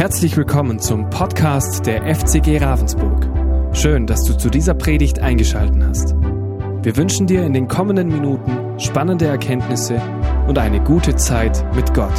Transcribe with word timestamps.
Herzlich 0.00 0.34
willkommen 0.34 0.80
zum 0.80 1.10
Podcast 1.10 1.84
der 1.84 2.02
FCG 2.14 2.56
Ravensburg. 2.56 3.76
Schön, 3.76 4.06
dass 4.06 4.24
du 4.24 4.32
zu 4.32 4.48
dieser 4.48 4.72
Predigt 4.72 5.18
eingeschaltet 5.18 5.82
hast. 5.84 6.14
Wir 6.14 6.96
wünschen 6.96 7.26
dir 7.26 7.44
in 7.44 7.52
den 7.52 7.68
kommenden 7.68 8.08
Minuten 8.08 8.80
spannende 8.80 9.26
Erkenntnisse 9.26 10.00
und 10.48 10.56
eine 10.56 10.82
gute 10.82 11.16
Zeit 11.16 11.62
mit 11.74 11.92
Gott. 11.92 12.16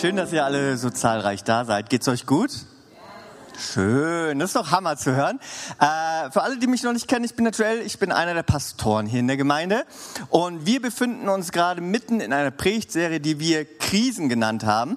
Schön, 0.00 0.14
dass 0.14 0.32
ihr 0.32 0.44
alle 0.44 0.76
so 0.76 0.88
zahlreich 0.88 1.42
da 1.42 1.64
seid. 1.64 1.90
Geht's 1.90 2.06
euch 2.06 2.26
gut? 2.26 2.52
Schön, 3.58 4.38
das 4.38 4.50
ist 4.50 4.56
doch 4.56 4.70
Hammer 4.70 4.96
zu 4.96 5.16
hören. 5.16 5.40
Äh, 5.80 6.30
für 6.30 6.42
alle, 6.42 6.60
die 6.60 6.68
mich 6.68 6.84
noch 6.84 6.92
nicht 6.92 7.08
kennen, 7.08 7.24
ich 7.24 7.34
bin 7.34 7.44
naturell, 7.44 7.80
ich 7.80 7.98
bin 7.98 8.12
einer 8.12 8.34
der 8.34 8.44
Pastoren 8.44 9.06
hier 9.06 9.18
in 9.18 9.26
der 9.26 9.36
Gemeinde 9.36 9.84
und 10.28 10.64
wir 10.64 10.80
befinden 10.80 11.28
uns 11.28 11.50
gerade 11.50 11.80
mitten 11.80 12.20
in 12.20 12.32
einer 12.32 12.52
Predigtserie, 12.52 13.18
die 13.18 13.40
wir 13.40 13.64
Krisen 13.64 14.28
genannt 14.28 14.64
haben. 14.64 14.96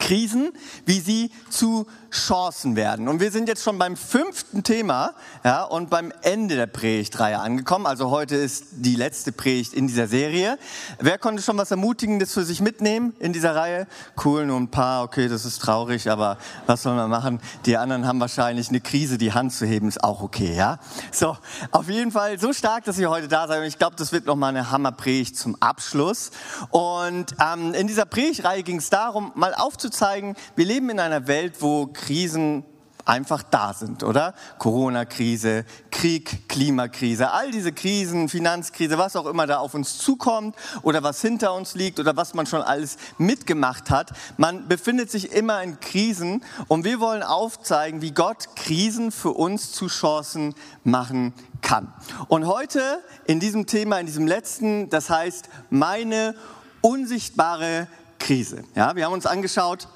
Krisen, 0.11 0.51
wie 0.85 0.99
sie 0.99 1.31
zu 1.49 1.87
Chancen 2.11 2.75
werden. 2.75 3.07
Und 3.07 3.21
wir 3.21 3.31
sind 3.31 3.47
jetzt 3.47 3.63
schon 3.63 3.77
beim 3.77 3.95
fünften 3.95 4.61
Thema 4.61 5.13
ja, 5.45 5.63
und 5.63 5.89
beim 5.89 6.11
Ende 6.21 6.57
der 6.57 6.67
Predigtreihe 6.67 7.39
angekommen. 7.39 7.85
Also 7.85 8.09
heute 8.09 8.35
ist 8.35 8.65
die 8.71 8.97
letzte 8.97 9.31
Predigt 9.31 9.73
in 9.73 9.87
dieser 9.87 10.09
Serie. 10.09 10.59
Wer 10.99 11.17
konnte 11.17 11.41
schon 11.41 11.57
was 11.57 11.71
Ermutigendes 11.71 12.33
für 12.33 12.43
sich 12.43 12.59
mitnehmen 12.59 13.13
in 13.19 13.31
dieser 13.31 13.55
Reihe? 13.55 13.87
Cool, 14.21 14.45
nur 14.45 14.59
ein 14.59 14.69
paar, 14.69 15.03
okay, 15.03 15.29
das 15.29 15.45
ist 15.45 15.59
traurig, 15.59 16.09
aber 16.09 16.37
was 16.65 16.83
soll 16.83 16.95
man 16.95 17.09
machen? 17.09 17.39
Die 17.65 17.77
anderen 17.77 18.05
haben 18.05 18.19
wahrscheinlich 18.19 18.67
eine 18.67 18.81
Krise, 18.81 19.17
die 19.17 19.31
Hand 19.31 19.53
zu 19.53 19.65
heben, 19.65 19.87
ist 19.87 20.03
auch 20.03 20.21
okay, 20.21 20.53
ja? 20.53 20.79
So, 21.13 21.37
auf 21.71 21.87
jeden 21.87 22.11
Fall 22.11 22.37
so 22.37 22.51
stark, 22.51 22.83
dass 22.83 22.99
ihr 22.99 23.09
heute 23.09 23.29
da 23.29 23.47
seid. 23.47 23.61
Und 23.61 23.67
ich 23.67 23.77
glaube, 23.77 23.95
das 23.95 24.11
wird 24.11 24.25
nochmal 24.25 24.49
eine 24.49 24.71
Hammerpredigt 24.71 25.37
zum 25.37 25.55
Abschluss. 25.61 26.31
Und 26.71 27.27
ähm, 27.39 27.73
in 27.73 27.87
dieser 27.87 28.05
Predigtreihe 28.05 28.63
ging 28.63 28.79
es 28.79 28.89
darum, 28.89 29.31
mal 29.35 29.53
aufzuzeigen, 29.53 30.00
wir 30.01 30.65
leben 30.65 30.89
in 30.89 30.99
einer 30.99 31.27
Welt, 31.27 31.61
wo 31.61 31.87
Krisen 31.87 32.63
einfach 33.05 33.43
da 33.43 33.73
sind, 33.73 34.03
oder? 34.03 34.33
Corona-Krise, 34.57 35.65
Krieg, 35.91 36.47
Klimakrise, 36.47 37.31
all 37.31 37.51
diese 37.51 37.71
Krisen, 37.71 38.29
Finanzkrise, 38.29 38.97
was 38.97 39.15
auch 39.15 39.25
immer 39.25 39.47
da 39.47 39.57
auf 39.57 39.73
uns 39.73 39.97
zukommt 39.97 40.55
oder 40.81 41.03
was 41.03 41.21
hinter 41.21 41.53
uns 41.53 41.75
liegt 41.75 41.99
oder 41.99 42.15
was 42.15 42.33
man 42.33 42.45
schon 42.45 42.61
alles 42.61 42.97
mitgemacht 43.17 43.89
hat. 43.89 44.11
Man 44.37 44.67
befindet 44.67 45.11
sich 45.11 45.31
immer 45.31 45.61
in 45.63 45.79
Krisen 45.79 46.43
und 46.67 46.83
wir 46.85 46.99
wollen 46.99 47.23
aufzeigen, 47.23 48.01
wie 48.01 48.11
Gott 48.11 48.55
Krisen 48.55 49.11
für 49.11 49.31
uns 49.31 49.71
zu 49.71 49.87
Chancen 49.87 50.55
machen 50.83 51.33
kann. 51.61 51.93
Und 52.27 52.47
heute 52.47 53.01
in 53.25 53.39
diesem 53.39 53.65
Thema, 53.65 53.99
in 53.99 54.05
diesem 54.05 54.27
letzten, 54.27 54.89
das 54.89 55.09
heißt 55.09 55.49
meine 55.69 56.35
unsichtbare 56.81 57.87
Krise. 58.21 58.63
Ja, 58.75 58.95
wir 58.95 59.05
haben 59.05 59.13
uns 59.13 59.25
angeschaut, 59.25 59.87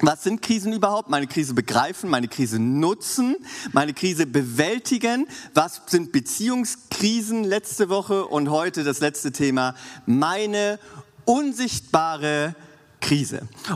was 0.00 0.24
sind 0.24 0.42
Krisen 0.42 0.72
überhaupt? 0.72 1.08
Meine 1.08 1.26
Krise 1.26 1.54
begreifen, 1.54 2.10
meine 2.10 2.26
Krise 2.26 2.58
nutzen, 2.58 3.36
meine 3.72 3.94
Krise 3.94 4.26
bewältigen. 4.26 5.28
Was 5.54 5.82
sind 5.86 6.12
Beziehungskrisen 6.12 7.44
letzte 7.44 7.88
Woche 7.88 8.26
und 8.26 8.50
heute 8.50 8.84
das 8.84 9.00
letzte 9.00 9.32
Thema? 9.32 9.74
Meine 10.06 10.78
unsichtbare 11.24 12.48
Krise. 12.48 12.71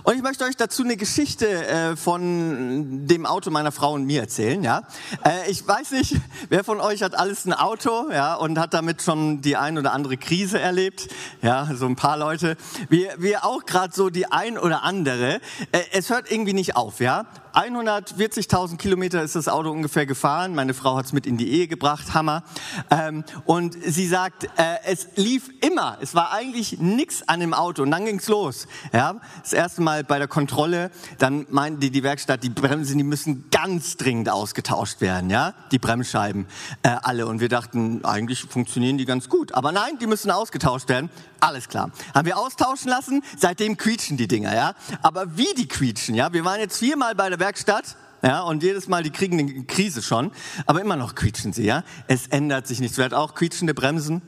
Und 0.05 0.14
ich 0.14 0.22
möchte 0.22 0.44
euch 0.44 0.56
dazu 0.56 0.82
eine 0.82 0.96
Geschichte 0.96 1.66
äh, 1.66 1.96
von 1.96 3.06
dem 3.06 3.27
Auto 3.27 3.50
meiner 3.50 3.72
Frau 3.72 3.92
und 3.92 4.05
mir 4.05 4.20
erzählen. 4.20 4.62
Ja, 4.62 4.83
äh, 5.24 5.50
ich 5.50 5.66
weiß 5.66 5.91
nicht, 5.91 6.16
wer 6.48 6.64
von 6.64 6.80
euch 6.80 7.02
hat 7.02 7.18
alles 7.18 7.44
ein 7.44 7.52
Auto, 7.52 8.10
ja, 8.10 8.34
und 8.34 8.58
hat 8.58 8.72
damit 8.72 9.02
schon 9.02 9.42
die 9.42 9.56
ein 9.56 9.78
oder 9.78 9.92
andere 9.92 10.16
Krise 10.16 10.58
erlebt. 10.58 11.08
Ja, 11.42 11.68
so 11.74 11.86
ein 11.86 11.96
paar 11.96 12.16
Leute. 12.16 12.56
Wir, 12.88 13.14
wir 13.18 13.44
auch 13.44 13.64
gerade 13.64 13.92
so 13.94 14.10
die 14.10 14.30
ein 14.30 14.56
oder 14.56 14.84
andere. 14.84 15.40
Äh, 15.72 15.80
es 15.92 16.08
hört 16.08 16.30
irgendwie 16.30 16.55
nicht 16.55 16.77
auf, 16.77 17.00
ja. 17.00 17.27
140.000 17.56 18.77
Kilometer 18.77 19.22
ist 19.22 19.34
das 19.34 19.48
Auto 19.48 19.70
ungefähr 19.70 20.05
gefahren. 20.05 20.55
Meine 20.55 20.74
Frau 20.74 20.98
hat 20.98 21.06
es 21.06 21.14
mit 21.14 21.27
in 21.27 21.38
die 21.38 21.51
Ehe 21.51 21.68
gebracht, 21.68 22.12
Hammer. 22.12 22.42
Ähm, 22.90 23.24
und 23.46 23.78
sie 23.83 24.06
sagt, 24.06 24.45
äh, 24.45 24.77
es 24.84 25.08
lief 25.17 25.48
immer. 25.62 25.96
Es 26.02 26.14
war 26.14 26.33
eigentlich 26.33 26.78
nichts 26.80 27.27
an 27.27 27.40
dem 27.40 27.55
Auto. 27.55 27.83
Und 27.83 27.92
dann 27.92 28.05
ging's 28.05 28.28
los. 28.28 28.68
Ja, 28.92 29.15
das 29.42 29.52
erste 29.52 29.82
Mal 29.82 30.04
bei 30.04 30.18
der 30.18 30.28
Kontrolle, 30.28 30.90
dann 31.18 31.46
meinte 31.50 31.80
die, 31.80 31.90
die 31.90 32.02
Werkstatt, 32.02 32.42
die 32.42 32.50
Bremsen, 32.50 32.98
die 32.98 33.04
müssen 33.04 33.48
ganz 33.50 33.96
dringend 33.96 34.28
ausgetauscht 34.28 35.00
werden. 35.00 35.30
Ja, 35.30 35.54
die 35.70 35.78
Bremsscheiben 35.78 36.46
äh, 36.82 36.88
alle. 37.02 37.27
Und 37.27 37.40
wir 37.40 37.48
dachten, 37.48 38.04
eigentlich 38.04 38.42
funktionieren 38.42 38.98
die 38.98 39.04
ganz 39.04 39.28
gut. 39.28 39.54
Aber 39.54 39.72
nein, 39.72 39.98
die 40.00 40.06
müssen 40.06 40.30
ausgetauscht 40.30 40.88
werden. 40.88 41.10
Alles 41.40 41.68
klar. 41.68 41.90
Haben 42.14 42.27
wir 42.27 42.38
austauschen 42.38 42.88
lassen. 42.88 43.22
Seitdem 43.36 43.77
quietschen 43.77 44.16
die 44.16 44.28
Dinger. 44.28 44.54
Ja, 44.54 44.74
aber 45.02 45.36
wie 45.36 45.52
die 45.56 45.68
quietschen. 45.68 46.14
Ja, 46.14 46.33
wir 46.33 46.44
waren 46.44 46.60
jetzt 46.60 46.78
viermal 46.78 47.14
bei 47.14 47.28
der 47.28 47.38
Werkstatt. 47.38 47.96
Ja, 48.22 48.40
und 48.42 48.62
jedes 48.62 48.88
Mal, 48.88 49.02
die 49.02 49.10
kriegen 49.10 49.38
eine 49.38 49.64
Krise 49.64 50.02
schon, 50.02 50.33
aber 50.64 50.80
immer 50.80 50.96
noch 50.96 51.14
quietschen 51.14 51.52
sie, 51.52 51.64
ja. 51.64 51.84
Es 52.08 52.27
ändert 52.28 52.66
sich 52.66 52.80
nichts. 52.80 52.96
Wer 52.96 53.04
hat 53.04 53.14
auch 53.14 53.34
quietschende 53.34 53.74
Bremsen? 53.74 54.22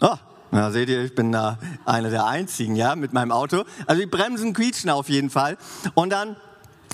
Oh, 0.00 0.16
na, 0.52 0.70
seht 0.70 0.90
ihr, 0.90 1.02
ich 1.02 1.14
bin 1.14 1.32
da 1.32 1.58
einer 1.86 2.10
der 2.10 2.26
einzigen, 2.26 2.76
ja, 2.76 2.94
mit 2.94 3.14
meinem 3.14 3.32
Auto. 3.32 3.64
Also 3.86 4.02
die 4.02 4.06
Bremsen 4.06 4.52
quietschen 4.52 4.90
auf 4.90 5.08
jeden 5.08 5.30
Fall. 5.30 5.56
Und 5.94 6.10
dann 6.10 6.36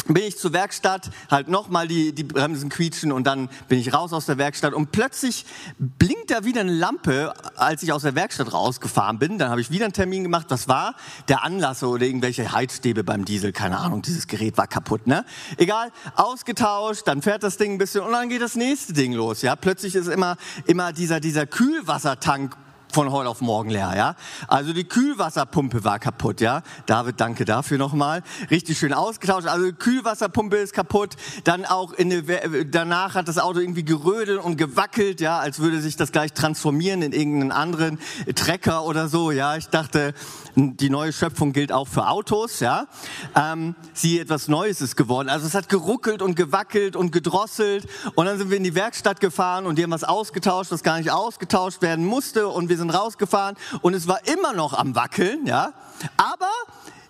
bin 0.06 0.22
ich 0.22 0.38
zur 0.38 0.52
Werkstatt, 0.52 1.10
halt 1.28 1.48
nochmal 1.48 1.88
die, 1.88 2.14
die 2.14 2.22
Bremsen 2.22 2.68
quietschen 2.68 3.10
und 3.10 3.26
dann 3.26 3.50
bin 3.68 3.80
ich 3.80 3.92
raus 3.92 4.12
aus 4.12 4.26
der 4.26 4.38
Werkstatt 4.38 4.72
und 4.72 4.92
plötzlich 4.92 5.44
blinkt 5.78 6.30
da 6.30 6.44
wieder 6.44 6.60
eine 6.60 6.72
Lampe, 6.72 7.34
als 7.56 7.82
ich 7.82 7.92
aus 7.92 8.02
der 8.02 8.14
Werkstatt 8.14 8.52
rausgefahren 8.52 9.18
bin. 9.18 9.38
Dann 9.38 9.50
habe 9.50 9.60
ich 9.60 9.72
wieder 9.72 9.86
einen 9.86 9.92
Termin 9.92 10.22
gemacht. 10.22 10.46
Was 10.50 10.68
war? 10.68 10.94
Der 11.28 11.42
Anlasser 11.42 11.88
oder 11.88 12.06
irgendwelche 12.06 12.52
Heizstäbe 12.52 13.02
beim 13.02 13.24
Diesel. 13.24 13.52
Keine 13.52 13.78
Ahnung, 13.78 14.02
dieses 14.02 14.28
Gerät 14.28 14.56
war 14.56 14.68
kaputt, 14.68 15.08
ne? 15.08 15.24
Egal, 15.56 15.90
ausgetauscht, 16.14 17.02
dann 17.06 17.22
fährt 17.22 17.42
das 17.42 17.56
Ding 17.56 17.72
ein 17.72 17.78
bisschen 17.78 18.02
und 18.02 18.12
dann 18.12 18.28
geht 18.28 18.40
das 18.40 18.54
nächste 18.54 18.92
Ding 18.92 19.12
los, 19.14 19.42
ja? 19.42 19.56
Plötzlich 19.56 19.96
ist 19.96 20.06
immer, 20.06 20.36
immer 20.66 20.92
dieser, 20.92 21.18
dieser 21.18 21.44
Kühlwassertank 21.46 22.56
von 22.92 23.10
heute 23.10 23.28
auf 23.28 23.40
morgen 23.40 23.70
leer, 23.70 23.92
ja. 23.96 24.14
Also 24.46 24.72
die 24.72 24.84
Kühlwasserpumpe 24.84 25.84
war 25.84 25.98
kaputt, 25.98 26.40
ja. 26.40 26.62
David, 26.86 27.20
danke 27.20 27.44
dafür 27.44 27.78
nochmal. 27.78 28.22
Richtig 28.50 28.78
schön 28.78 28.92
ausgetauscht. 28.92 29.46
Also 29.46 29.66
die 29.66 29.72
Kühlwasserpumpe 29.72 30.56
ist 30.56 30.72
kaputt. 30.72 31.16
Dann 31.44 31.64
auch 31.64 31.92
in 31.92 32.10
der, 32.10 32.64
danach 32.64 33.14
hat 33.14 33.28
das 33.28 33.38
Auto 33.38 33.60
irgendwie 33.60 33.84
gerödelt 33.84 34.42
und 34.42 34.56
gewackelt, 34.56 35.20
ja, 35.20 35.38
als 35.38 35.58
würde 35.58 35.80
sich 35.80 35.96
das 35.96 36.12
gleich 36.12 36.32
transformieren 36.32 37.02
in 37.02 37.12
irgendeinen 37.12 37.52
anderen 37.52 37.98
Trecker 38.34 38.84
oder 38.84 39.08
so, 39.08 39.30
ja. 39.30 39.56
Ich 39.56 39.68
dachte, 39.68 40.14
die 40.58 40.90
neue 40.90 41.12
Schöpfung 41.12 41.52
gilt 41.52 41.70
auch 41.70 41.86
für 41.86 42.08
Autos, 42.08 42.58
ja. 42.60 42.86
Ähm, 43.36 43.76
sie 43.92 44.18
etwas 44.18 44.48
Neues 44.48 44.80
ist 44.80 44.96
geworden. 44.96 45.28
Also 45.28 45.46
es 45.46 45.54
hat 45.54 45.68
geruckelt 45.68 46.20
und 46.20 46.34
gewackelt 46.34 46.96
und 46.96 47.12
gedrosselt. 47.12 47.86
Und 48.16 48.26
dann 48.26 48.38
sind 48.38 48.50
wir 48.50 48.56
in 48.56 48.64
die 48.64 48.74
Werkstatt 48.74 49.20
gefahren 49.20 49.66
und 49.66 49.76
die 49.78 49.84
haben 49.84 49.92
was 49.92 50.04
ausgetauscht, 50.04 50.72
was 50.72 50.82
gar 50.82 50.98
nicht 50.98 51.12
ausgetauscht 51.12 51.80
werden 51.80 52.04
musste. 52.04 52.48
Und 52.48 52.68
wir 52.68 52.76
sind 52.76 52.90
rausgefahren 52.90 53.56
und 53.82 53.94
es 53.94 54.08
war 54.08 54.26
immer 54.26 54.52
noch 54.52 54.74
am 54.74 54.96
Wackeln, 54.96 55.46
ja. 55.46 55.72
Aber 56.16 56.50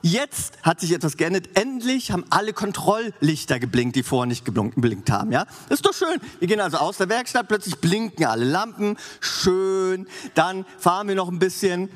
Jetzt 0.01 0.53
hat 0.63 0.81
sich 0.81 0.93
etwas 0.93 1.17
geändert. 1.17 1.49
Endlich 1.55 2.13
haben 2.13 2.25
alle 2.31 2.53
Kontrolllichter 2.53 3.59
geblinkt, 3.59 3.97
die 3.97 4.05
vorher 4.05 4.27
nicht 4.27 4.45
geblinkt 4.45 5.11
haben. 5.11 5.33
Ja, 5.33 5.45
das 5.69 5.81
ist 5.81 5.87
doch 5.87 5.93
schön. 5.93 6.21
Wir 6.39 6.47
gehen 6.47 6.61
also 6.61 6.77
aus 6.77 6.99
der 6.99 7.09
Werkstatt, 7.09 7.49
plötzlich 7.49 7.79
blinken 7.81 8.25
alle 8.25 8.45
Lampen. 8.45 8.97
Schön. 9.21 10.07
Dann 10.35 10.65
fahren 10.79 11.09
wir 11.09 11.17
noch 11.17 11.29
ein 11.29 11.41
bisschen. 11.41 11.89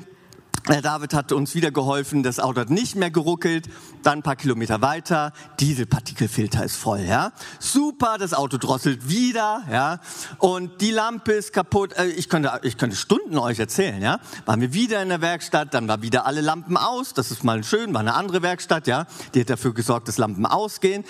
Der 0.69 0.81
David 0.81 1.13
hat 1.13 1.33
uns 1.33 1.55
wieder 1.55 1.71
geholfen, 1.71 2.23
das 2.23 2.39
Auto 2.39 2.61
hat 2.61 2.69
nicht 2.69 2.95
mehr 2.95 3.11
geruckelt. 3.11 3.67
Dann 4.01 4.19
ein 4.19 4.23
paar 4.23 4.37
Kilometer 4.37 4.81
weiter, 4.81 5.33
Dieselpartikelfilter 5.59 6.63
ist 6.63 6.77
voll, 6.77 7.01
ja. 7.01 7.33
Super, 7.59 8.17
das 8.17 8.33
Auto 8.33 8.57
drosselt 8.57 9.09
wieder, 9.09 9.63
ja. 9.69 9.99
Und 10.37 10.79
die 10.79 10.91
Lampe 10.91 11.33
ist 11.33 11.51
kaputt. 11.51 11.91
Äh, 11.97 12.07
ich 12.07 12.29
könnte, 12.29 12.61
ich 12.63 12.77
könnte 12.77 12.95
Stunden 12.95 13.37
euch 13.37 13.59
erzählen, 13.59 14.01
ja. 14.01 14.21
Waren 14.45 14.61
wir 14.61 14.73
wieder 14.73 15.01
in 15.01 15.09
der 15.09 15.19
Werkstatt, 15.19 15.73
dann 15.73 15.89
war 15.89 16.01
wieder 16.01 16.25
alle 16.25 16.39
Lampen 16.39 16.77
aus. 16.77 17.13
Das 17.13 17.29
ist 17.29 17.43
mal 17.43 17.61
schön, 17.65 17.93
war 17.93 17.99
eine 17.99 18.13
andere 18.13 18.41
Werkstatt, 18.41 18.87
ja. 18.87 19.05
Die 19.33 19.41
hat 19.41 19.49
dafür 19.49 19.73
gesorgt, 19.73 20.07
dass 20.07 20.17
Lampen 20.17 20.45
ausgehen. 20.45 21.03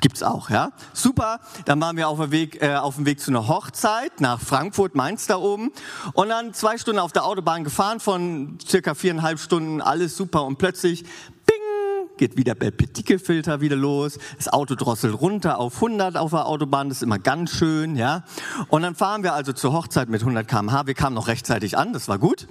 Gibt's 0.00 0.22
auch, 0.22 0.48
ja. 0.48 0.72
Super. 0.94 1.40
Dann 1.66 1.80
waren 1.80 1.96
wir 1.96 2.08
auf 2.08 2.18
dem 2.18 2.30
Weg, 2.30 2.62
äh, 2.62 2.76
auf 2.76 2.96
dem 2.96 3.04
Weg 3.04 3.20
zu 3.20 3.30
einer 3.30 3.48
Hochzeit 3.48 4.20
nach 4.20 4.40
Frankfurt, 4.40 4.94
Mainz 4.94 5.26
da 5.26 5.36
oben. 5.36 5.72
Und 6.14 6.30
dann 6.30 6.54
zwei 6.54 6.78
Stunden 6.78 6.98
auf 6.98 7.12
der 7.12 7.26
Autobahn 7.26 7.64
gefahren 7.64 8.00
von 8.00 8.58
circa 8.66 8.94
viereinhalb 8.94 9.38
Stunden. 9.38 9.82
Alles 9.82 10.16
super. 10.16 10.44
Und 10.44 10.56
plötzlich, 10.56 11.04
bing, 11.44 12.08
geht 12.16 12.38
wieder 12.38 12.54
der 12.54 12.70
Partikelfilter 12.70 13.60
wieder 13.60 13.76
los. 13.76 14.18
Das 14.38 14.48
Auto 14.48 14.74
drosselt 14.74 15.20
runter 15.20 15.58
auf 15.58 15.74
100 15.76 16.16
auf 16.16 16.30
der 16.30 16.46
Autobahn. 16.46 16.88
Das 16.88 16.98
ist 16.98 17.02
immer 17.02 17.18
ganz 17.18 17.50
schön, 17.50 17.96
ja. 17.96 18.24
Und 18.68 18.82
dann 18.82 18.94
fahren 18.94 19.22
wir 19.22 19.34
also 19.34 19.52
zur 19.52 19.74
Hochzeit 19.74 20.08
mit 20.08 20.22
100 20.22 20.48
km/h. 20.48 20.86
Wir 20.86 20.94
kamen 20.94 21.14
noch 21.14 21.28
rechtzeitig 21.28 21.76
an. 21.76 21.92
Das 21.92 22.08
war 22.08 22.18
gut. 22.18 22.46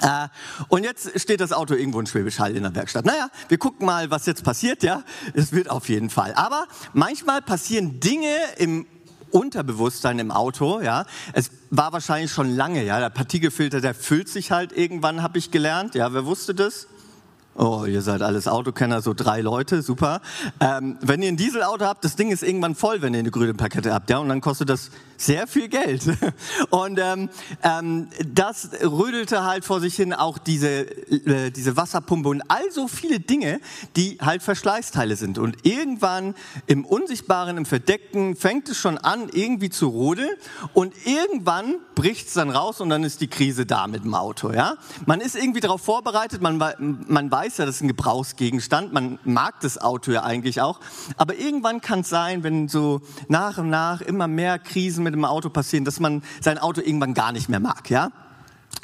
Äh, 0.00 0.28
und 0.68 0.84
jetzt 0.84 1.20
steht 1.20 1.40
das 1.40 1.52
Auto 1.52 1.74
irgendwo 1.74 2.00
in 2.00 2.06
Schwäbisch 2.06 2.38
Hall 2.38 2.56
in 2.56 2.62
der 2.62 2.74
Werkstatt. 2.74 3.04
Naja, 3.04 3.28
wir 3.48 3.58
gucken 3.58 3.86
mal, 3.86 4.10
was 4.10 4.26
jetzt 4.26 4.42
passiert, 4.42 4.82
ja. 4.82 5.02
Es 5.34 5.52
wird 5.52 5.70
auf 5.70 5.88
jeden 5.88 6.10
Fall. 6.10 6.34
Aber 6.34 6.66
manchmal 6.92 7.42
passieren 7.42 8.00
Dinge 8.00 8.34
im 8.56 8.86
Unterbewusstsein 9.30 10.18
im 10.18 10.30
Auto, 10.30 10.80
ja. 10.80 11.06
Es 11.32 11.50
war 11.70 11.92
wahrscheinlich 11.92 12.30
schon 12.30 12.54
lange, 12.54 12.84
ja. 12.84 13.00
Der 13.00 13.10
Partikelfilter, 13.10 13.80
der 13.80 13.94
füllt 13.94 14.28
sich 14.28 14.50
halt 14.50 14.72
irgendwann, 14.72 15.22
habe 15.22 15.38
ich 15.38 15.50
gelernt. 15.50 15.94
Ja, 15.94 16.12
wer 16.12 16.26
wusste 16.26 16.54
das? 16.54 16.86
Oh, 17.54 17.84
ihr 17.84 18.00
seid 18.00 18.22
alles 18.22 18.48
Autokenner, 18.48 19.02
so 19.02 19.12
drei 19.12 19.42
Leute, 19.42 19.82
super. 19.82 20.22
Ähm, 20.58 20.96
wenn 21.02 21.20
ihr 21.20 21.28
ein 21.28 21.36
Dieselauto 21.36 21.84
habt, 21.84 22.02
das 22.02 22.16
Ding 22.16 22.30
ist 22.30 22.42
irgendwann 22.42 22.74
voll, 22.74 23.02
wenn 23.02 23.12
ihr 23.12 23.20
eine 23.20 23.30
grüne 23.30 23.52
Plakette 23.52 23.92
habt, 23.92 24.08
ja, 24.08 24.18
und 24.18 24.30
dann 24.30 24.40
kostet 24.40 24.70
das 24.70 24.90
sehr 25.18 25.46
viel 25.46 25.68
Geld. 25.68 26.02
Und 26.70 26.98
ähm, 27.00 27.28
ähm, 27.62 28.08
das 28.26 28.70
rödelte 28.82 29.44
halt 29.44 29.64
vor 29.64 29.80
sich 29.80 29.94
hin 29.94 30.12
auch 30.12 30.38
diese, 30.38 30.68
äh, 31.10 31.50
diese 31.50 31.76
Wasserpumpe 31.76 32.28
und 32.28 32.42
all 32.48 32.70
so 32.70 32.88
viele 32.88 33.20
Dinge, 33.20 33.60
die 33.94 34.18
halt 34.20 34.42
Verschleißteile 34.42 35.16
sind. 35.16 35.38
Und 35.38 35.64
irgendwann 35.64 36.34
im 36.66 36.84
Unsichtbaren, 36.84 37.56
im 37.56 37.66
Verdeckten 37.66 38.34
fängt 38.34 38.68
es 38.68 38.78
schon 38.78 38.98
an, 38.98 39.28
irgendwie 39.32 39.70
zu 39.70 39.88
rodeln 39.88 40.34
und 40.72 40.94
irgendwann 41.06 41.76
bricht 41.94 42.28
es 42.28 42.34
dann 42.34 42.50
raus 42.50 42.80
und 42.80 42.88
dann 42.88 43.04
ist 43.04 43.20
die 43.20 43.28
Krise 43.28 43.66
da 43.66 43.86
mit 43.86 44.04
dem 44.04 44.14
Auto. 44.14 44.50
Ja? 44.52 44.76
Man 45.06 45.20
ist 45.20 45.36
irgendwie 45.36 45.60
darauf 45.60 45.82
vorbereitet, 45.82 46.42
man, 46.42 46.58
man 46.58 47.30
weiß 47.30 47.41
ja, 47.58 47.66
das 47.66 47.76
ist 47.76 47.82
ein 47.82 47.88
Gebrauchsgegenstand, 47.88 48.92
man 48.92 49.18
mag 49.24 49.60
das 49.60 49.78
Auto 49.78 50.10
ja 50.12 50.22
eigentlich 50.22 50.60
auch, 50.60 50.80
aber 51.16 51.34
irgendwann 51.36 51.80
kann 51.80 52.00
es 52.00 52.08
sein, 52.08 52.42
wenn 52.42 52.68
so 52.68 53.00
nach 53.28 53.58
und 53.58 53.70
nach 53.70 54.00
immer 54.00 54.28
mehr 54.28 54.58
Krisen 54.58 55.04
mit 55.04 55.14
dem 55.14 55.24
Auto 55.24 55.50
passieren, 55.50 55.84
dass 55.84 56.00
man 56.00 56.22
sein 56.40 56.58
Auto 56.58 56.80
irgendwann 56.80 57.14
gar 57.14 57.32
nicht 57.32 57.48
mehr 57.48 57.60
mag, 57.60 57.90
ja? 57.90 58.10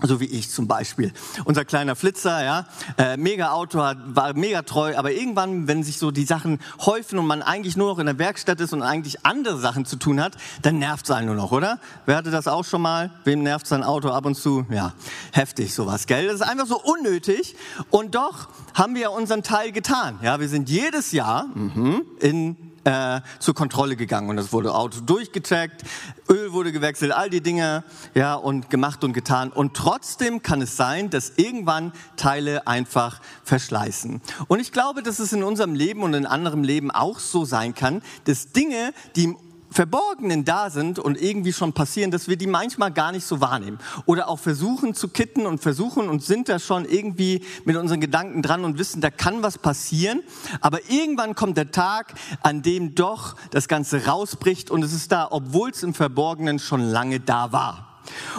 So 0.00 0.20
wie 0.20 0.26
ich 0.26 0.48
zum 0.50 0.68
Beispiel. 0.68 1.12
Unser 1.44 1.64
kleiner 1.64 1.96
Flitzer, 1.96 2.44
ja, 2.44 2.66
äh, 2.98 3.16
mega 3.16 3.50
Auto, 3.50 3.82
hat, 3.82 3.98
war 4.06 4.32
mega 4.32 4.62
treu, 4.62 4.96
aber 4.96 5.10
irgendwann, 5.10 5.66
wenn 5.66 5.82
sich 5.82 5.98
so 5.98 6.12
die 6.12 6.24
Sachen 6.24 6.60
häufen 6.86 7.18
und 7.18 7.26
man 7.26 7.42
eigentlich 7.42 7.76
nur 7.76 7.88
noch 7.88 7.98
in 7.98 8.06
der 8.06 8.16
Werkstatt 8.16 8.60
ist 8.60 8.72
und 8.72 8.82
eigentlich 8.82 9.26
andere 9.26 9.58
Sachen 9.58 9.86
zu 9.86 9.96
tun 9.96 10.20
hat, 10.20 10.36
dann 10.62 10.78
nervt 10.78 11.04
es 11.04 11.10
einen 11.10 11.26
nur 11.26 11.34
noch, 11.34 11.50
oder? 11.50 11.80
Wer 12.06 12.14
hatte 12.14 12.30
das 12.30 12.46
auch 12.46 12.64
schon 12.64 12.82
mal? 12.82 13.10
Wem 13.24 13.42
nervt 13.42 13.66
sein 13.66 13.82
Auto 13.82 14.10
ab 14.10 14.24
und 14.24 14.36
zu? 14.36 14.64
Ja, 14.70 14.92
heftig 15.32 15.74
sowas, 15.74 16.06
gell? 16.06 16.26
Das 16.26 16.36
ist 16.36 16.42
einfach 16.42 16.66
so 16.66 16.80
unnötig 16.80 17.56
und 17.90 18.14
doch 18.14 18.48
haben 18.74 18.94
wir 18.94 19.02
ja 19.02 19.08
unseren 19.08 19.42
Teil 19.42 19.72
getan. 19.72 20.20
Ja, 20.22 20.38
wir 20.38 20.48
sind 20.48 20.70
jedes 20.70 21.10
Jahr 21.10 21.46
mhm, 21.54 22.02
in 22.20 22.67
äh, 22.88 23.20
zur 23.38 23.54
Kontrolle 23.54 23.96
gegangen 23.96 24.30
und 24.30 24.36
das 24.36 24.50
wurde 24.52 24.74
Auto 24.74 25.00
durchgecheckt, 25.00 25.82
Öl 26.30 26.52
wurde 26.52 26.72
gewechselt, 26.72 27.12
all 27.12 27.28
die 27.28 27.42
Dinge, 27.42 27.84
ja, 28.14 28.34
und 28.34 28.70
gemacht 28.70 29.04
und 29.04 29.12
getan. 29.12 29.50
Und 29.50 29.74
trotzdem 29.74 30.42
kann 30.42 30.62
es 30.62 30.76
sein, 30.76 31.10
dass 31.10 31.32
irgendwann 31.36 31.92
Teile 32.16 32.66
einfach 32.66 33.20
verschleißen. 33.44 34.22
Und 34.48 34.60
ich 34.60 34.72
glaube, 34.72 35.02
dass 35.02 35.18
es 35.18 35.34
in 35.34 35.42
unserem 35.42 35.74
Leben 35.74 36.02
und 36.02 36.14
in 36.14 36.24
anderem 36.24 36.64
Leben 36.64 36.90
auch 36.90 37.18
so 37.18 37.44
sein 37.44 37.74
kann, 37.74 38.00
dass 38.24 38.52
Dinge, 38.52 38.94
die 39.16 39.24
im 39.24 39.36
Verborgenen 39.78 40.44
da 40.44 40.70
sind 40.70 40.98
und 40.98 41.22
irgendwie 41.22 41.52
schon 41.52 41.72
passieren, 41.72 42.10
dass 42.10 42.26
wir 42.26 42.36
die 42.36 42.48
manchmal 42.48 42.90
gar 42.90 43.12
nicht 43.12 43.24
so 43.24 43.40
wahrnehmen. 43.40 43.78
Oder 44.06 44.28
auch 44.28 44.40
versuchen 44.40 44.92
zu 44.92 45.06
kitten 45.06 45.46
und 45.46 45.60
versuchen 45.60 46.08
und 46.08 46.20
sind 46.20 46.48
da 46.48 46.58
schon 46.58 46.84
irgendwie 46.84 47.44
mit 47.64 47.76
unseren 47.76 48.00
Gedanken 48.00 48.42
dran 48.42 48.64
und 48.64 48.76
wissen, 48.76 49.00
da 49.00 49.10
kann 49.10 49.44
was 49.44 49.56
passieren. 49.56 50.24
Aber 50.60 50.90
irgendwann 50.90 51.36
kommt 51.36 51.56
der 51.56 51.70
Tag, 51.70 52.14
an 52.42 52.62
dem 52.62 52.96
doch 52.96 53.36
das 53.52 53.68
Ganze 53.68 54.06
rausbricht 54.06 54.72
und 54.72 54.82
es 54.82 54.92
ist 54.92 55.12
da, 55.12 55.28
obwohl 55.30 55.70
es 55.70 55.84
im 55.84 55.94
Verborgenen 55.94 56.58
schon 56.58 56.80
lange 56.82 57.20
da 57.20 57.52
war. 57.52 57.87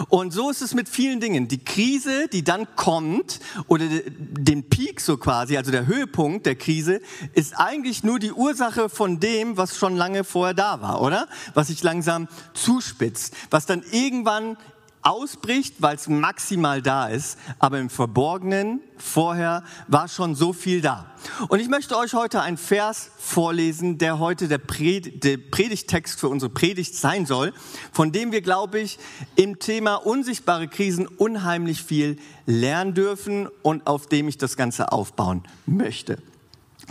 Und 0.08 0.32
so 0.32 0.50
ist 0.50 0.62
es 0.62 0.74
mit 0.74 0.88
vielen 0.88 1.20
Dingen. 1.20 1.48
Die 1.48 1.62
Krise, 1.64 2.28
die 2.28 2.44
dann 2.44 2.66
kommt, 2.76 3.40
oder 3.66 3.84
den 4.18 4.68
Peak 4.68 5.00
so 5.00 5.16
quasi, 5.16 5.56
also 5.56 5.70
der 5.70 5.86
Höhepunkt 5.86 6.46
der 6.46 6.56
Krise, 6.56 7.00
ist 7.34 7.58
eigentlich 7.58 8.04
nur 8.04 8.18
die 8.18 8.32
Ursache 8.32 8.88
von 8.88 9.20
dem, 9.20 9.56
was 9.56 9.76
schon 9.76 9.96
lange 9.96 10.24
vorher 10.24 10.54
da 10.54 10.80
war, 10.80 11.02
oder? 11.02 11.28
Was 11.54 11.68
sich 11.68 11.82
langsam 11.82 12.28
zuspitzt, 12.54 13.34
was 13.50 13.66
dann 13.66 13.82
irgendwann 13.90 14.56
ausbricht, 15.02 15.76
weil 15.78 15.96
es 15.96 16.08
maximal 16.08 16.82
da 16.82 17.08
ist, 17.08 17.38
aber 17.58 17.78
im 17.78 17.90
Verborgenen 17.90 18.80
vorher 18.96 19.64
war 19.88 20.08
schon 20.08 20.34
so 20.34 20.52
viel 20.52 20.80
da. 20.80 21.06
Und 21.48 21.60
ich 21.60 21.68
möchte 21.68 21.96
euch 21.96 22.14
heute 22.14 22.40
einen 22.40 22.56
Vers 22.56 23.10
vorlesen, 23.18 23.98
der 23.98 24.18
heute 24.18 24.48
der, 24.48 24.58
Pred 24.58 25.24
der 25.24 25.38
Predigtext 25.38 26.20
für 26.20 26.28
unsere 26.28 26.50
Predigt 26.50 26.94
sein 26.94 27.26
soll, 27.26 27.52
von 27.92 28.12
dem 28.12 28.32
wir, 28.32 28.42
glaube 28.42 28.80
ich, 28.80 28.98
im 29.36 29.58
Thema 29.58 29.94
unsichtbare 29.94 30.68
Krisen 30.68 31.06
unheimlich 31.06 31.82
viel 31.82 32.16
lernen 32.46 32.94
dürfen 32.94 33.48
und 33.62 33.86
auf 33.86 34.06
dem 34.06 34.28
ich 34.28 34.38
das 34.38 34.56
Ganze 34.56 34.92
aufbauen 34.92 35.42
möchte. 35.66 36.18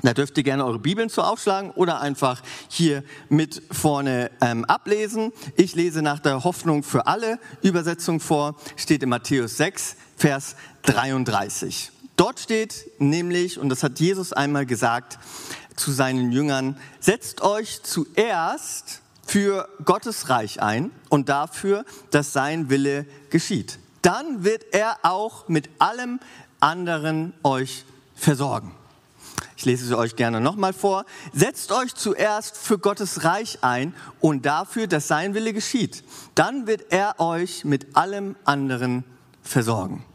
Da 0.02 0.14
dürft 0.14 0.38
ihr 0.38 0.44
gerne 0.44 0.66
eure 0.66 0.80
Bibeln 0.80 1.10
zu 1.10 1.22
aufschlagen 1.22 1.72
oder 1.72 2.00
einfach 2.00 2.42
hier 2.70 3.04
mit 3.28 3.62
vorne 3.72 4.32
ähm, 4.42 4.64
ablesen. 4.66 5.34
Ich 5.56 5.76
lese 5.76 6.02
nach 6.02 6.20
der 6.20 6.44
Hoffnung 6.44 6.84
für 6.84 7.08
alle 7.08 7.40
Übersetzung 7.62 8.20
vor, 8.20 8.56
steht 8.78 9.04
in 9.04 9.10
Matthäus 9.10 9.58
6, 9.58 9.96
Vers 10.16 10.56
33. 10.84 11.92
Dort 12.16 12.40
steht 12.40 12.92
nämlich, 13.00 13.60
und 13.60 13.70
das 13.70 13.84
hat 13.84 14.00
Jesus 14.00 14.34
einmal 14.34 14.66
gesagt 14.66 15.20
zu 15.76 15.92
seinen 15.92 16.32
Jüngern, 16.32 16.78
setzt 17.00 17.42
euch 17.42 17.84
zuerst 17.84 19.02
für 19.26 19.70
Gottes 19.86 20.30
Reich 20.30 20.62
ein 20.62 20.92
und 21.10 21.30
dafür, 21.30 21.86
dass 22.12 22.34
sein 22.34 22.70
Wille 22.70 23.06
geschieht. 23.30 23.80
Dann 24.02 24.44
wird 24.44 24.66
er 24.72 24.98
auch 25.04 25.48
mit 25.48 25.70
allem 25.80 26.20
anderen 26.60 27.34
euch 27.44 27.86
versorgen. 28.16 28.74
Ich 29.60 29.66
lese 29.66 29.86
sie 29.86 29.98
euch 29.98 30.16
gerne 30.16 30.40
nochmal 30.40 30.72
vor. 30.72 31.04
Setzt 31.34 31.74
euch 31.74 31.94
zuerst 31.94 32.56
für 32.56 32.80
Gottes 32.80 33.26
Reich 33.26 33.58
ein 33.60 33.94
und 34.22 34.46
dafür, 34.46 34.88
dass 34.88 35.10
sein 35.10 35.34
Wille 35.34 35.52
geschieht. 35.52 36.06
Dann 36.34 36.66
wird 36.66 36.94
er 36.94 37.20
euch 37.20 37.66
mit 37.66 37.98
allem 37.98 38.38
anderen 38.46 39.04
versorgen. 39.44 40.06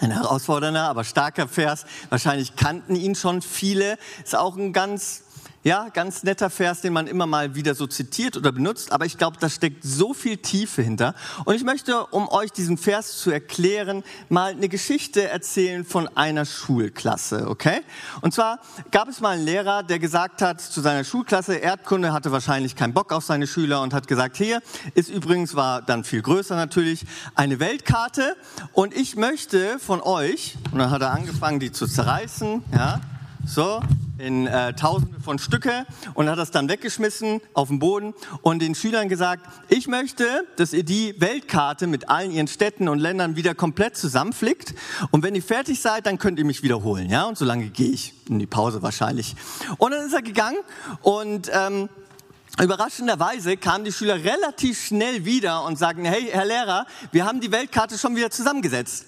Ein 0.00 0.12
herausfordernder, 0.12 0.88
aber 0.88 1.04
starker 1.04 1.46
Vers. 1.46 1.84
Wahrscheinlich 2.08 2.56
kannten 2.56 2.96
ihn 2.96 3.14
schon 3.14 3.42
viele. 3.42 3.98
Ist 4.24 4.34
auch 4.34 4.56
ein 4.56 4.72
ganz 4.72 5.23
ja, 5.64 5.88
ganz 5.88 6.22
netter 6.24 6.50
Vers, 6.50 6.82
den 6.82 6.92
man 6.92 7.06
immer 7.06 7.26
mal 7.26 7.54
wieder 7.54 7.74
so 7.74 7.86
zitiert 7.86 8.36
oder 8.36 8.52
benutzt, 8.52 8.92
aber 8.92 9.06
ich 9.06 9.16
glaube, 9.16 9.38
da 9.40 9.48
steckt 9.48 9.82
so 9.82 10.12
viel 10.12 10.36
Tiefe 10.36 10.82
hinter. 10.82 11.14
Und 11.46 11.54
ich 11.54 11.64
möchte, 11.64 12.04
um 12.08 12.28
euch 12.28 12.52
diesen 12.52 12.76
Vers 12.76 13.18
zu 13.18 13.30
erklären, 13.30 14.04
mal 14.28 14.52
eine 14.52 14.68
Geschichte 14.68 15.26
erzählen 15.26 15.86
von 15.86 16.06
einer 16.16 16.44
Schulklasse, 16.44 17.48
okay? 17.48 17.80
Und 18.20 18.34
zwar 18.34 18.60
gab 18.90 19.08
es 19.08 19.20
mal 19.20 19.30
einen 19.30 19.46
Lehrer, 19.46 19.82
der 19.82 19.98
gesagt 19.98 20.42
hat 20.42 20.60
zu 20.60 20.82
seiner 20.82 21.02
Schulklasse, 21.02 21.54
Erdkunde 21.54 22.12
hatte 22.12 22.30
wahrscheinlich 22.30 22.76
keinen 22.76 22.92
Bock 22.92 23.10
auf 23.10 23.24
seine 23.24 23.46
Schüler 23.46 23.80
und 23.80 23.94
hat 23.94 24.06
gesagt, 24.06 24.36
hier 24.36 24.60
ist 24.94 25.08
übrigens, 25.08 25.54
war 25.54 25.80
dann 25.80 26.04
viel 26.04 26.20
größer 26.20 26.56
natürlich, 26.56 27.06
eine 27.34 27.58
Weltkarte 27.58 28.36
und 28.74 28.94
ich 28.94 29.16
möchte 29.16 29.78
von 29.78 30.02
euch, 30.02 30.56
und 30.72 30.78
dann 30.78 30.90
hat 30.90 31.00
er 31.00 31.12
angefangen, 31.12 31.58
die 31.58 31.72
zu 31.72 31.86
zerreißen, 31.86 32.62
ja, 32.70 33.00
so, 33.46 33.80
in 34.18 34.46
äh, 34.46 34.74
Tausende 34.74 35.20
von 35.20 35.38
Stücke 35.38 35.86
und 36.14 36.28
hat 36.28 36.38
das 36.38 36.50
dann 36.50 36.68
weggeschmissen 36.68 37.40
auf 37.52 37.68
den 37.68 37.78
Boden 37.78 38.14
und 38.42 38.60
den 38.60 38.74
Schülern 38.74 39.08
gesagt, 39.08 39.46
ich 39.68 39.88
möchte, 39.88 40.46
dass 40.56 40.72
ihr 40.72 40.84
die 40.84 41.20
Weltkarte 41.20 41.86
mit 41.86 42.08
allen 42.08 42.30
ihren 42.30 42.48
Städten 42.48 42.88
und 42.88 42.98
Ländern 42.98 43.36
wieder 43.36 43.54
komplett 43.54 43.96
zusammenflickt 43.96 44.74
und 45.10 45.22
wenn 45.22 45.34
ihr 45.34 45.42
fertig 45.42 45.80
seid, 45.80 46.06
dann 46.06 46.18
könnt 46.18 46.38
ihr 46.38 46.44
mich 46.44 46.62
wiederholen, 46.62 47.10
ja, 47.10 47.24
und 47.24 47.36
so 47.36 47.44
lange 47.44 47.68
gehe 47.70 47.90
ich, 47.90 48.14
in 48.28 48.38
die 48.38 48.46
Pause 48.46 48.82
wahrscheinlich. 48.82 49.34
Und 49.78 49.92
dann 49.92 50.06
ist 50.06 50.14
er 50.14 50.22
gegangen 50.22 50.58
und 51.02 51.50
ähm, 51.52 51.88
Überraschenderweise 52.62 53.56
kamen 53.56 53.84
die 53.84 53.92
Schüler 53.92 54.14
relativ 54.22 54.80
schnell 54.80 55.24
wieder 55.24 55.64
und 55.64 55.76
sagten, 55.76 56.04
hey, 56.04 56.28
Herr 56.30 56.44
Lehrer, 56.44 56.86
wir 57.10 57.24
haben 57.26 57.40
die 57.40 57.50
Weltkarte 57.50 57.98
schon 57.98 58.14
wieder 58.14 58.30
zusammengesetzt. 58.30 59.06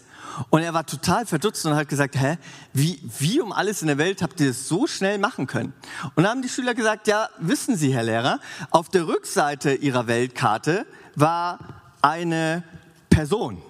Und 0.50 0.62
er 0.62 0.75
war 0.75 0.87
total 0.87 1.26
verdutzt 1.26 1.64
und 1.66 1.75
hat 1.75 1.88
gesagt, 1.88 2.16
hä, 2.16 2.38
wie, 2.73 3.00
wie 3.19 3.40
um 3.40 3.52
alles 3.52 3.83
in 3.83 3.88
der 3.88 3.99
Welt 3.99 4.23
habt 4.23 4.40
ihr 4.40 4.49
das 4.49 4.69
so 4.69 4.87
schnell 4.87 5.19
machen 5.19 5.47
können? 5.47 5.73
Und 6.14 6.25
dann 6.25 6.28
haben 6.28 6.43
die 6.43 6.49
Schüler 6.49 6.75
gesagt, 6.75 7.07
ja, 7.09 7.28
wissen 7.38 7.76
Sie, 7.76 7.93
Herr 7.93 8.05
Lehrer, 8.05 8.40
auf 8.71 8.88
der 8.88 9.07
Rückseite 9.07 9.75
Ihrer 9.75 10.07
Weltkarte 10.07 10.87
war 11.14 11.59
eine 12.02 12.62
Person. 13.11 13.62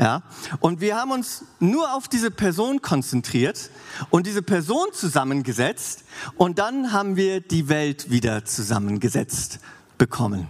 Ja, 0.00 0.22
und 0.60 0.80
wir 0.80 0.94
haben 0.94 1.10
uns 1.10 1.44
nur 1.58 1.92
auf 1.92 2.06
diese 2.06 2.30
Person 2.30 2.80
konzentriert 2.82 3.70
und 4.10 4.28
diese 4.28 4.42
Person 4.42 4.86
zusammengesetzt 4.92 6.04
und 6.36 6.60
dann 6.60 6.92
haben 6.92 7.16
wir 7.16 7.40
die 7.40 7.68
Welt 7.68 8.08
wieder 8.08 8.44
zusammengesetzt 8.44 9.58
bekommen. 9.98 10.46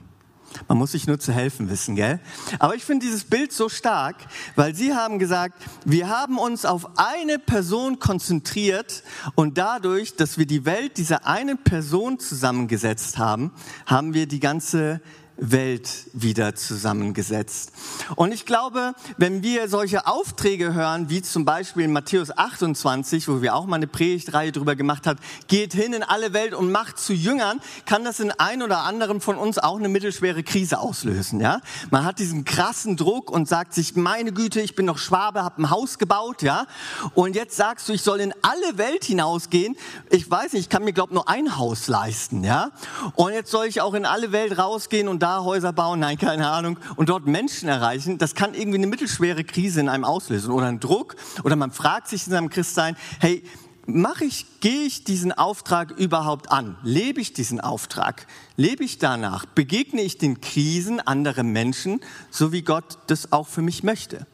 Man 0.67 0.79
muss 0.79 0.93
sich 0.93 1.07
nur 1.07 1.19
zu 1.19 1.33
helfen 1.33 1.71
wissen, 1.71 1.95
gell? 1.95 2.21
Aber 2.59 2.75
ich 2.75 2.85
finde 2.85 3.07
dieses 3.07 3.25
Bild 3.25 3.53
so 3.53 3.69
stark, 3.69 4.17
weil 4.57 4.75
Sie 4.75 4.95
haben 4.95 5.19
gesagt, 5.19 5.63
wir 5.85 6.09
haben 6.09 6.39
uns 6.39 6.65
auf 6.65 6.99
eine 6.99 7.39
Person 7.39 7.99
konzentriert 7.99 9.03
und 9.35 9.59
dadurch, 9.59 10.17
dass 10.17 10.39
wir 10.39 10.47
die 10.47 10.65
Welt 10.65 10.97
dieser 10.97 11.27
einen 11.27 11.59
Person 11.59 12.19
zusammengesetzt 12.19 13.19
haben, 13.19 13.53
haben 13.87 14.15
wir 14.15 14.27
die 14.27 14.41
ganze 14.41 15.01
Welt 15.39 15.89
wieder 16.13 16.55
zusammengesetzt. 16.55 17.73
Und 18.17 18.33
ich 18.33 18.45
glaube, 18.45 18.95
wenn 19.17 19.43
wir 19.43 19.69
solche 19.69 20.07
Aufträge 20.07 20.75
hören, 20.75 21.11
wie 21.11 21.23
zum 21.23 21.45
Beispiel 21.45 21.85
in 21.85 21.93
Matthäus 21.93 22.37
28, 22.37 23.29
wo 23.29 23.41
wir 23.41 23.55
auch 23.55 23.67
mal 23.67 23.77
eine 23.77 23.87
Predigtreihe 23.87 24.51
drüber 24.51 24.75
gemacht 24.75 25.07
haben, 25.07 25.19
geht 25.47 25.73
hin 25.73 25.93
in 25.93 26.03
alle 26.03 26.33
Welt 26.33 26.55
und 26.55 26.73
macht 26.73 26.99
zu 26.99 27.13
Jüngern, 27.13 27.61
kann 27.87 28.05
das 28.05 28.19
in 28.19 28.33
ein 28.33 28.63
oder 28.63 28.81
anderen 28.81 29.21
von 29.21 29.37
uns 29.37 29.59
auch 29.59 29.79
eine 29.79 29.89
mittelschwere 29.89 30.43
Krise 30.43 30.81
auslösen. 30.81 31.41
Ja, 31.41 31.61
man 31.91 32.05
hat 32.05 32.19
diesen 32.19 32.45
krassen 32.45 32.97
Druck 32.97 33.31
und 33.31 33.49
sagt 33.49 33.75
sich, 33.75 33.95
meine 33.95 34.33
Güte, 34.33 34.61
ich 34.61 34.75
bin 34.75 34.87
noch 34.87 34.99
Schwabe, 34.99 35.45
habe 35.45 35.63
ein 35.63 35.71
Haus 35.71 35.99
gebaut, 35.99 36.43
ja, 36.43 36.67
und 37.15 37.37
jetzt 37.37 37.57
sagst 37.57 37.89
du, 37.89 37.93
ich 37.93 38.03
soll 38.03 38.21
in 38.21 38.35
alle 38.43 38.77
Welt 38.77 39.05
hinausgehen. 39.05 39.77
Ich 40.11 40.29
weiß 40.29 40.53
nicht, 40.55 40.63
ich 40.63 40.69
kann 40.69 40.85
mir 40.85 40.93
glaube 40.93 41.15
nur 41.15 41.29
ein 41.29 41.57
Haus 41.57 41.87
leisten, 41.87 42.43
ja, 42.43 42.71
und 43.15 43.33
jetzt 43.33 43.51
soll 43.53 43.67
ich 43.67 43.81
auch 43.81 43.95
in 43.95 44.05
alle 44.05 44.33
Welt 44.33 44.59
rausgehen 44.59 45.07
und 45.07 45.23
da 45.23 45.28
da 45.29 45.45
Häuser 45.45 45.73
bauen, 45.73 46.01
nein, 46.01 46.17
keine 46.17 46.49
Ahnung, 46.49 46.79
und 46.97 47.11
dort 47.11 47.27
Menschen 47.27 47.69
erreichen, 47.69 48.17
das 48.17 48.35
kann 48.35 48.55
irgendwie 48.55 48.79
eine 48.79 48.87
mittelschwere 48.87 49.45
Krise 49.45 49.81
in 49.81 49.89
einem 49.89 50.05
auslösen 50.05 50.51
oder 50.51 50.67
einen 50.67 50.81
Druck 50.81 51.17
oder 51.45 51.55
man 51.55 51.71
fragt 51.71 52.09
sich 52.09 52.27
in 52.27 52.33
seinem 52.33 52.49
Christsein, 52.49 52.97
hey, 53.21 53.43
mache 53.85 54.25
ich, 54.25 54.47
gehe 54.61 54.85
ich 54.85 55.05
diesen 55.05 55.33
Auftrag 55.33 55.91
überhaupt 55.91 56.51
an? 56.51 56.77
Lebe 56.83 57.21
ich 57.21 57.35
diesen 57.35 57.61
Auftrag? 57.61 58.27
Lebe 58.57 58.85
ich 58.85 58.99
danach? 58.99 59.45
Begegne 59.45 60.01
ich 60.01 60.17
den 60.17 60.41
Krisen 60.41 61.01
anderer 61.01 61.43
Menschen, 61.43 62.01
so 62.31 62.53
wie 62.53 62.63
Gott 62.63 62.99
das 63.09 63.33
auch 63.33 63.49
für 63.49 63.63
mich 63.63 63.83
möchte? 63.83 64.27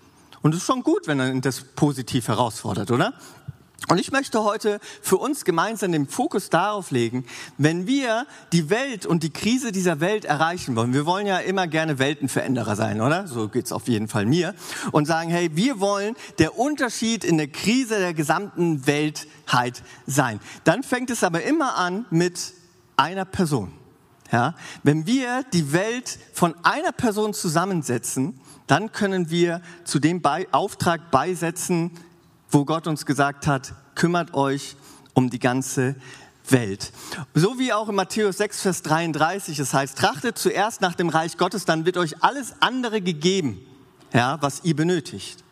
Und 0.43 0.55
es 0.55 0.61
ist 0.61 0.67
schon 0.67 0.83
gut, 0.83 1.07
wenn 1.07 1.19
er 1.19 1.35
das 1.41 1.63
positiv 1.75 2.29
herausfordert, 2.29 2.91
oder? 2.91 3.15
Und 3.89 3.99
ich 3.99 4.13
möchte 4.13 4.45
heute 4.45 4.81
für 5.03 5.19
uns 5.19 5.45
gemeinsam 5.45 5.93
den 5.93 6.07
Fokus 6.07 6.49
darauf 6.49 6.91
legen, 6.91 7.27
wenn 7.59 7.87
wir 7.87 8.27
die 8.53 8.71
Welt 8.71 9.05
und 9.05 9.23
die 9.23 9.31
Krise 9.31 9.73
dieser 9.73 10.01
Welt 10.01 10.25
erreichen 10.25 10.75
wollen. 10.75 10.93
Wir 10.95 11.07
wollen 11.07 11.27
ja 11.27 11.39
immer 11.39 11.67
gerne 11.67 11.99
Weltenveränderer 11.99 12.77
sein, 12.77 13.01
oder? 13.01 13.27
So 13.27 13.49
geht's 13.49 13.73
auf 13.73 13.89
jeden 13.89 14.09
Fall 14.09 14.27
mir. 14.27 14.55
Und 14.93 15.07
sagen, 15.07 15.31
hey, 15.31 15.51
wir 15.55 15.81
wollen 15.81 16.17
der 16.39 16.59
Unterschied 16.59 17.25
in 17.25 17.37
der 17.37 17.49
Krise 17.49 17.99
der 17.99 18.15
gesamten 18.15 18.87
Weltheit 18.87 19.83
sein. 20.07 20.41
Dann 20.65 20.83
fängt 20.83 21.11
es 21.11 21.23
aber 21.23 21.43
immer 21.43 21.77
an 21.77 22.07
mit 22.11 22.55
einer 22.97 23.25
Person. 23.25 23.73
Ja? 24.33 24.55
Wenn 24.83 25.07
wir 25.07 25.45
die 25.53 25.73
Welt 25.73 26.19
von 26.33 26.55
einer 26.63 26.93
Person 26.93 27.35
zusammensetzen, 27.35 28.41
dann 28.67 28.93
können 28.93 29.31
wir 29.31 29.61
zu 29.85 29.99
dem 29.99 30.23
Auftrag 30.53 31.11
beisetzen, 31.11 31.91
wo 32.55 32.65
Gott 32.65 32.87
uns 32.87 33.05
gesagt 33.05 33.49
hat, 33.49 33.75
kümmert 33.97 34.33
euch 34.33 34.77
um 35.13 35.29
die 35.29 35.41
ganze 35.41 35.97
Welt. 36.49 36.93
So 37.35 37.59
wie 37.59 37.73
auch 37.73 37.89
in 37.89 37.97
Matthäus 37.97 38.37
6, 38.37 38.61
Vers 38.63 38.83
33, 38.83 39.59
es 39.59 39.75
heißt, 39.75 39.99
trachtet 39.99 40.39
zuerst 40.39 40.81
nach 40.81 40.95
dem 40.95 41.09
Reich 41.09 41.37
Gottes, 41.37 41.65
dann 41.65 41.85
wird 41.85 41.97
euch 41.97 42.23
alles 42.23 42.55
andere 42.61 43.01
gegeben, 43.01 43.61
ja, 44.13 44.41
was 44.41 44.63
ihr 44.63 44.77
benötigt. 44.77 45.43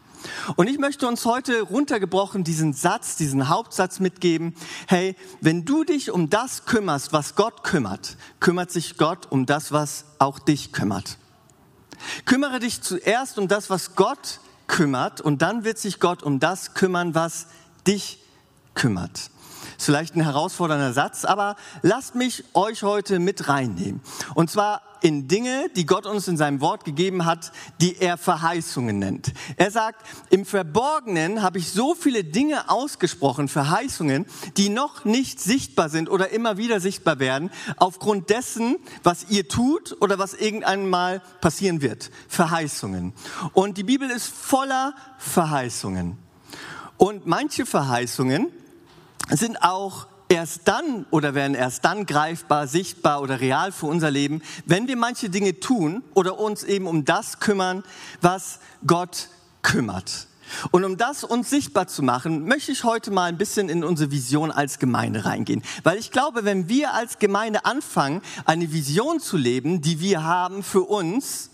Und 0.54 0.68
ich 0.68 0.78
möchte 0.78 1.08
uns 1.08 1.24
heute 1.24 1.62
runtergebrochen 1.62 2.44
diesen 2.44 2.72
Satz, 2.72 3.16
diesen 3.16 3.48
Hauptsatz 3.48 3.98
mitgeben. 3.98 4.54
Hey, 4.86 5.16
wenn 5.40 5.64
du 5.64 5.82
dich 5.82 6.12
um 6.12 6.30
das 6.30 6.66
kümmerst, 6.66 7.12
was 7.12 7.34
Gott 7.34 7.64
kümmert, 7.64 8.16
kümmert 8.38 8.70
sich 8.70 8.96
Gott 8.96 9.26
um 9.32 9.44
das, 9.44 9.72
was 9.72 10.04
auch 10.20 10.38
dich 10.38 10.70
kümmert. 10.70 11.18
Kümmere 12.26 12.60
dich 12.60 12.80
zuerst 12.80 13.38
um 13.38 13.48
das, 13.48 13.70
was 13.70 13.96
Gott 13.96 14.38
kümmert 14.66 15.20
und 15.20 15.42
dann 15.42 15.64
wird 15.64 15.78
sich 15.78 16.00
Gott 16.00 16.22
um 16.22 16.40
das 16.40 16.74
kümmern, 16.74 17.14
was 17.14 17.46
dich 17.86 18.20
kümmert. 18.74 19.30
Ist 19.82 19.86
vielleicht 19.86 20.14
ein 20.14 20.22
herausfordernder 20.22 20.92
Satz, 20.92 21.24
aber 21.24 21.56
lasst 21.82 22.14
mich 22.14 22.44
euch 22.54 22.84
heute 22.84 23.18
mit 23.18 23.48
reinnehmen. 23.48 24.00
Und 24.36 24.48
zwar 24.48 24.80
in 25.00 25.26
Dinge, 25.26 25.70
die 25.74 25.86
Gott 25.86 26.06
uns 26.06 26.28
in 26.28 26.36
seinem 26.36 26.60
Wort 26.60 26.84
gegeben 26.84 27.24
hat, 27.24 27.50
die 27.80 27.96
er 27.96 28.16
Verheißungen 28.16 29.00
nennt. 29.00 29.32
Er 29.56 29.72
sagt, 29.72 30.06
im 30.30 30.46
Verborgenen 30.46 31.42
habe 31.42 31.58
ich 31.58 31.72
so 31.72 31.96
viele 31.96 32.22
Dinge 32.22 32.70
ausgesprochen, 32.70 33.48
Verheißungen, 33.48 34.26
die 34.56 34.68
noch 34.68 35.04
nicht 35.04 35.40
sichtbar 35.40 35.88
sind 35.88 36.08
oder 36.08 36.30
immer 36.30 36.56
wieder 36.58 36.78
sichtbar 36.78 37.18
werden, 37.18 37.50
aufgrund 37.76 38.30
dessen, 38.30 38.76
was 39.02 39.30
ihr 39.30 39.48
tut 39.48 39.96
oder 40.00 40.16
was 40.16 40.34
irgendwann 40.34 40.88
mal 40.88 41.22
passieren 41.40 41.82
wird. 41.82 42.12
Verheißungen. 42.28 43.14
Und 43.52 43.78
die 43.78 43.82
Bibel 43.82 44.08
ist 44.08 44.28
voller 44.28 44.94
Verheißungen. 45.18 46.18
Und 46.98 47.26
manche 47.26 47.66
Verheißungen 47.66 48.52
sind 49.30 49.62
auch 49.62 50.06
erst 50.28 50.66
dann 50.66 51.06
oder 51.10 51.34
werden 51.34 51.54
erst 51.54 51.84
dann 51.84 52.06
greifbar, 52.06 52.66
sichtbar 52.66 53.20
oder 53.20 53.40
real 53.40 53.70
für 53.70 53.86
unser 53.86 54.10
Leben, 54.10 54.42
wenn 54.64 54.88
wir 54.88 54.96
manche 54.96 55.28
Dinge 55.28 55.60
tun 55.60 56.02
oder 56.14 56.38
uns 56.38 56.62
eben 56.62 56.86
um 56.86 57.04
das 57.04 57.38
kümmern, 57.38 57.84
was 58.20 58.58
Gott 58.86 59.28
kümmert. 59.62 60.26
Und 60.70 60.84
um 60.84 60.96
das 60.96 61.24
uns 61.24 61.50
sichtbar 61.50 61.86
zu 61.86 62.02
machen, 62.02 62.46
möchte 62.46 62.72
ich 62.72 62.84
heute 62.84 63.10
mal 63.10 63.24
ein 63.24 63.38
bisschen 63.38 63.68
in 63.68 63.84
unsere 63.84 64.10
Vision 64.10 64.50
als 64.50 64.78
Gemeinde 64.78 65.24
reingehen. 65.24 65.62
Weil 65.82 65.98
ich 65.98 66.10
glaube, 66.10 66.44
wenn 66.44 66.68
wir 66.68 66.92
als 66.94 67.18
Gemeinde 67.18 67.64
anfangen, 67.64 68.22
eine 68.44 68.72
Vision 68.72 69.20
zu 69.20 69.36
leben, 69.36 69.80
die 69.80 70.00
wir 70.00 70.24
haben 70.24 70.62
für 70.62 70.82
uns, 70.82 71.50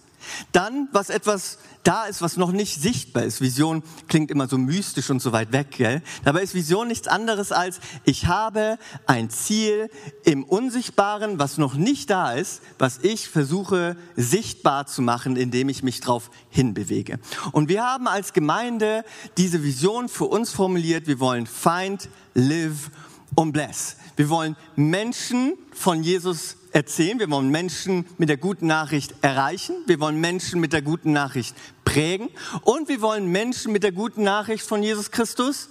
dann, 0.52 0.88
was 0.92 1.10
etwas 1.10 1.58
da 1.88 2.04
ist, 2.04 2.20
was 2.20 2.36
noch 2.36 2.52
nicht 2.52 2.82
sichtbar 2.82 3.22
ist. 3.22 3.40
Vision 3.40 3.82
klingt 4.08 4.30
immer 4.30 4.46
so 4.46 4.58
mystisch 4.58 5.08
und 5.08 5.20
so 5.20 5.32
weit 5.32 5.52
weg, 5.52 5.70
gell? 5.70 6.02
Dabei 6.22 6.42
ist 6.42 6.54
Vision 6.54 6.86
nichts 6.86 7.08
anderes 7.08 7.50
als, 7.50 7.80
ich 8.04 8.26
habe 8.26 8.78
ein 9.06 9.30
Ziel 9.30 9.88
im 10.22 10.44
Unsichtbaren, 10.44 11.38
was 11.38 11.56
noch 11.56 11.76
nicht 11.76 12.10
da 12.10 12.32
ist, 12.32 12.60
was 12.78 12.98
ich 12.98 13.30
versuche 13.30 13.96
sichtbar 14.16 14.86
zu 14.86 15.00
machen, 15.00 15.36
indem 15.36 15.70
ich 15.70 15.82
mich 15.82 16.00
drauf 16.00 16.30
hinbewege. 16.50 17.20
Und 17.52 17.70
wir 17.70 17.82
haben 17.82 18.06
als 18.06 18.34
Gemeinde 18.34 19.02
diese 19.38 19.62
Vision 19.62 20.10
für 20.10 20.26
uns 20.26 20.52
formuliert. 20.52 21.06
Wir 21.06 21.20
wollen 21.20 21.46
find, 21.46 22.10
live 22.34 22.90
und 23.34 23.52
bless. 23.52 23.96
Wir 24.18 24.30
wollen 24.30 24.56
Menschen 24.74 25.56
von 25.70 26.02
Jesus 26.02 26.56
erzählen, 26.72 27.20
wir 27.20 27.30
wollen 27.30 27.50
Menschen 27.50 28.04
mit 28.18 28.28
der 28.28 28.36
guten 28.36 28.66
Nachricht 28.66 29.14
erreichen, 29.22 29.76
wir 29.86 30.00
wollen 30.00 30.20
Menschen 30.20 30.58
mit 30.58 30.72
der 30.72 30.82
guten 30.82 31.12
Nachricht 31.12 31.54
prägen 31.84 32.28
und 32.62 32.88
wir 32.88 33.00
wollen 33.00 33.28
Menschen 33.28 33.70
mit 33.70 33.84
der 33.84 33.92
guten 33.92 34.24
Nachricht 34.24 34.66
von 34.66 34.82
Jesus 34.82 35.12
Christus 35.12 35.68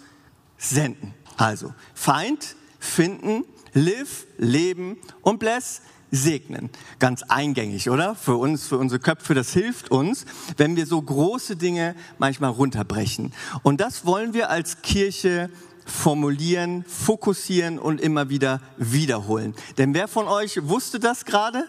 senden. 0.58 1.13
Also 1.36 1.74
Feind, 1.94 2.56
finden, 2.80 3.44
live, 3.74 4.25
leben 4.38 4.98
und 5.24 5.39
bless, 5.39 5.82
segnen. 6.10 6.70
Ganz 7.00 7.24
eingängig, 7.24 7.89
oder? 7.89 8.16
Für 8.16 8.38
uns, 8.38 8.66
für 8.66 8.77
unsere 8.77 9.01
Köpfe, 9.01 9.34
das 9.34 9.51
hilft 9.51 9.92
uns, 9.92 10.25
wenn 10.56 10.77
wir 10.77 10.86
so 10.86 11.01
große 11.01 11.58
Dinge 11.58 11.96
manchmal 12.18 12.51
runterbrechen. 12.51 13.34
Und 13.63 13.82
das 13.82 14.06
wollen 14.06 14.34
wir 14.34 14.50
als 14.50 14.82
Kirche 14.84 15.50
formulieren, 15.88 16.86
fokussieren 16.86 17.79
und 17.79 18.00
immer 18.01 18.29
wieder 18.29 18.62
wiederholen. 18.77 19.56
Denn 19.77 19.94
wer 19.94 20.08
von 20.08 20.27
euch 20.27 20.60
wusste 20.67 21.00
das 21.00 21.25
gerade? 21.25 21.65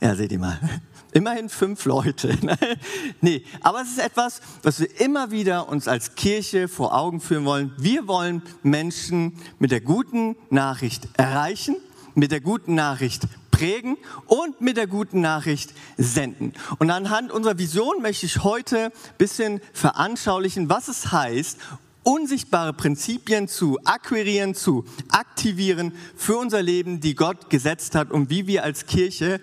Ja, 0.00 0.14
seht 0.14 0.32
ihr 0.32 0.38
mal. 0.38 0.58
Immerhin 1.12 1.48
fünf 1.48 1.84
Leute. 1.86 2.36
nee, 3.22 3.42
aber 3.62 3.80
es 3.80 3.88
ist 3.88 3.98
etwas, 3.98 4.40
was 4.62 4.80
wir 4.80 5.00
immer 5.00 5.30
wieder 5.30 5.68
uns 5.68 5.88
als 5.88 6.14
Kirche 6.14 6.68
vor 6.68 6.94
Augen 6.94 7.20
führen 7.20 7.46
wollen. 7.46 7.72
Wir 7.78 8.06
wollen 8.06 8.42
Menschen 8.62 9.38
mit 9.58 9.70
der 9.70 9.80
guten 9.80 10.36
Nachricht 10.50 11.08
erreichen, 11.14 11.76
mit 12.14 12.30
der 12.30 12.40
guten 12.40 12.74
Nachricht 12.74 13.26
prägen 13.50 13.96
und 14.26 14.60
mit 14.60 14.76
der 14.76 14.86
guten 14.86 15.20
Nachricht 15.20 15.74
senden. 15.96 16.52
Und 16.78 16.90
anhand 16.90 17.32
unserer 17.32 17.58
Vision 17.58 18.02
möchte 18.02 18.26
ich 18.26 18.44
heute 18.44 18.84
ein 18.86 18.92
bisschen 19.16 19.60
veranschaulichen, 19.72 20.68
was 20.68 20.88
es 20.88 21.10
heißt, 21.10 21.58
unsichtbare 22.08 22.72
Prinzipien 22.72 23.48
zu 23.48 23.78
akquirieren, 23.84 24.54
zu 24.54 24.86
aktivieren 25.10 25.92
für 26.16 26.38
unser 26.38 26.62
Leben, 26.62 27.00
die 27.00 27.14
Gott 27.14 27.50
gesetzt 27.50 27.94
hat 27.94 28.10
und 28.10 28.30
wie 28.30 28.46
wir 28.46 28.64
als 28.64 28.86
Kirche 28.86 29.42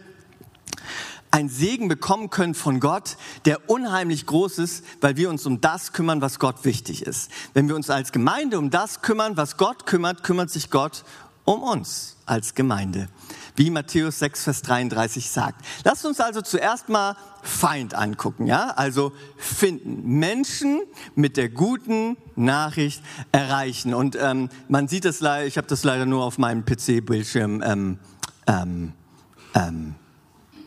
ein 1.30 1.48
Segen 1.48 1.90
bekommen 1.90 2.32
können 2.32 2.56
von 2.56 2.80
Gott, 2.80 3.18
der 3.46 3.70
unheimlich 3.70 4.26
groß 4.26 4.58
ist, 4.58 4.84
weil 5.00 5.16
wir 5.16 5.30
uns 5.30 5.46
um 5.46 5.62
das 5.62 5.94
kümmern, 5.94 6.22
was 6.22 6.40
Gott 6.40 6.66
wichtig 6.66 7.04
ist. 7.04 7.30
Wenn 7.54 7.68
wir 7.68 7.76
uns 7.76 7.92
als 7.92 8.12
Gemeinde 8.12 8.58
um 8.58 8.72
das 8.72 9.04
kümmern, 9.04 9.38
was 9.38 9.58
Gott 9.58 9.86
kümmert, 9.86 10.24
kümmert 10.24 10.50
sich 10.50 10.72
Gott 10.72 11.04
um 11.44 11.62
uns 11.62 12.18
als 12.26 12.56
Gemeinde 12.56 13.10
wie 13.56 13.70
Matthäus 13.70 14.20
6, 14.20 14.44
Vers 14.44 14.62
33 14.64 15.30
sagt. 15.30 15.66
Lasst 15.84 16.06
uns 16.06 16.20
also 16.20 16.42
zuerst 16.42 16.90
mal 16.90 17.16
Feind 17.42 17.94
angucken, 17.94 18.48
ja? 18.48 18.72
Also 18.72 19.12
finden. 19.38 20.20
Menschen 20.20 20.82
mit 21.14 21.38
der 21.38 21.50
guten 21.50 22.18
Nachricht 22.36 23.04
erreichen. 23.32 23.94
Und 23.94 24.18
ähm, 24.20 24.50
man 24.68 24.88
sieht 24.88 25.06
das 25.06 25.20
leider, 25.20 25.46
ich 25.46 25.58
habe 25.58 25.68
das 25.68 25.84
leider 25.84 26.06
nur 26.06 26.24
auf 26.24 26.38
meinem 26.38 26.66
PC-Bildschirm 26.66 27.62
ähm, 27.64 28.00
ähm, 28.48 28.94
ähm, 29.54 29.96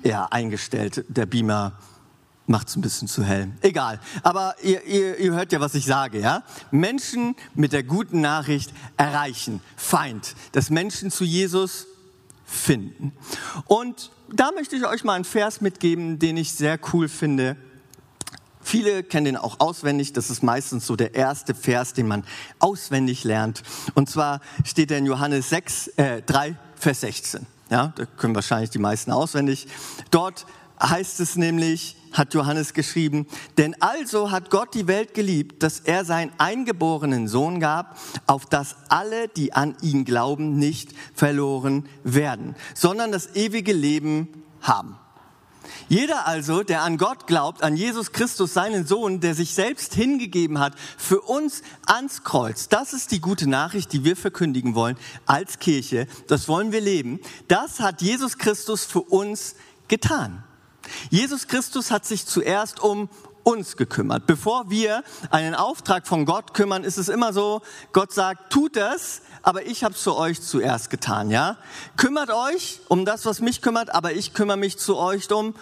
ja, 0.05 0.27
eingestellt. 0.27 1.05
Der 1.09 1.27
Beamer 1.27 1.73
macht 2.47 2.69
es 2.69 2.77
ein 2.77 2.81
bisschen 2.81 3.09
zu 3.09 3.25
hell. 3.25 3.51
Egal. 3.61 4.01
Aber 4.23 4.55
ihr, 4.63 4.85
ihr, 4.85 5.19
ihr 5.19 5.33
hört 5.33 5.53
ja, 5.53 5.61
was 5.61 5.75
ich 5.75 5.85
sage, 5.85 6.21
ja? 6.21 6.45
Menschen 6.71 7.35
mit 7.55 7.73
der 7.73 7.83
guten 7.83 8.21
Nachricht 8.21 8.73
erreichen. 8.97 9.61
Feind. 9.77 10.37
Dass 10.53 10.71
Menschen 10.71 11.11
zu 11.11 11.25
Jesus 11.25 11.88
finden. 12.49 13.13
Und 13.67 14.11
da 14.33 14.51
möchte 14.53 14.75
ich 14.77 14.87
euch 14.87 15.05
mal 15.05 15.15
einen 15.15 15.25
Vers 15.25 15.61
mitgeben, 15.61 16.19
den 16.19 16.37
ich 16.37 16.53
sehr 16.53 16.79
cool 16.93 17.09
finde. 17.09 17.57
Viele 18.63 19.03
kennen 19.03 19.27
den 19.27 19.37
auch 19.37 19.61
auswendig. 19.61 20.13
Das 20.13 20.31
ist 20.31 20.43
meistens 20.43 20.87
so 20.87 20.97
der 20.97 21.15
erste 21.15 21.55
Vers, 21.55 21.93
den 21.93 22.09
man 22.09 22.25
auswendig 22.59 23.25
lernt. 23.25 23.63
Und 23.95 24.11
zwar 24.11 24.41
steht 24.65 24.91
er 24.91 24.99
in 24.99 25.07
Johannes 25.07 25.51
6, 25.51 25.89
äh, 25.97 26.23
3, 26.23 26.57
Vers 26.75 27.01
16. 27.01 27.47
Ja, 27.71 27.93
da 27.97 28.07
können 28.07 28.35
wahrscheinlich 28.35 28.71
die 28.71 28.79
meisten 28.79 29.11
auswendig. 29.11 29.69
Dort 30.11 30.47
heißt 30.83 31.21
es 31.21 31.37
nämlich, 31.37 31.98
hat 32.13 32.35
Johannes 32.35 32.75
geschrieben, 32.75 33.27
denn 33.57 33.81
also 33.81 34.31
hat 34.31 34.51
Gott 34.51 34.75
die 34.75 34.87
Welt 34.87 35.15
geliebt, 35.15 35.63
dass 35.63 35.81
er 35.81 36.05
seinen 36.05 36.33
eingeborenen 36.39 37.29
Sohn 37.29 37.61
gab, 37.61 37.99
auf 38.27 38.47
dass 38.47 38.77
alle, 38.89 39.29
die 39.29 39.53
an 39.53 39.77
ihn 39.83 40.05
glauben, 40.05 40.59
nicht 40.59 40.93
verloren 41.15 41.89
werden, 42.05 42.57
sondern 42.75 43.13
das 43.13 43.35
ewige 43.35 43.73
Leben 43.73 44.29
haben. 44.61 44.97
Jeder 45.89 46.27
also, 46.27 46.63
der 46.63 46.83
an 46.83 46.99
Gott 46.99 47.27
glaubt, 47.27 47.63
an 47.63 47.77
Jesus 47.77 48.13
Christus, 48.13 48.55
seinen 48.55 48.87
Sohn, 48.87 49.21
der 49.21 49.35
sich 49.35 49.55
selbst 49.55 49.95
hingegeben 49.95 50.59
hat 50.59 50.75
für 50.97 51.21
uns 51.21 51.63
ans 51.87 52.25
Kreuz, 52.25 52.69
das 52.69 52.93
ist 52.93 53.11
die 53.11 53.21
gute 53.21 53.49
Nachricht, 53.49 53.93
die 53.93 54.05
wir 54.05 54.17
verkündigen 54.17 54.75
wollen 54.75 54.97
als 55.27 55.59
Kirche, 55.59 56.07
das 56.27 56.49
wollen 56.49 56.73
wir 56.73 56.81
leben, 56.81 57.21
das 57.49 57.81
hat 57.81 58.03
Jesus 58.03 58.39
Christus 58.39 58.85
für 58.85 59.01
uns 59.01 59.55
getan. 59.89 60.45
Jesus 61.11 61.49
Christus 61.49 61.91
hat 61.91 62.05
sich 62.05 62.27
zuerst 62.27 62.81
um 62.81 63.09
uns 63.43 63.77
gekümmert. 63.77 64.27
Bevor 64.27 64.69
wir 64.69 65.03
einen 65.31 65.55
Auftrag 65.55 66.07
von 66.07 66.27
Gott 66.27 66.53
kümmern, 66.53 66.85
ist 66.85 66.99
es 66.99 67.09
immer 67.09 67.33
so, 67.33 67.63
Gott 67.93 68.13
sagt, 68.13 68.53
tut 68.53 68.77
das, 68.77 69.23
aber 69.43 69.65
ich 69.67 69.85
habe 69.85 69.95
es 69.95 70.03
für 70.03 70.17
euch 70.17 70.43
zuerst 70.43 70.91
getan, 70.91 71.31
ja? 71.31 71.57
Kümmert 71.97 72.31
euch 72.31 72.81
um 72.89 73.07
das, 73.07 73.25
was 73.25 73.41
mich 73.41 73.63
kümmert, 73.63 73.95
aber 73.95 74.13
ich 74.13 74.35
kümmere 74.35 74.59
mich 74.59 74.79
zu 74.79 74.97
euch 74.97 75.31
um 75.33 75.55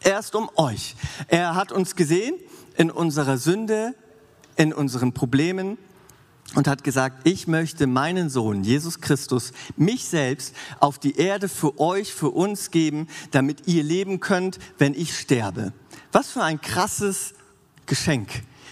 erst 0.00 0.34
um 0.34 0.50
euch. 0.56 0.96
Er 1.28 1.54
hat 1.54 1.70
uns 1.70 1.94
gesehen 1.94 2.34
in 2.76 2.90
unserer 2.90 3.38
Sünde, 3.38 3.94
in 4.56 4.72
unseren 4.72 5.12
Problemen 5.12 5.78
und 6.54 6.66
hat 6.66 6.82
gesagt, 6.82 7.26
ich 7.28 7.46
möchte 7.46 7.86
meinen 7.86 8.30
Sohn, 8.30 8.64
Jesus 8.64 9.00
Christus, 9.00 9.52
mich 9.76 10.06
selbst 10.06 10.54
auf 10.80 10.98
die 10.98 11.16
Erde 11.16 11.48
für 11.48 11.78
euch, 11.78 12.12
für 12.12 12.30
uns 12.30 12.70
geben, 12.70 13.08
damit 13.30 13.66
ihr 13.66 13.82
leben 13.82 14.20
könnt, 14.20 14.58
wenn 14.78 14.94
ich 14.94 15.16
sterbe. 15.16 15.72
Was 16.10 16.30
für 16.30 16.42
ein 16.42 16.60
krasses 16.60 17.34
Geschenk. 17.86 18.28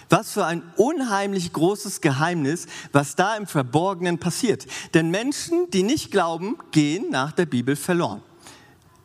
Was 0.08 0.32
für 0.32 0.46
ein 0.46 0.62
unheimlich 0.76 1.52
großes 1.52 2.00
Geheimnis, 2.00 2.66
was 2.92 3.16
da 3.16 3.36
im 3.36 3.46
Verborgenen 3.46 4.18
passiert. 4.18 4.66
Denn 4.94 5.10
Menschen, 5.10 5.68
die 5.70 5.82
nicht 5.82 6.12
glauben, 6.12 6.56
gehen 6.70 7.10
nach 7.10 7.32
der 7.32 7.46
Bibel 7.46 7.74
verloren. 7.74 8.22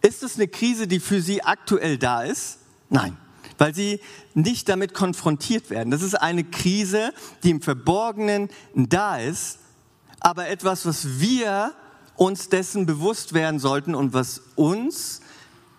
Ist 0.02 0.22
es 0.22 0.36
eine 0.36 0.48
Krise, 0.48 0.88
die 0.88 1.00
für 1.00 1.22
sie 1.22 1.44
aktuell 1.44 1.98
da 1.98 2.24
ist? 2.24 2.60
Nein 2.90 3.18
weil 3.62 3.76
sie 3.76 4.00
nicht 4.34 4.70
damit 4.70 4.96
konfrontiert 4.96 5.70
werden. 5.70 5.92
Das 5.92 6.02
ist 6.02 6.16
eine 6.16 6.44
Krise, 6.44 7.14
die 7.44 7.52
im 7.52 7.62
Verborgenen 7.62 8.50
da 8.74 9.20
ist, 9.20 9.60
aber 10.20 10.48
etwas, 10.48 10.88
was 10.88 11.20
wir 11.20 11.72
uns 12.16 12.50
dessen 12.50 12.88
bewusst 12.88 13.34
werden 13.34 13.60
sollten 13.60 13.94
und 13.94 14.14
was 14.14 14.42
uns 14.56 15.22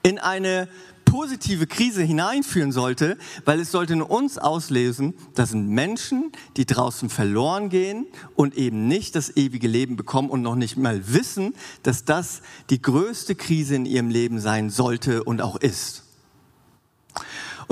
in 0.04 0.20
eine 0.20 0.68
positive 1.06 1.66
Krise 1.66 2.04
hineinführen 2.04 2.70
sollte, 2.70 3.18
weil 3.46 3.58
es 3.58 3.72
sollte 3.72 3.94
in 3.94 4.02
uns 4.02 4.38
auslesen, 4.38 5.14
das 5.34 5.50
sind 5.50 5.68
Menschen, 5.68 6.30
die 6.56 6.66
draußen 6.66 7.10
verloren 7.10 7.68
gehen 7.68 8.06
und 8.36 8.56
eben 8.56 8.86
nicht 8.86 9.16
das 9.16 9.36
ewige 9.36 9.66
Leben 9.66 9.96
bekommen 9.96 10.30
und 10.30 10.42
noch 10.42 10.54
nicht 10.54 10.76
mal 10.76 11.12
wissen, 11.12 11.52
dass 11.82 12.04
das 12.04 12.42
die 12.70 12.80
größte 12.80 13.34
Krise 13.34 13.74
in 13.74 13.86
ihrem 13.86 14.08
Leben 14.08 14.38
sein 14.38 14.70
sollte 14.70 15.24
und 15.24 15.42
auch 15.42 15.56
ist. 15.56 16.11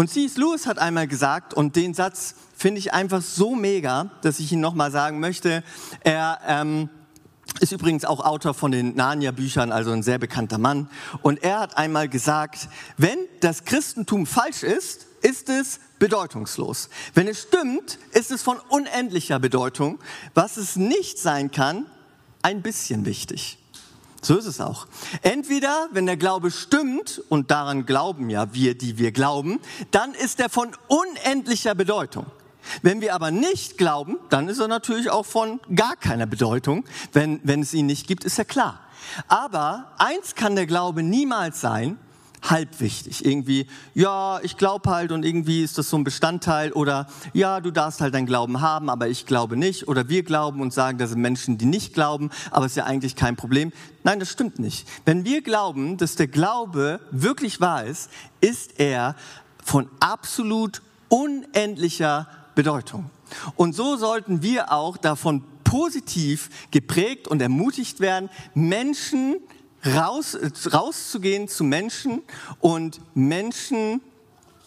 Und 0.01 0.09
C.S. 0.09 0.39
Lewis 0.39 0.67
hat 0.67 0.79
einmal 0.79 1.07
gesagt, 1.07 1.53
und 1.53 1.77
den 1.77 1.93
Satz 1.93 2.35
finde 2.57 2.79
ich 2.79 2.95
einfach 2.95 3.21
so 3.21 3.55
mega, 3.55 4.11
dass 4.23 4.41
ich 4.41 4.51
ihn 4.51 4.59
nochmal 4.59 4.91
sagen 4.91 5.21
möchte. 5.21 5.63
Er 6.03 6.41
ähm, 6.47 6.89
ist 7.61 7.71
übrigens 7.71 8.07
auch 8.07 8.25
Autor 8.25 8.55
von 8.55 8.73
den 8.73 8.95
Narnia-Büchern, 8.95 9.71
also 9.71 9.91
ein 9.91 10.03
sehr 10.03 10.17
bekannter 10.17 10.57
Mann. 10.57 10.89
Und 11.21 11.43
er 11.43 11.61
hat 11.61 11.77
einmal 11.77 12.09
gesagt, 12.09 12.71
wenn 12.97 13.19
das 13.41 13.67
Christentum 13.67 14.25
falsch 14.25 14.63
ist, 14.63 15.07
ist 15.21 15.51
es 15.51 15.81
bedeutungslos. 15.99 16.89
Wenn 17.13 17.29
es 17.29 17.43
stimmt, 17.43 17.99
ist 18.13 18.31
es 18.31 18.41
von 18.41 18.57
unendlicher 18.71 19.39
Bedeutung. 19.39 19.99
Was 20.33 20.57
es 20.57 20.77
nicht 20.77 21.19
sein 21.19 21.51
kann, 21.51 21.85
ein 22.41 22.63
bisschen 22.63 23.05
wichtig. 23.05 23.60
So 24.23 24.37
ist 24.37 24.47
es 24.47 24.61
auch. 24.61 24.87
Entweder, 25.23 25.89
wenn 25.93 26.07
der 26.07 26.17
Glaube 26.17 26.51
stimmt, 26.51 27.23
und 27.29 27.51
daran 27.51 27.87
glauben 27.87 28.29
ja 28.29 28.53
wir, 28.53 28.77
die 28.77 28.99
wir 28.99 29.13
glauben, 29.13 29.61
dann 29.91 30.13
ist 30.15 30.41
er 30.41 30.51
von 30.51 30.71
unendlicher 30.89 31.75
Bedeutung. 31.75 32.27
Wenn 32.83 33.01
wir 33.01 33.15
aber 33.15 33.31
nicht 33.31 33.79
glauben, 33.79 34.19
dann 34.29 34.49
ist 34.49 34.59
er 34.59 34.69
natürlich 34.69 35.11
auch 35.11 35.25
von 35.25 35.61
gar 35.75 35.97
keiner 35.97 36.27
Bedeutung. 36.27 36.85
Wenn, 37.13 37.41
wenn 37.43 37.63
es 37.63 37.73
ihn 37.73 37.87
nicht 37.87 38.07
gibt, 38.07 38.25
ist 38.25 38.39
er 38.39 38.45
klar. 38.45 38.81
Aber 39.29 39.93
eins 39.99 40.35
kann 40.35 40.55
der 40.55 40.67
Glaube 40.67 41.03
niemals 41.03 41.61
sein, 41.61 41.99
halb 42.43 42.81
wichtig. 42.81 43.25
Irgendwie, 43.25 43.67
ja, 43.95 44.41
ich 44.43 44.57
glaube 44.57 44.91
halt 44.91 45.13
und 45.13 45.25
irgendwie 45.25 45.63
ist 45.63 45.79
das 45.79 45.91
so 45.91 45.97
ein 45.97 46.05
Bestandteil 46.05 46.73
oder 46.73 47.07
ja, 47.33 47.61
du 47.61 47.71
darfst 47.71 48.01
halt 48.01 48.15
deinen 48.15 48.27
Glauben 48.27 48.61
haben, 48.61 48.89
aber 48.89 49.09
ich 49.09 49.27
glaube 49.27 49.57
nicht 49.57 49.89
oder 49.89 50.09
wir 50.09 50.23
glauben 50.23 50.61
und 50.61 50.73
sagen, 50.73 50.99
das 50.99 51.11
sind 51.11 51.21
Menschen, 51.21 51.59
die 51.59 51.67
nicht 51.67 51.95
glauben, 51.95 52.31
aber 52.51 52.67
es 52.67 52.73
ist 52.73 52.77
ja 52.77 52.85
eigentlich 52.85 53.17
kein 53.17 53.37
Problem. 53.37 53.73
Nein, 54.05 54.21
das 54.21 54.31
stimmt 54.31 54.59
nicht. 54.59 54.89
Wenn 55.05 55.25
wir 55.25 55.43
glauben, 55.43 55.97
dass 55.97 56.17
der 56.17 56.29
Glaube 56.29 57.01
wirklich 57.11 57.61
wahr 57.61 57.85
ist, 57.85 58.11
ist 58.41 58.81
er 58.81 59.15
von 59.63 59.89
absolut 60.01 60.83
unendlicher 61.09 62.27
Bedeutung. 62.55 63.11
Und 63.57 63.75
so 63.75 63.97
sollten 63.97 64.43
wir 64.43 64.73
auch 64.73 64.97
davon 64.97 65.45
positiv 65.65 66.51
geprägt 66.73 67.29
und 67.29 67.41
ermutigt 67.41 68.01
werden, 68.01 68.29
Menschen 68.55 69.37
raus, 69.85 70.37
rauszugehen 70.73 71.49
zu 71.49 71.65
Menschen 71.65 72.23
und 72.61 73.01
Menschen 73.15 74.01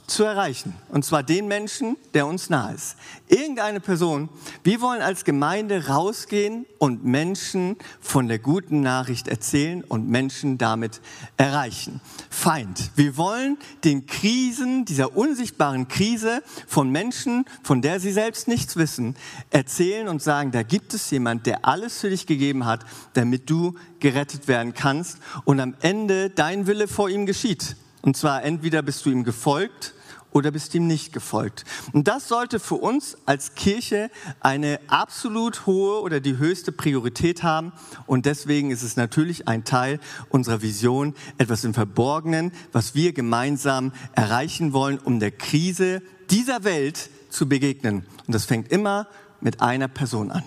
zu 0.08 0.24
erreichen. 0.24 0.76
Und 0.90 1.06
zwar 1.06 1.24
den 1.24 1.48
Menschen, 1.48 1.98
der 2.14 2.28
uns 2.28 2.50
nahe 2.50 2.74
ist. 2.74 2.98
Irgendeine 3.28 3.80
Person. 3.80 4.30
Wir 4.64 4.82
wollen 4.82 5.02
als 5.02 5.24
Gemeinde 5.24 5.88
rausgehen 5.88 6.66
und 6.78 7.06
Menschen 7.06 7.78
von 8.02 8.28
der 8.28 8.40
guten 8.40 8.82
Nachricht 8.82 9.28
erzählen 9.28 9.84
und 9.84 10.10
Menschen 10.10 10.58
damit 10.58 11.02
erreichen. 11.38 12.02
Feind. 12.30 12.92
Wir 12.96 13.18
wollen 13.18 13.58
den 13.84 14.06
Krisen, 14.06 14.86
dieser 14.86 15.16
unsichtbaren 15.16 15.88
Krise 15.88 16.44
von 16.68 16.90
Menschen, 16.90 17.46
von 17.64 17.82
der 17.82 18.00
sie 18.00 18.12
selbst 18.12 18.48
nichts 18.48 18.76
wissen, 18.76 19.16
erzählen 19.50 20.08
und 20.08 20.22
sagen, 20.22 20.52
da 20.52 20.64
gibt 20.64 20.94
es 20.94 21.10
jemand, 21.12 21.46
der 21.46 21.66
alles 21.66 22.00
für 22.00 22.10
dich 22.10 22.28
gegeben 22.28 22.66
hat, 22.66 22.86
damit 23.14 23.50
du 23.50 23.76
gerettet 24.00 24.48
werden 24.48 24.74
kannst 24.74 25.20
und 25.46 25.60
am 25.60 25.76
Ende 25.82 26.30
dein 26.30 26.68
Wille 26.68 26.88
vor 26.88 27.10
ihm 27.10 27.26
geschieht. 27.26 27.78
Und 28.04 28.18
zwar 28.18 28.44
entweder 28.44 28.82
bist 28.82 29.06
du 29.06 29.10
ihm 29.10 29.24
gefolgt 29.24 29.94
oder 30.32 30.52
bist 30.52 30.76
ihm 30.76 30.88
nicht 30.88 31.14
gefolgt. 31.14 31.64
Und 31.94 32.10
das 32.10 32.28
sollte 32.28 32.60
für 32.60 32.76
uns 32.76 33.18
als 33.26 33.56
Kirche 33.56 34.12
eine 34.42 34.80
absolut 34.88 35.66
hohe 35.66 36.02
oder 36.02 36.20
die 36.20 36.38
höchste 36.38 36.74
Priorität 36.74 37.44
haben. 37.44 37.72
Und 38.06 38.26
deswegen 38.26 38.72
ist 38.72 38.84
es 38.84 38.98
natürlich 38.98 39.48
ein 39.48 39.64
Teil 39.64 40.02
unserer 40.30 40.62
Vision, 40.62 41.16
etwas 41.38 41.64
im 41.64 41.74
Verborgenen, 41.74 42.52
was 42.74 42.94
wir 42.94 43.14
gemeinsam 43.14 43.94
erreichen 44.14 44.74
wollen, 44.74 45.00
um 45.00 45.20
der 45.20 45.32
Krise 45.32 46.02
dieser 46.30 46.66
Welt 46.66 47.10
zu 47.30 47.48
begegnen. 47.48 48.06
Und 48.28 48.36
das 48.36 48.46
fängt 48.46 48.70
immer 48.70 49.08
mit 49.40 49.62
einer 49.62 49.88
Person 49.88 50.30
an. 50.30 50.44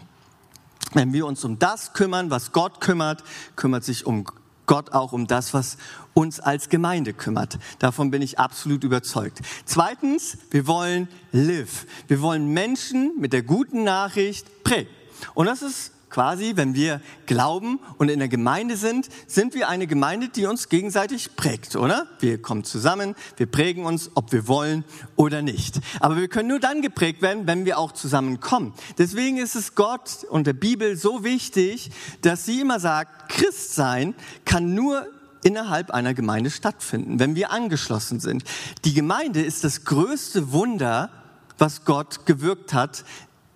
Wenn 0.92 1.12
wir 1.12 1.27
uns 1.27 1.42
um 1.45 1.59
das 1.59 1.95
kümmern, 1.95 2.31
was 2.31 2.53
Gott 2.53 2.81
kümmert, 2.81 3.25
kümmert 3.55 3.85
sich 3.85 4.07
um 4.07 4.27
Gott 4.67 4.93
auch 4.93 5.13
um 5.13 5.27
das, 5.27 5.55
was 5.55 5.79
uns 6.15 6.41
als 6.41 6.69
Gemeinde 6.69 7.13
kümmert. 7.13 7.59
Davon 7.79 8.11
bin 8.11 8.23
ich 8.23 8.39
absolut 8.39 8.85
überzeugt. 8.85 9.41
Zweitens, 9.65 10.39
wir 10.51 10.67
wollen 10.67 11.09
live. 11.33 11.87
Wir 12.09 12.21
wollen 12.21 12.49
Menschen 12.53 13.13
mit 13.19 13.33
der 13.33 13.43
guten 13.43 13.85
Nachricht 13.85 14.65
prägen. 14.65 14.91
Und 15.35 15.47
das 15.47 15.63
ist 15.63 15.93
quasi, 16.11 16.53
wenn 16.57 16.75
wir 16.75 17.01
glauben 17.27 17.81
und 17.99 18.09
in 18.09 18.19
der 18.19 18.29
Gemeinde 18.29 18.77
sind, 18.77 19.09
sind 19.27 19.55
wir 19.55 19.69
eine 19.69 19.87
Gemeinde, 19.87 20.29
die 20.29 20.47
uns 20.47 20.69
gegenseitig 20.69 21.37
prägt, 21.37 21.77
oder? 21.77 22.07
Wir 22.21 22.40
kommen 22.40 22.64
zusammen, 22.64 23.14
wir 23.37 23.47
prägen 23.47 23.85
uns, 23.85 24.11
ob 24.14 24.33
wir 24.33 24.49
wollen 24.49 24.85
oder 25.16 25.42
nicht. 25.42 25.81
Aber 26.01 26.16
wir 26.16 26.29
können 26.29 26.49
nur 26.49 26.61
dann 26.61 26.83
geprägt 26.83 27.23
werden, 27.23 27.47
wenn 27.47 27.64
wir 27.64 27.79
auch 27.79 27.92
zusammenkommen. 27.92 28.73
Deswegen 28.99 29.37
ist 29.37 29.57
es 29.57 29.75
Gott 29.75 30.25
und 30.31 30.47
der 30.47 30.53
Bibel 30.53 30.97
so 30.97 31.25
wichtig, 31.25 31.90
dass 32.23 32.45
sie 32.45 32.61
immer 32.61 32.81
sagt, 32.81 33.29
Christ 33.29 33.75
sein 33.75 34.14
kann 34.45 34.75
nur 34.75 35.07
innerhalb 35.42 35.90
einer 35.90 36.14
Gemeinde 36.14 36.51
stattfinden, 36.51 37.21
wenn 37.21 37.37
wir 37.37 37.51
angeschlossen 37.51 38.21
sind. 38.21 38.42
Die 38.85 38.95
Gemeinde 38.95 39.42
ist 39.42 39.64
das 39.64 39.85
größte 39.85 40.53
Wunder, 40.53 41.11
was 41.59 41.85
Gott 41.85 42.27
gewirkt 42.27 42.75
hat 42.75 43.05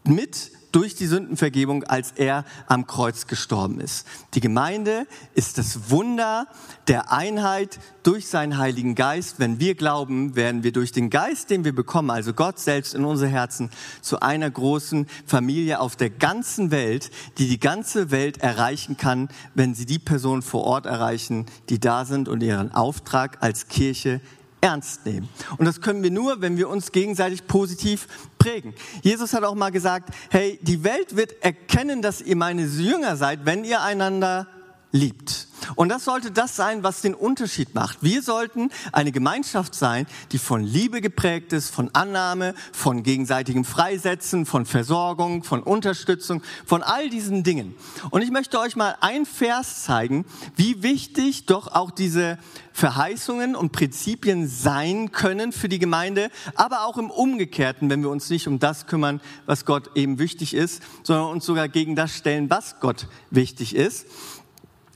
mit 0.04 0.52
durch 0.72 0.94
die 0.94 1.06
Sündenvergebung, 1.06 1.84
als 1.84 2.12
er 2.16 2.44
am 2.66 2.86
Kreuz 2.86 3.26
gestorben 3.26 3.80
ist. 3.80 4.06
Die 4.34 4.40
Gemeinde 4.40 5.06
ist 5.34 5.58
das 5.58 5.90
Wunder 5.90 6.46
der 6.88 7.12
Einheit 7.12 7.78
durch 8.02 8.28
seinen 8.28 8.58
Heiligen 8.58 8.94
Geist. 8.94 9.38
Wenn 9.38 9.60
wir 9.60 9.74
glauben, 9.74 10.36
werden 10.36 10.62
wir 10.62 10.72
durch 10.72 10.92
den 10.92 11.10
Geist, 11.10 11.50
den 11.50 11.64
wir 11.64 11.74
bekommen, 11.74 12.10
also 12.10 12.32
Gott 12.32 12.58
selbst 12.58 12.94
in 12.94 13.04
unsere 13.04 13.30
Herzen, 13.30 13.70
zu 14.00 14.20
einer 14.20 14.50
großen 14.50 15.06
Familie 15.26 15.80
auf 15.80 15.96
der 15.96 16.10
ganzen 16.10 16.70
Welt, 16.70 17.10
die 17.38 17.48
die 17.48 17.60
ganze 17.60 18.10
Welt 18.10 18.38
erreichen 18.38 18.96
kann, 18.96 19.28
wenn 19.54 19.74
sie 19.74 19.86
die 19.86 19.98
Personen 19.98 20.42
vor 20.42 20.64
Ort 20.64 20.86
erreichen, 20.86 21.46
die 21.68 21.78
da 21.78 22.04
sind 22.04 22.28
und 22.28 22.42
ihren 22.42 22.72
Auftrag 22.72 23.38
als 23.40 23.68
Kirche 23.68 24.20
ernst 24.60 25.06
nehmen. 25.06 25.28
Und 25.58 25.66
das 25.66 25.80
können 25.80 26.02
wir 26.02 26.10
nur, 26.10 26.40
wenn 26.40 26.56
wir 26.56 26.68
uns 26.68 26.92
gegenseitig 26.92 27.46
positiv 27.46 28.06
prägen. 28.38 28.74
Jesus 29.02 29.32
hat 29.32 29.44
auch 29.44 29.54
mal 29.54 29.70
gesagt, 29.70 30.14
hey, 30.30 30.58
die 30.62 30.84
Welt 30.84 31.16
wird 31.16 31.42
erkennen, 31.42 32.02
dass 32.02 32.20
ihr 32.20 32.36
meine 32.36 32.62
Jünger 32.62 33.16
seid, 33.16 33.44
wenn 33.44 33.64
ihr 33.64 33.82
einander 33.82 34.46
liebt. 34.92 35.48
Und 35.76 35.88
das 35.88 36.04
sollte 36.04 36.30
das 36.30 36.56
sein, 36.56 36.82
was 36.82 37.00
den 37.00 37.14
Unterschied 37.14 37.74
macht. 37.74 38.02
Wir 38.02 38.22
sollten 38.22 38.70
eine 38.92 39.12
Gemeinschaft 39.12 39.74
sein, 39.74 40.06
die 40.32 40.38
von 40.38 40.62
Liebe 40.62 41.00
geprägt 41.00 41.52
ist, 41.52 41.70
von 41.70 41.90
Annahme, 41.94 42.54
von 42.72 43.02
gegenseitigem 43.02 43.64
Freisetzen, 43.64 44.46
von 44.46 44.66
Versorgung, 44.66 45.44
von 45.44 45.62
Unterstützung, 45.62 46.42
von 46.66 46.82
all 46.82 47.10
diesen 47.10 47.42
Dingen. 47.42 47.74
Und 48.10 48.22
ich 48.22 48.30
möchte 48.30 48.58
euch 48.58 48.76
mal 48.76 48.96
ein 49.00 49.26
Vers 49.26 49.84
zeigen, 49.84 50.24
wie 50.56 50.82
wichtig 50.82 51.46
doch 51.46 51.68
auch 51.74 51.90
diese 51.90 52.38
Verheißungen 52.72 53.56
und 53.56 53.72
Prinzipien 53.72 54.48
sein 54.48 55.12
können 55.12 55.52
für 55.52 55.68
die 55.68 55.78
Gemeinde, 55.78 56.30
aber 56.54 56.86
auch 56.86 56.98
im 56.98 57.10
Umgekehrten, 57.10 57.90
wenn 57.90 58.02
wir 58.02 58.10
uns 58.10 58.30
nicht 58.30 58.46
um 58.48 58.58
das 58.58 58.86
kümmern, 58.86 59.20
was 59.46 59.64
Gott 59.64 59.90
eben 59.96 60.18
wichtig 60.18 60.54
ist, 60.54 60.82
sondern 61.02 61.26
uns 61.26 61.44
sogar 61.44 61.68
gegen 61.68 61.96
das 61.96 62.16
stellen, 62.16 62.48
was 62.48 62.80
Gott 62.80 63.08
wichtig 63.30 63.74
ist. 63.74 64.06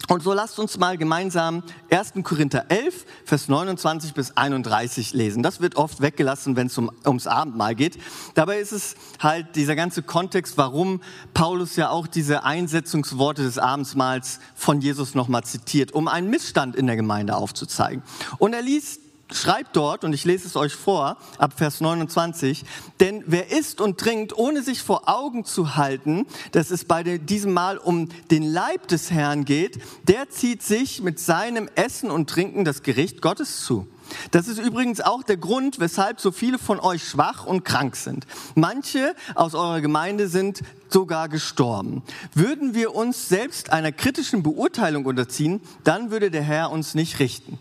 Und 0.09 0.23
so 0.23 0.33
lasst 0.33 0.59
uns 0.59 0.79
mal 0.79 0.99
gemeinsam 0.99 1.63
1. 1.91 2.13
Korinther 2.23 2.67
11, 2.69 3.07
Vers 3.25 3.49
29 3.49 4.15
bis 4.15 4.37
31 4.37 5.13
lesen. 5.15 5.43
Das 5.43 5.61
wird 5.61 5.77
oft 5.77 6.01
weggelassen, 6.01 6.57
wenn 6.57 6.67
es 6.67 6.77
um, 6.77 6.91
ums 7.07 7.27
Abendmahl 7.27 7.75
geht. 7.75 7.99
Dabei 8.35 8.59
ist 8.59 8.73
es 8.73 8.97
halt 9.19 9.57
dieser 9.57 9.77
ganze 9.77 10.03
Kontext, 10.03 10.59
warum 10.59 11.01
Paulus 11.33 11.77
ja 11.77 11.91
auch 11.91 12.07
diese 12.07 12.45
Einsetzungsworte 12.45 13.43
des 13.43 13.59
Abendmahls 13.59 14.41
von 14.55 14.81
Jesus 14.81 15.15
nochmal 15.15 15.45
zitiert, 15.45 15.93
um 15.93 16.09
einen 16.09 16.29
Missstand 16.29 16.77
in 16.77 16.87
der 16.87 16.97
Gemeinde 16.97 17.37
aufzuzeigen. 17.37 18.03
Und 18.39 18.53
er 18.53 18.63
liest 18.63 19.04
schreibt 19.37 19.77
dort, 19.77 20.05
und 20.05 20.13
ich 20.13 20.25
lese 20.25 20.47
es 20.47 20.57
euch 20.57 20.75
vor, 20.75 21.17
ab 21.39 21.55
Vers 21.57 21.81
29, 21.81 22.65
denn 23.01 23.23
wer 23.27 23.51
isst 23.51 23.81
und 23.81 23.99
trinkt, 23.99 24.37
ohne 24.37 24.63
sich 24.63 24.83
vor 24.83 25.09
Augen 25.09 25.45
zu 25.45 25.77
halten, 25.77 26.27
dass 26.53 26.71
es 26.71 26.85
bei 26.85 27.03
diesem 27.03 27.53
Mal 27.53 27.79
um 27.79 28.09
den 28.31 28.43
Leib 28.43 28.89
des 28.89 29.11
Herrn 29.11 29.45
geht, 29.45 29.79
der 30.09 30.31
zieht 30.31 30.63
sich 30.63 31.03
mit 31.03 31.19
seinem 31.19 31.69
Essen 31.75 32.11
und 32.11 32.31
Trinken 32.31 32.65
das 32.65 32.83
Gericht 32.83 33.23
Gottes 33.23 33.65
zu. 33.65 33.87
Das 34.31 34.49
ist 34.49 34.59
übrigens 34.59 35.01
auch 35.01 35.23
der 35.23 35.37
Grund, 35.37 35.81
weshalb 35.81 36.21
so 36.21 36.31
viele 36.31 36.59
von 36.59 36.81
euch 36.81 37.07
schwach 37.07 37.47
und 37.47 37.65
krank 37.65 37.97
sind. 37.97 38.27
Manche 38.55 39.15
aus 39.35 39.55
eurer 39.55 39.81
Gemeinde 39.81 40.29
sind 40.29 40.61
sogar 40.89 41.29
gestorben. 41.29 42.03
Würden 42.35 42.75
wir 42.75 42.95
uns 42.95 43.29
selbst 43.29 43.73
einer 43.73 43.93
kritischen 43.93 44.43
Beurteilung 44.43 45.07
unterziehen, 45.07 45.61
dann 45.83 46.11
würde 46.11 46.31
der 46.31 46.43
Herr 46.43 46.71
uns 46.71 46.95
nicht 46.95 47.19
richten. 47.19 47.59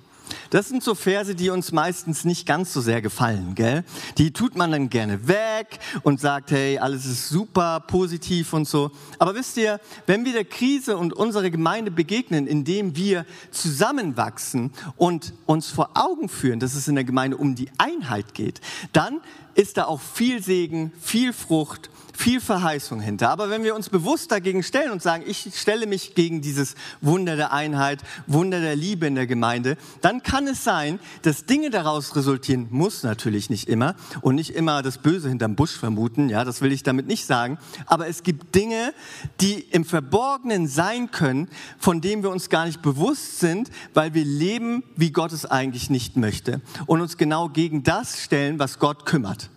Das 0.54 0.70
sind 0.70 0.84
so 0.84 0.94
Verse, 0.94 1.34
die 1.34 1.50
uns 1.50 1.72
meistens 1.72 2.26
nicht 2.26 2.46
ganz 2.46 2.74
so 2.74 2.80
sehr 2.80 3.02
gefallen, 3.02 3.56
gell? 3.56 3.84
Die 4.20 4.30
tut 4.30 4.56
man 4.56 4.72
dann 4.72 4.88
gerne 4.88 5.28
weg 5.28 5.80
und 6.04 6.20
sagt, 6.20 6.52
hey, 6.52 6.78
alles 6.78 7.08
ist 7.08 7.30
super 7.30 7.80
positiv 7.80 8.54
und 8.54 8.68
so. 8.68 8.92
Aber 9.18 9.34
wisst 9.34 9.58
ihr, 9.58 9.80
wenn 10.06 10.26
wir 10.26 10.32
der 10.32 10.46
Krise 10.46 10.96
und 10.96 11.12
unserer 11.12 11.50
Gemeinde 11.50 11.90
begegnen, 11.90 12.46
indem 12.46 12.96
wir 12.96 13.26
zusammenwachsen 13.50 14.70
und 14.96 15.34
uns 15.48 15.72
vor 15.72 15.90
Augen 15.96 16.30
führen, 16.30 16.60
dass 16.60 16.76
es 16.76 16.88
in 16.88 16.94
der 16.94 17.04
Gemeinde 17.04 17.38
um 17.38 17.56
die 17.56 17.72
Einheit 17.80 18.36
geht, 18.36 18.62
dann 18.92 19.22
ist 19.56 19.78
da 19.78 19.86
auch 19.86 20.02
viel 20.02 20.44
Segen, 20.44 20.92
viel 21.02 21.34
Frucht 21.34 21.90
viel 22.14 22.40
Verheißung 22.40 23.00
hinter. 23.00 23.30
Aber 23.30 23.50
wenn 23.50 23.64
wir 23.64 23.76
uns 23.76 23.90
bewusst 23.90 24.32
dagegen 24.32 24.64
stellen 24.64 24.92
und 24.92 25.02
sagen, 25.02 25.24
ich 25.28 25.50
stelle 25.56 25.88
mich 25.88 26.16
gegen 26.16 26.42
dieses 26.42 26.76
Wunder 27.02 27.36
der 27.36 27.52
Einheit, 27.52 28.02
Wunder 28.28 28.62
der 28.62 28.76
Liebe 28.76 29.08
in 29.08 29.16
der 29.16 29.28
Gemeinde, 29.28 29.78
dann 30.02 30.24
kann 30.24 30.48
es 30.48 30.64
sein, 30.64 31.00
dass 31.24 31.46
Dinge 31.46 31.70
daraus 31.70 32.16
resultieren, 32.16 32.68
muss 32.70 33.04
natürlich 33.04 33.50
nicht 33.50 33.68
immer 33.68 33.96
und 34.22 34.36
nicht 34.36 34.52
immer 34.52 34.82
das 34.82 35.00
Böse 35.00 35.30
hinterm 35.30 35.56
Busch 35.56 35.76
vermuten, 35.78 36.30
ja, 36.30 36.46
das 36.46 36.62
will 36.62 36.72
ich 36.72 36.84
damit 36.84 37.08
nicht 37.08 37.26
sagen, 37.26 37.58
aber 37.86 38.08
es 38.08 38.24
gibt 38.24 38.56
Dinge, 38.56 38.94
die 39.42 39.60
im 39.60 39.84
Verborgenen 39.84 40.68
sein 40.68 41.12
können, 41.12 41.50
von 41.80 42.02
denen 42.02 42.24
wir 42.24 42.30
uns 42.30 42.50
gar 42.50 42.66
nicht 42.66 42.82
bewusst 42.82 43.40
sind, 43.40 43.70
weil 43.94 44.14
wir 44.14 44.24
leben, 44.24 44.84
wie 44.96 45.12
Gott 45.12 45.32
es 45.32 45.46
eigentlich 45.46 45.90
nicht 45.90 46.16
möchte 46.16 46.62
und 46.86 47.02
uns 47.02 47.18
genau 47.18 47.50
gegen 47.50 47.84
das 47.84 48.22
stellen, 48.22 48.60
was 48.60 48.80
Gott 48.80 49.06
kümmert. 49.06 49.50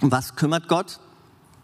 Und 0.00 0.12
was 0.12 0.36
kümmert 0.36 0.68
Gott? 0.68 1.00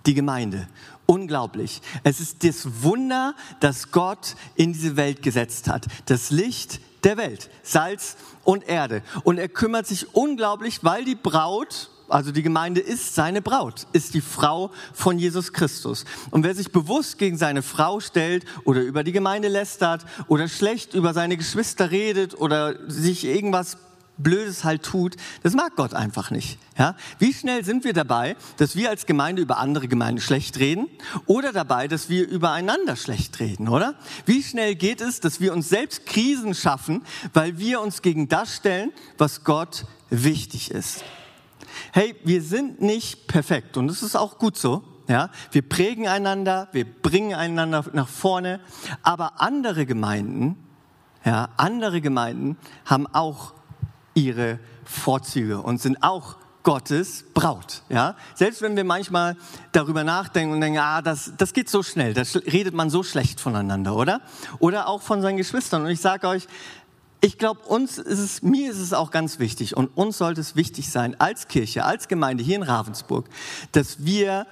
Die 0.07 0.15
Gemeinde. 0.15 0.69
Unglaublich. 1.07 1.83
Es 2.03 2.21
ist 2.21 2.45
das 2.45 2.83
Wunder, 2.83 3.35
das 3.61 3.91
Gott 3.91 4.37
in 4.55 4.73
diese 4.73 4.97
Welt 4.97 5.23
gesetzt 5.23 5.69
hat. 5.69 5.87
Das 6.07 6.31
Licht 6.31 6.81
der 7.05 7.17
Welt, 7.17 7.51
Salz 7.63 8.17
und 8.45 8.67
Erde. 8.67 9.03
Und 9.23 9.39
er 9.39 9.49
kümmert 9.49 9.87
sich 9.87 10.15
unglaublich, 10.15 10.83
weil 10.83 11.05
die 11.05 11.15
Braut, 11.15 11.91
also 12.09 12.33
die 12.33 12.43
Gemeinde 12.43 12.81
ist 12.81 13.15
seine 13.15 13.43
Braut, 13.43 13.87
ist 13.93 14.15
die 14.15 14.21
Frau 14.23 14.71
von 14.93 15.19
Jesus 15.19 15.53
Christus. 15.53 16.05
Und 16.31 16.45
wer 16.45 16.55
sich 16.55 16.73
bewusst 16.73 17.19
gegen 17.19 17.37
seine 17.37 17.63
Frau 17.63 18.01
stellt 18.01 18.45
oder 18.65 18.81
über 18.81 19.05
die 19.05 19.13
Gemeinde 19.13 19.49
lästert 19.49 20.07
oder 20.29 20.49
schlecht 20.49 20.95
über 20.95 21.13
seine 21.13 21.37
Geschwister 21.37 21.91
redet 21.91 22.39
oder 22.41 22.91
sich 22.91 23.25
irgendwas 23.25 23.77
Blödes 24.17 24.65
halt 24.65 24.83
tut, 24.83 25.17
das 25.43 25.55
mag 25.55 25.77
Gott 25.77 25.95
einfach 25.95 26.31
nicht. 26.31 26.59
Ja? 26.79 26.95
Wie 27.19 27.33
schnell 27.33 27.65
sind 27.65 27.85
wir 27.85 27.93
dabei, 27.93 28.37
dass 28.59 28.77
wir 28.77 28.91
als 28.91 29.07
Gemeinde 29.07 29.43
über 29.43 29.59
andere 29.59 29.89
Gemeinden 29.89 30.21
schlecht 30.21 30.59
reden 30.59 30.89
oder 31.27 31.53
dabei, 31.53 31.89
dass 31.89 32.09
wir 32.09 32.29
übereinander 32.29 32.97
schlecht 32.97 33.41
reden, 33.41 33.69
oder? 33.69 33.95
Wie 34.27 34.43
schnell 34.43 34.75
geht 34.75 35.01
es, 35.01 35.21
dass 35.21 35.41
wir 35.41 35.53
uns 35.53 35.69
selbst 35.69 36.07
Krisen 36.07 36.55
schaffen, 36.55 37.03
weil 37.33 37.59
wir 37.59 37.81
uns 37.81 38.03
gegen 38.03 38.29
das 38.29 38.57
stellen, 38.57 38.93
was 39.19 39.45
Gott 39.45 39.87
wichtig 40.11 40.71
ist? 40.71 41.05
Hey, 41.93 42.15
wir 42.25 42.43
sind 42.43 42.81
nicht 42.81 43.27
perfekt 43.27 43.77
und 43.77 43.89
das 43.89 44.03
ist 44.03 44.17
auch 44.17 44.39
gut 44.39 44.57
so. 44.57 44.85
Ja, 45.07 45.29
wir 45.53 45.61
prägen 45.61 46.09
einander, 46.09 46.69
wir 46.73 46.87
bringen 46.87 47.35
einander 47.35 47.85
nach 47.93 48.09
vorne, 48.09 48.61
aber 49.03 49.43
andere 49.43 49.85
Gemeinden, 49.85 50.57
ja, 51.25 51.51
andere 51.59 52.01
Gemeinden 52.01 52.57
haben 52.87 53.07
auch 53.09 53.53
ihre 54.15 54.59
Vorzüge 54.85 55.61
und 55.61 55.81
sind 55.81 56.03
auch 56.03 56.37
Gottes 56.63 57.27
Braut. 57.35 57.83
Ja? 57.91 58.17
Selbst 58.35 58.63
wenn 58.63 58.75
wir 58.75 58.85
manchmal 58.85 59.37
darüber 59.73 60.03
nachdenken 60.03 60.55
und 60.55 60.61
denken, 60.61 60.79
ah, 60.79 61.03
das, 61.03 61.33
das 61.37 61.53
geht 61.53 61.69
so 61.69 61.83
schnell, 61.83 62.15
da 62.15 62.23
redet 62.51 62.75
man 62.75 62.91
so 62.91 63.03
schlecht 63.03 63.39
voneinander, 63.39 63.95
oder? 63.95 64.23
Oder 64.59 64.89
auch 64.89 65.03
von 65.03 65.21
seinen 65.21 65.37
Geschwistern. 65.37 65.83
Und 65.83 65.91
ich 65.91 66.01
sage 66.01 66.27
euch, 66.27 66.49
ich 67.21 67.39
glaube, 67.39 67.61
uns 67.61 67.99
ist 67.99 68.19
es, 68.19 68.43
mir 68.43 68.71
ist 68.71 68.79
es 68.79 68.93
auch 68.93 69.11
ganz 69.11 69.39
wichtig 69.39 69.77
und 69.77 69.89
uns 69.97 70.19
sollte 70.19 70.41
es 70.41 70.57
wichtig 70.57 70.91
sein, 70.91 71.19
als 71.19 71.49
Kirche, 71.49 71.85
als 71.85 72.09
Gemeinde 72.09 72.43
hier 72.43 72.57
in 72.57 72.63
Ravensburg, 72.63 73.29
dass 73.73 74.05
wir 74.05 74.47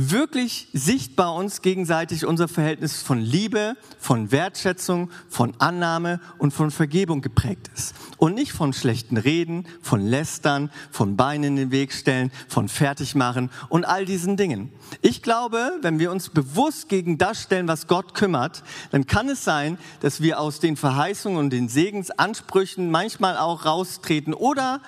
wirklich 0.00 0.68
sichtbar 0.72 1.34
uns 1.34 1.60
gegenseitig 1.60 2.24
unser 2.24 2.46
Verhältnis 2.46 3.02
von 3.02 3.20
Liebe, 3.20 3.76
von 3.98 4.30
Wertschätzung, 4.30 5.10
von 5.28 5.54
Annahme 5.58 6.20
und 6.38 6.52
von 6.52 6.70
Vergebung 6.70 7.20
geprägt 7.20 7.68
ist. 7.74 7.96
Und 8.16 8.36
nicht 8.36 8.52
von 8.52 8.72
schlechten 8.72 9.16
Reden, 9.16 9.66
von 9.82 10.00
Lästern, 10.00 10.70
von 10.92 11.16
Beinen 11.16 11.44
in 11.44 11.56
den 11.56 11.70
Weg 11.72 11.92
stellen, 11.92 12.30
von 12.46 12.68
Fertigmachen 12.68 13.50
und 13.68 13.84
all 13.84 14.04
diesen 14.04 14.36
Dingen. 14.36 14.70
Ich 15.02 15.20
glaube, 15.20 15.72
wenn 15.82 15.98
wir 15.98 16.12
uns 16.12 16.28
bewusst 16.28 16.88
gegen 16.88 17.18
das 17.18 17.42
stellen, 17.42 17.66
was 17.66 17.88
Gott 17.88 18.14
kümmert, 18.14 18.62
dann 18.92 19.06
kann 19.06 19.28
es 19.28 19.42
sein, 19.42 19.78
dass 19.98 20.20
wir 20.20 20.38
aus 20.38 20.60
den 20.60 20.76
Verheißungen 20.76 21.38
und 21.40 21.50
den 21.50 21.68
Segensansprüchen 21.68 22.92
manchmal 22.92 23.36
auch 23.36 23.64
raustreten 23.64 24.32
oder 24.32 24.80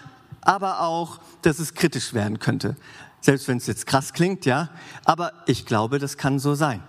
aber 0.42 0.83
auch, 0.83 1.18
dass 1.42 1.59
es 1.59 1.75
kritisch 1.75 2.14
werden 2.14 2.38
könnte. 2.38 2.77
Selbst 3.20 3.48
wenn 3.48 3.59
es 3.59 3.66
jetzt 3.66 3.87
krass 3.87 4.12
klingt, 4.12 4.46
ja. 4.46 4.70
Aber 5.04 5.33
ich 5.46 5.66
glaube, 5.66 5.98
das 5.98 6.16
kann 6.16 6.38
so 6.38 6.54
sein. 6.54 6.83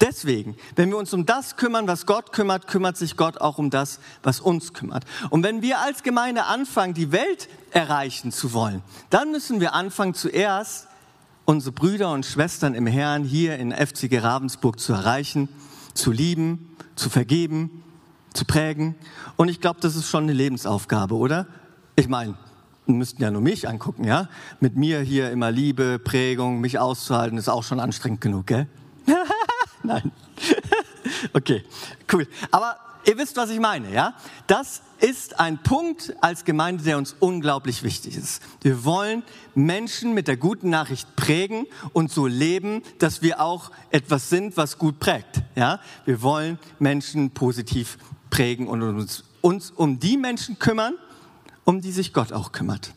Deswegen, 0.00 0.56
wenn 0.76 0.90
wir 0.90 0.96
uns 0.96 1.12
um 1.12 1.26
das 1.26 1.56
kümmern, 1.56 1.88
was 1.88 2.06
Gott 2.06 2.32
kümmert, 2.32 2.68
kümmert 2.68 2.96
sich 2.96 3.16
Gott 3.16 3.40
auch 3.40 3.58
um 3.58 3.70
das, 3.70 3.98
was 4.22 4.40
uns 4.40 4.72
kümmert. 4.72 5.04
Und 5.30 5.42
wenn 5.42 5.62
wir 5.62 5.80
als 5.80 6.02
Gemeinde 6.02 6.44
anfangen, 6.44 6.94
die 6.94 7.12
Welt 7.12 7.48
erreichen 7.70 8.30
zu 8.32 8.52
wollen, 8.52 8.82
dann 9.10 9.32
müssen 9.32 9.60
wir 9.60 9.74
anfangen, 9.74 10.14
zuerst 10.14 10.86
unsere 11.44 11.72
Brüder 11.72 12.12
und 12.12 12.24
Schwestern 12.24 12.74
im 12.74 12.86
Herrn 12.86 13.24
hier 13.24 13.58
in 13.58 13.72
FCG 13.72 14.18
Ravensburg 14.20 14.78
zu 14.78 14.92
erreichen, 14.92 15.48
zu 15.92 16.10
lieben, 16.10 16.76
zu 16.96 17.10
vergeben, 17.10 17.82
zu 18.32 18.44
prägen. 18.44 18.94
Und 19.36 19.48
ich 19.48 19.60
glaube, 19.60 19.80
das 19.80 19.96
ist 19.96 20.08
schon 20.08 20.24
eine 20.24 20.32
Lebensaufgabe, 20.32 21.14
oder? 21.14 21.46
Ich 21.96 22.08
meine, 22.08 22.36
müssten 22.86 23.22
ja 23.22 23.30
nur 23.30 23.40
mich 23.40 23.68
angucken, 23.68 24.04
ja? 24.04 24.28
Mit 24.60 24.76
mir 24.76 25.00
hier 25.00 25.30
immer 25.30 25.50
Liebe, 25.50 25.98
Prägung, 25.98 26.60
mich 26.60 26.78
auszuhalten, 26.78 27.38
ist 27.38 27.48
auch 27.48 27.64
schon 27.64 27.80
anstrengend 27.80 28.20
genug, 28.20 28.46
gell? 28.46 28.66
Nein. 29.82 30.12
Okay, 31.32 31.62
cool. 32.12 32.26
Aber 32.50 32.76
ihr 33.06 33.18
wisst, 33.18 33.36
was 33.36 33.50
ich 33.50 33.60
meine, 33.60 33.92
ja? 33.92 34.14
Das 34.46 34.82
ist 35.00 35.38
ein 35.38 35.58
Punkt 35.62 36.14
als 36.20 36.44
Gemeinde, 36.44 36.82
der 36.82 36.96
uns 36.96 37.14
unglaublich 37.18 37.82
wichtig 37.82 38.16
ist. 38.16 38.42
Wir 38.62 38.84
wollen 38.84 39.22
Menschen 39.54 40.14
mit 40.14 40.28
der 40.28 40.36
guten 40.36 40.70
Nachricht 40.70 41.14
prägen 41.16 41.66
und 41.92 42.10
so 42.10 42.26
leben, 42.26 42.82
dass 42.98 43.20
wir 43.20 43.40
auch 43.40 43.70
etwas 43.90 44.30
sind, 44.30 44.56
was 44.56 44.78
gut 44.78 44.98
prägt, 44.98 45.42
ja? 45.54 45.80
Wir 46.04 46.22
wollen 46.22 46.58
Menschen 46.78 47.30
positiv 47.30 47.98
prägen 48.30 48.66
und 48.66 48.82
uns, 48.82 49.24
uns 49.42 49.70
um 49.70 49.98
die 49.98 50.16
Menschen 50.16 50.58
kümmern, 50.58 50.94
um 51.64 51.80
die 51.80 51.92
sich 51.92 52.12
Gott 52.12 52.32
auch 52.32 52.52
kümmert. 52.52 52.92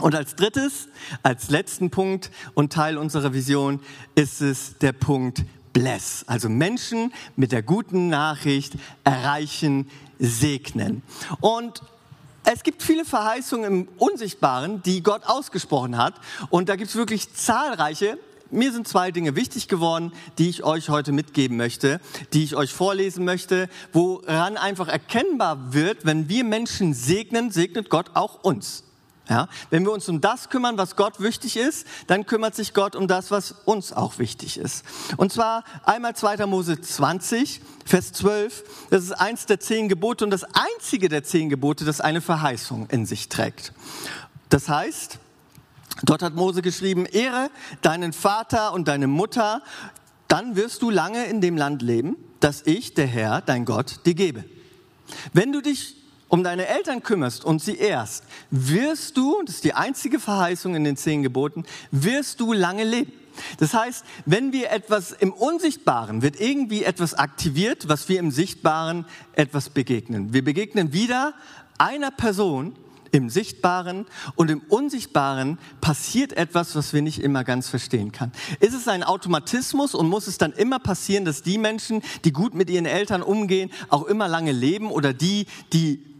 Und 0.00 0.14
als 0.14 0.34
drittes, 0.34 0.88
als 1.22 1.50
letzten 1.50 1.90
Punkt 1.90 2.30
und 2.54 2.72
Teil 2.72 2.98
unserer 2.98 3.32
Vision 3.32 3.80
ist 4.14 4.40
es 4.40 4.78
der 4.78 4.92
Punkt 4.92 5.44
bless, 5.72 6.24
also 6.26 6.48
Menschen 6.48 7.12
mit 7.36 7.52
der 7.52 7.62
guten 7.62 8.08
Nachricht 8.08 8.74
erreichen, 9.04 9.90
segnen. 10.18 11.02
Und 11.40 11.82
es 12.44 12.62
gibt 12.62 12.82
viele 12.82 13.04
Verheißungen 13.04 13.64
im 13.64 13.88
Unsichtbaren, 13.98 14.82
die 14.82 15.02
Gott 15.02 15.22
ausgesprochen 15.24 15.96
hat. 15.96 16.14
Und 16.50 16.68
da 16.68 16.76
gibt 16.76 16.90
es 16.90 16.96
wirklich 16.96 17.32
zahlreiche. 17.34 18.18
Mir 18.50 18.72
sind 18.72 18.86
zwei 18.86 19.10
Dinge 19.10 19.36
wichtig 19.36 19.68
geworden, 19.68 20.12
die 20.38 20.48
ich 20.48 20.64
euch 20.64 20.88
heute 20.88 21.12
mitgeben 21.12 21.56
möchte, 21.56 22.00
die 22.32 22.44
ich 22.44 22.56
euch 22.56 22.72
vorlesen 22.72 23.24
möchte, 23.24 23.68
woran 23.92 24.56
einfach 24.56 24.88
erkennbar 24.88 25.72
wird, 25.72 26.04
wenn 26.04 26.28
wir 26.28 26.44
Menschen 26.44 26.94
segnen, 26.94 27.50
segnet 27.50 27.90
Gott 27.90 28.10
auch 28.14 28.44
uns. 28.44 28.84
Ja, 29.28 29.48
wenn 29.70 29.84
wir 29.84 29.92
uns 29.92 30.06
um 30.10 30.20
das 30.20 30.50
kümmern, 30.50 30.76
was 30.76 30.96
Gott 30.96 31.18
wichtig 31.18 31.56
ist, 31.56 31.86
dann 32.08 32.26
kümmert 32.26 32.54
sich 32.54 32.74
Gott 32.74 32.94
um 32.94 33.08
das, 33.08 33.30
was 33.30 33.52
uns 33.64 33.94
auch 33.94 34.18
wichtig 34.18 34.58
ist. 34.58 34.84
Und 35.16 35.32
zwar 35.32 35.64
einmal 35.84 36.14
2. 36.14 36.44
Mose 36.44 36.78
20, 36.78 37.62
Vers 37.86 38.12
12. 38.12 38.64
Das 38.90 39.02
ist 39.02 39.12
eins 39.12 39.46
der 39.46 39.60
zehn 39.60 39.88
Gebote 39.88 40.26
und 40.26 40.30
das 40.30 40.44
einzige 40.44 41.08
der 41.08 41.24
zehn 41.24 41.48
Gebote, 41.48 41.86
das 41.86 42.02
eine 42.02 42.20
Verheißung 42.20 42.86
in 42.90 43.06
sich 43.06 43.30
trägt. 43.30 43.72
Das 44.50 44.68
heißt, 44.68 45.18
dort 46.02 46.22
hat 46.22 46.34
Mose 46.34 46.62
geschrieben, 46.62 47.06
ehre 47.06 47.50
deinen 47.82 48.12
Vater 48.12 48.72
und 48.72 48.88
deine 48.88 49.06
Mutter, 49.06 49.62
dann 50.28 50.56
wirst 50.56 50.82
du 50.82 50.90
lange 50.90 51.26
in 51.26 51.40
dem 51.40 51.56
Land 51.56 51.82
leben, 51.82 52.16
das 52.40 52.62
ich, 52.66 52.94
der 52.94 53.06
Herr, 53.06 53.40
dein 53.40 53.64
Gott, 53.64 54.00
dir 54.06 54.14
gebe. 54.14 54.44
Wenn 55.32 55.52
du 55.52 55.60
dich 55.60 55.96
um 56.28 56.42
deine 56.42 56.66
Eltern 56.66 57.02
kümmerst 57.02 57.44
und 57.44 57.62
sie 57.62 57.76
ehrst, 57.76 58.24
wirst 58.50 59.16
du, 59.16 59.42
das 59.44 59.56
ist 59.56 59.64
die 59.64 59.74
einzige 59.74 60.18
Verheißung 60.18 60.74
in 60.74 60.84
den 60.84 60.96
zehn 60.96 61.22
Geboten, 61.22 61.64
wirst 61.90 62.40
du 62.40 62.52
lange 62.52 62.84
leben. 62.84 63.12
Das 63.58 63.74
heißt, 63.74 64.04
wenn 64.26 64.52
wir 64.52 64.70
etwas 64.70 65.12
im 65.12 65.32
Unsichtbaren, 65.32 66.22
wird 66.22 66.40
irgendwie 66.40 66.84
etwas 66.84 67.14
aktiviert, 67.14 67.88
was 67.88 68.08
wir 68.08 68.18
im 68.18 68.30
Sichtbaren 68.30 69.06
etwas 69.32 69.70
begegnen. 69.70 70.32
Wir 70.32 70.44
begegnen 70.44 70.92
wieder 70.92 71.34
einer 71.78 72.10
Person 72.10 72.74
im 73.14 73.30
Sichtbaren 73.30 74.06
und 74.34 74.50
im 74.50 74.60
Unsichtbaren 74.68 75.58
passiert 75.80 76.32
etwas, 76.32 76.74
was 76.74 76.92
wir 76.92 77.02
nicht 77.02 77.20
immer 77.20 77.44
ganz 77.44 77.68
verstehen 77.68 78.12
kann. 78.12 78.32
Ist 78.60 78.74
es 78.74 78.88
ein 78.88 79.02
Automatismus 79.02 79.94
und 79.94 80.08
muss 80.08 80.26
es 80.26 80.38
dann 80.38 80.52
immer 80.52 80.78
passieren, 80.78 81.24
dass 81.24 81.42
die 81.42 81.58
Menschen, 81.58 82.02
die 82.24 82.32
gut 82.32 82.54
mit 82.54 82.70
ihren 82.70 82.86
Eltern 82.86 83.22
umgehen, 83.22 83.70
auch 83.88 84.04
immer 84.04 84.28
lange 84.28 84.52
leben 84.52 84.90
oder 84.90 85.12
die, 85.12 85.46
die 85.72 86.13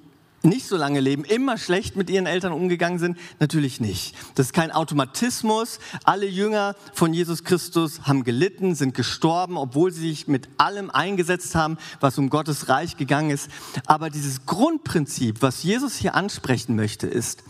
nicht 0.44 0.66
so 0.66 0.76
lange 0.76 1.00
leben, 1.00 1.24
immer 1.24 1.58
schlecht 1.58 1.96
mit 1.96 2.10
ihren 2.10 2.26
Eltern 2.26 2.52
umgegangen 2.52 2.98
sind? 2.98 3.18
Natürlich 3.40 3.80
nicht. 3.80 4.14
Das 4.34 4.46
ist 4.46 4.52
kein 4.52 4.70
Automatismus. 4.70 5.78
Alle 6.04 6.26
Jünger 6.26 6.76
von 6.92 7.14
Jesus 7.14 7.44
Christus 7.44 8.02
haben 8.02 8.24
gelitten, 8.24 8.74
sind 8.74 8.94
gestorben, 8.94 9.56
obwohl 9.56 9.90
sie 9.90 10.08
sich 10.08 10.28
mit 10.28 10.48
allem 10.58 10.90
eingesetzt 10.90 11.54
haben, 11.54 11.78
was 12.00 12.18
um 12.18 12.30
Gottes 12.30 12.68
Reich 12.68 12.96
gegangen 12.96 13.30
ist. 13.30 13.48
Aber 13.86 14.10
dieses 14.10 14.46
Grundprinzip, 14.46 15.42
was 15.42 15.62
Jesus 15.62 15.96
hier 15.96 16.14
ansprechen 16.14 16.76
möchte, 16.76 17.06
ist, 17.06 17.42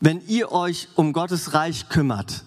wenn 0.00 0.20
ihr 0.26 0.52
euch 0.52 0.88
um 0.94 1.12
Gottes 1.12 1.54
Reich 1.54 1.88
kümmert, 1.88 2.44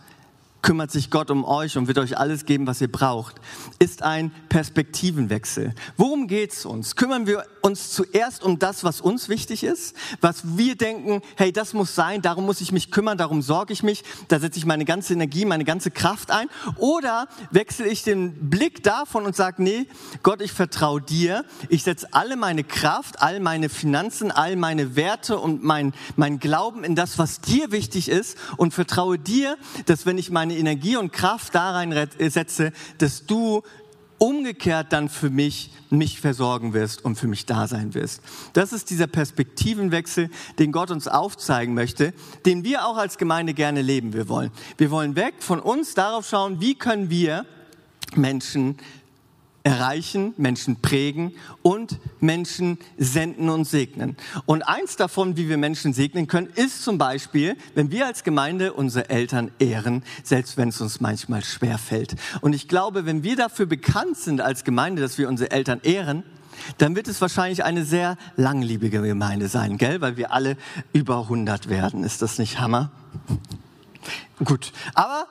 kümmert 0.62 0.91
sich 0.91 1.10
Gott 1.10 1.32
um 1.32 1.45
euch 1.45 1.78
und 1.78 1.88
wird 1.88 1.98
euch 1.98 2.17
alles 2.17 2.45
geben, 2.45 2.67
was 2.67 2.82
ihr 2.82 2.91
braucht, 2.91 3.36
ist 3.80 4.04
ein 4.04 4.32
Perspektivenwechsel. 4.50 5.74
Worum 5.98 6.28
geht's 6.28 6.65
uns? 6.65 6.95
Kümmern 6.95 7.28
wir 7.28 7.45
uns 7.62 7.91
zuerst 7.91 8.43
um 8.43 8.60
das, 8.60 8.84
was 8.84 9.02
uns 9.02 9.30
wichtig 9.30 9.63
ist, 9.63 9.95
was 10.22 10.58
wir 10.58 10.76
denken, 10.76 11.22
hey, 11.36 11.52
das 11.52 11.74
muss 11.74 11.95
sein, 11.95 12.22
darum 12.22 12.45
muss 12.45 12.62
ich 12.62 12.72
mich 12.72 12.91
kümmern, 12.91 13.17
darum 13.17 13.41
sorge 13.41 13.74
ich 13.74 13.84
mich, 13.84 14.04
da 14.28 14.39
setze 14.39 14.60
ich 14.60 14.65
meine 14.65 14.86
ganze 14.86 15.13
Energie, 15.13 15.45
meine 15.45 15.65
ganze 15.65 15.91
Kraft 15.91 16.32
ein? 16.32 16.50
Oder 16.78 17.28
wechsle 17.52 17.88
ich 17.88 18.04
den 18.04 18.50
Blick 18.50 18.84
davon 18.84 19.26
und 19.26 19.36
sage, 19.36 19.62
nee, 19.63 19.88
Gott, 20.24 20.41
ich 20.41 20.52
vertraue 20.52 21.02
dir, 21.02 21.45
ich 21.69 21.84
setze 21.84 22.08
alle 22.12 22.36
meine 22.36 22.63
Kraft, 22.63 23.22
all 23.22 23.39
meine 23.39 23.69
Finanzen, 23.69 24.32
all 24.32 24.56
meine 24.56 24.95
Werte 24.95 25.38
und 25.38 25.63
mein, 25.63 25.93
mein 26.15 26.39
Glauben 26.39 26.84
in 26.84 26.95
das, 26.95 27.17
was 27.17 27.41
dir 27.41 27.72
wichtig 27.72 28.10
ist 28.10 28.38
und 28.58 28.74
vertraue 28.74 29.17
dir, 29.17 29.58
dass 29.86 30.06
wenn 30.06 30.17
ich 30.17 30.32
meine 30.32 30.49
meine 30.50 30.60
Energie 30.60 30.98
und 30.98 31.14
Kraft 31.14 31.54
da 31.54 31.74
rein 31.74 32.10
setze, 32.18 32.72
dass 32.98 33.28
du 33.28 33.62
umgekehrt 34.18 34.92
dann 34.92 35.08
für 35.08 35.30
mich 35.30 35.70
mich 35.92 36.20
versorgen 36.20 36.74
wirst 36.74 37.06
und 37.06 37.18
für 37.18 37.28
mich 37.28 37.46
da 37.46 37.68
sein 37.68 37.94
wirst. 37.94 38.24
Das 38.54 38.74
ist 38.74 38.90
dieser 38.90 39.06
Perspektivenwechsel, 39.06 40.32
den 40.58 40.72
Gott 40.72 40.90
uns 40.90 41.08
aufzeigen 41.08 41.76
möchte, 41.76 42.14
den 42.48 42.64
wir 42.64 42.88
auch 42.88 42.98
als 42.98 43.20
Gemeinde 43.20 43.54
gerne 43.54 43.84
leben 43.84 44.14
wir 44.14 44.28
wollen. 44.28 44.50
Wir 44.78 44.90
wollen 44.90 45.16
weg 45.16 45.36
von 45.38 45.60
uns 45.60 45.94
darauf 45.94 46.28
schauen, 46.28 46.60
wie 46.60 46.74
können 46.74 47.12
wir 47.12 47.46
Menschen 48.16 48.78
erreichen, 49.69 50.34
Menschen 50.38 50.77
prägen 50.82 51.32
und 51.62 51.99
Menschen 52.19 52.79
senden 52.97 53.49
und 53.49 53.65
segnen. 53.65 54.17
Und 54.47 54.63
eins 54.63 54.95
davon, 54.95 55.38
wie 55.38 55.47
wir 55.47 55.58
Menschen 55.58 55.93
segnen 55.93 56.25
können, 56.25 56.47
ist 56.55 56.84
zum 56.84 56.97
Beispiel, 56.97 57.55
wenn 57.75 57.91
wir 57.91 58.08
als 58.08 58.23
Gemeinde 58.23 58.73
unsere 58.73 59.12
Eltern 59.12 59.51
ehren, 59.60 60.03
selbst 60.23 60.58
wenn 60.58 60.69
es 60.69 60.82
uns 60.82 61.01
manchmal 61.01 61.43
schwer 61.43 61.77
fällt. 61.77 62.15
Und 62.41 62.53
ich 62.53 62.67
glaube, 62.67 63.05
wenn 63.05 63.21
wir 63.21 63.36
dafür 63.36 63.67
bekannt 63.67 64.17
sind 64.17 64.41
als 64.41 64.63
Gemeinde, 64.63 65.03
dass 65.03 65.19
wir 65.19 65.29
unsere 65.29 65.51
Eltern 65.51 65.82
ehren, 65.84 66.23
dann 66.79 66.95
wird 66.95 67.08
es 67.08 67.21
wahrscheinlich 67.21 67.63
eine 67.63 67.86
sehr 67.86 68.17
langlebige 68.38 69.03
Gemeinde 69.03 69.49
sein, 69.49 69.77
gell? 69.77 70.01
Weil 70.01 70.17
wir 70.17 70.34
alle 70.34 70.58
über 70.93 71.21
100 71.21 71.69
werden. 71.69 72.03
Ist 72.03 72.23
das 72.23 72.39
nicht 72.39 72.60
Hammer? 72.60 72.91
Gut. 74.43 74.71
Aber 74.95 75.27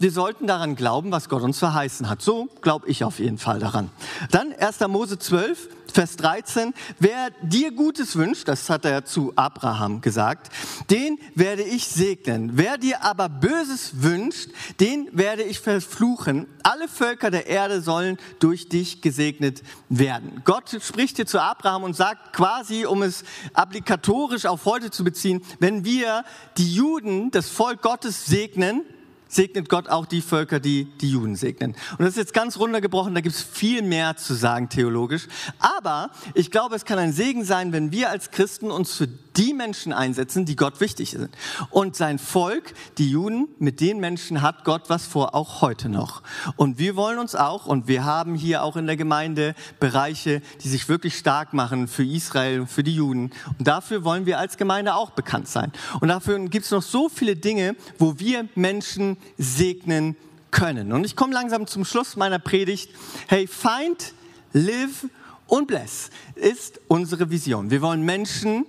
wir 0.00 0.10
sollten 0.10 0.46
daran 0.46 0.76
glauben, 0.76 1.12
was 1.12 1.28
Gott 1.28 1.42
uns 1.42 1.58
verheißen 1.58 2.08
hat. 2.08 2.22
So 2.22 2.48
glaube 2.62 2.88
ich 2.88 3.04
auf 3.04 3.18
jeden 3.18 3.36
Fall 3.36 3.58
daran. 3.58 3.90
Dann 4.30 4.54
1. 4.54 4.80
Mose 4.88 5.18
12, 5.18 5.68
Vers 5.92 6.16
13. 6.16 6.72
Wer 6.98 7.30
dir 7.42 7.70
Gutes 7.70 8.16
wünscht, 8.16 8.48
das 8.48 8.70
hat 8.70 8.86
er 8.86 9.04
zu 9.04 9.34
Abraham 9.36 10.00
gesagt, 10.00 10.50
den 10.88 11.18
werde 11.34 11.64
ich 11.64 11.86
segnen. 11.86 12.52
Wer 12.54 12.78
dir 12.78 13.04
aber 13.04 13.28
Böses 13.28 14.02
wünscht, 14.02 14.48
den 14.80 15.08
werde 15.12 15.42
ich 15.42 15.60
verfluchen. 15.60 16.46
Alle 16.62 16.88
Völker 16.88 17.30
der 17.30 17.46
Erde 17.46 17.82
sollen 17.82 18.16
durch 18.38 18.70
dich 18.70 19.02
gesegnet 19.02 19.62
werden. 19.90 20.40
Gott 20.46 20.78
spricht 20.80 21.16
hier 21.16 21.26
zu 21.26 21.42
Abraham 21.42 21.82
und 21.82 21.94
sagt 21.94 22.32
quasi, 22.32 22.86
um 22.86 23.02
es 23.02 23.22
applikatorisch 23.52 24.46
auf 24.46 24.64
heute 24.64 24.90
zu 24.90 25.04
beziehen, 25.04 25.42
wenn 25.58 25.84
wir 25.84 26.24
die 26.56 26.74
Juden, 26.74 27.30
das 27.30 27.50
Volk 27.50 27.82
Gottes 27.82 28.24
segnen, 28.24 28.84
segnet 29.30 29.68
Gott 29.68 29.88
auch 29.88 30.06
die 30.06 30.20
Völker, 30.20 30.60
die 30.60 30.86
die 31.00 31.10
Juden 31.10 31.36
segnen. 31.36 31.76
Und 31.92 32.00
das 32.00 32.10
ist 32.10 32.16
jetzt 32.16 32.34
ganz 32.34 32.58
runtergebrochen, 32.58 33.14
da 33.14 33.20
gibt 33.20 33.34
es 33.34 33.42
viel 33.42 33.82
mehr 33.82 34.16
zu 34.16 34.34
sagen 34.34 34.68
theologisch. 34.68 35.28
Aber 35.58 36.10
ich 36.34 36.50
glaube, 36.50 36.74
es 36.74 36.84
kann 36.84 36.98
ein 36.98 37.12
Segen 37.12 37.44
sein, 37.44 37.72
wenn 37.72 37.92
wir 37.92 38.10
als 38.10 38.30
Christen 38.30 38.70
uns 38.70 38.92
für 38.94 39.06
die 39.36 39.54
Menschen 39.54 39.92
einsetzen, 39.92 40.44
die 40.44 40.56
Gott 40.56 40.80
wichtig 40.80 41.10
sind. 41.10 41.30
Und 41.70 41.96
sein 41.96 42.18
Volk, 42.18 42.74
die 42.98 43.10
Juden, 43.10 43.48
mit 43.58 43.80
den 43.80 44.00
Menschen 44.00 44.42
hat 44.42 44.64
Gott 44.64 44.88
was 44.88 45.06
vor, 45.06 45.34
auch 45.34 45.60
heute 45.60 45.88
noch. 45.88 46.22
Und 46.56 46.78
wir 46.78 46.96
wollen 46.96 47.18
uns 47.18 47.34
auch, 47.34 47.66
und 47.66 47.88
wir 47.88 48.04
haben 48.04 48.34
hier 48.34 48.62
auch 48.62 48.76
in 48.76 48.86
der 48.86 48.96
Gemeinde 48.96 49.54
Bereiche, 49.78 50.42
die 50.62 50.68
sich 50.68 50.88
wirklich 50.88 51.16
stark 51.16 51.52
machen 51.52 51.88
für 51.88 52.04
Israel, 52.04 52.66
für 52.66 52.82
die 52.82 52.94
Juden. 52.94 53.30
Und 53.58 53.68
dafür 53.68 54.04
wollen 54.04 54.26
wir 54.26 54.38
als 54.38 54.56
Gemeinde 54.56 54.94
auch 54.94 55.10
bekannt 55.10 55.48
sein. 55.48 55.72
Und 56.00 56.08
dafür 56.08 56.38
gibt 56.48 56.64
es 56.64 56.70
noch 56.70 56.82
so 56.82 57.08
viele 57.08 57.36
Dinge, 57.36 57.76
wo 57.98 58.18
wir 58.18 58.48
Menschen 58.54 59.16
segnen 59.38 60.16
können. 60.50 60.92
Und 60.92 61.04
ich 61.04 61.16
komme 61.16 61.32
langsam 61.32 61.66
zum 61.66 61.84
Schluss 61.84 62.16
meiner 62.16 62.38
Predigt. 62.38 62.90
Hey, 63.28 63.46
find, 63.46 64.14
live 64.52 65.06
und 65.46 65.66
bless 65.66 66.10
ist 66.34 66.80
unsere 66.88 67.30
Vision. 67.30 67.70
Wir 67.70 67.82
wollen 67.82 68.02
Menschen 68.02 68.66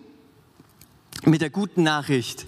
mit 1.26 1.42
der 1.42 1.50
guten 1.50 1.84
Nachricht 1.84 2.48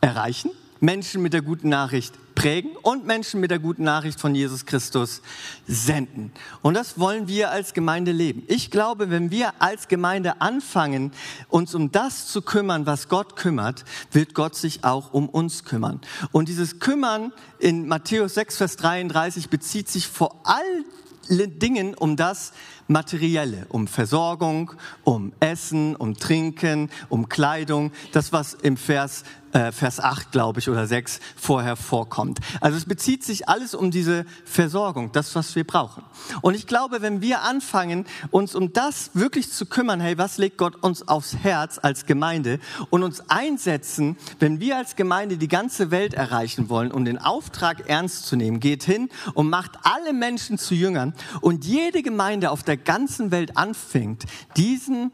erreichen, 0.00 0.50
Menschen 0.80 1.22
mit 1.22 1.32
der 1.32 1.42
guten 1.42 1.68
Nachricht 1.68 2.14
prägen 2.34 2.72
und 2.82 3.06
Menschen 3.06 3.40
mit 3.40 3.50
der 3.50 3.58
guten 3.58 3.84
Nachricht 3.84 4.20
von 4.20 4.34
Jesus 4.34 4.66
Christus 4.66 5.22
senden. 5.66 6.32
Und 6.62 6.74
das 6.74 6.98
wollen 6.98 7.28
wir 7.28 7.50
als 7.50 7.74
Gemeinde 7.74 8.12
leben. 8.12 8.42
Ich 8.48 8.70
glaube, 8.70 9.10
wenn 9.10 9.30
wir 9.30 9.54
als 9.60 9.88
Gemeinde 9.88 10.40
anfangen, 10.40 11.12
uns 11.48 11.74
um 11.74 11.92
das 11.92 12.26
zu 12.26 12.42
kümmern, 12.42 12.86
was 12.86 13.08
Gott 13.08 13.36
kümmert, 13.36 13.84
wird 14.10 14.34
Gott 14.34 14.56
sich 14.56 14.84
auch 14.84 15.14
um 15.14 15.28
uns 15.28 15.64
kümmern. 15.64 16.00
Und 16.32 16.48
dieses 16.48 16.80
Kümmern 16.80 17.32
in 17.58 17.86
Matthäus 17.86 18.34
6, 18.34 18.56
Vers 18.56 18.76
33 18.76 19.48
bezieht 19.48 19.88
sich 19.88 20.08
vor 20.08 20.40
allem 20.44 20.84
Dingen 21.28 21.94
um 21.94 22.16
das 22.16 22.52
Materielle, 22.88 23.66
um 23.68 23.86
Versorgung, 23.86 24.72
um 25.04 25.32
Essen, 25.40 25.96
um 25.96 26.14
Trinken, 26.14 26.90
um 27.08 27.28
Kleidung, 27.28 27.92
das 28.12 28.32
was 28.32 28.54
im 28.54 28.76
Vers 28.76 29.24
äh, 29.54 29.72
Vers 29.72 30.00
8, 30.00 30.32
glaube 30.32 30.58
ich, 30.58 30.68
oder 30.68 30.86
6 30.86 31.20
vorher 31.36 31.76
vorkommt. 31.76 32.40
Also 32.60 32.76
es 32.76 32.84
bezieht 32.84 33.24
sich 33.24 33.48
alles 33.48 33.74
um 33.74 33.90
diese 33.90 34.26
Versorgung, 34.44 35.12
das, 35.12 35.34
was 35.34 35.54
wir 35.54 35.64
brauchen. 35.64 36.02
Und 36.42 36.54
ich 36.54 36.66
glaube, 36.66 37.02
wenn 37.02 37.22
wir 37.22 37.42
anfangen, 37.42 38.04
uns 38.30 38.54
um 38.54 38.72
das 38.72 39.10
wirklich 39.14 39.50
zu 39.50 39.66
kümmern, 39.66 40.00
hey, 40.00 40.18
was 40.18 40.38
legt 40.38 40.58
Gott 40.58 40.82
uns 40.82 41.06
aufs 41.06 41.36
Herz 41.36 41.78
als 41.80 42.04
Gemeinde 42.04 42.58
und 42.90 43.04
uns 43.04 43.30
einsetzen, 43.30 44.16
wenn 44.40 44.58
wir 44.60 44.76
als 44.76 44.96
Gemeinde 44.96 45.36
die 45.36 45.48
ganze 45.48 45.90
Welt 45.92 46.14
erreichen 46.14 46.68
wollen 46.68 46.90
und 46.90 47.04
den 47.04 47.18
Auftrag 47.18 47.88
ernst 47.88 48.26
zu 48.26 48.34
nehmen, 48.34 48.58
geht 48.58 48.82
hin 48.82 49.08
und 49.34 49.48
macht 49.48 49.78
alle 49.84 50.12
Menschen 50.12 50.58
zu 50.58 50.74
Jüngern 50.74 51.14
und 51.40 51.64
jede 51.64 52.02
Gemeinde 52.02 52.50
auf 52.50 52.64
der 52.64 52.73
ganzen 52.76 53.30
Welt 53.30 53.56
anfängt, 53.56 54.24
diesen 54.56 55.12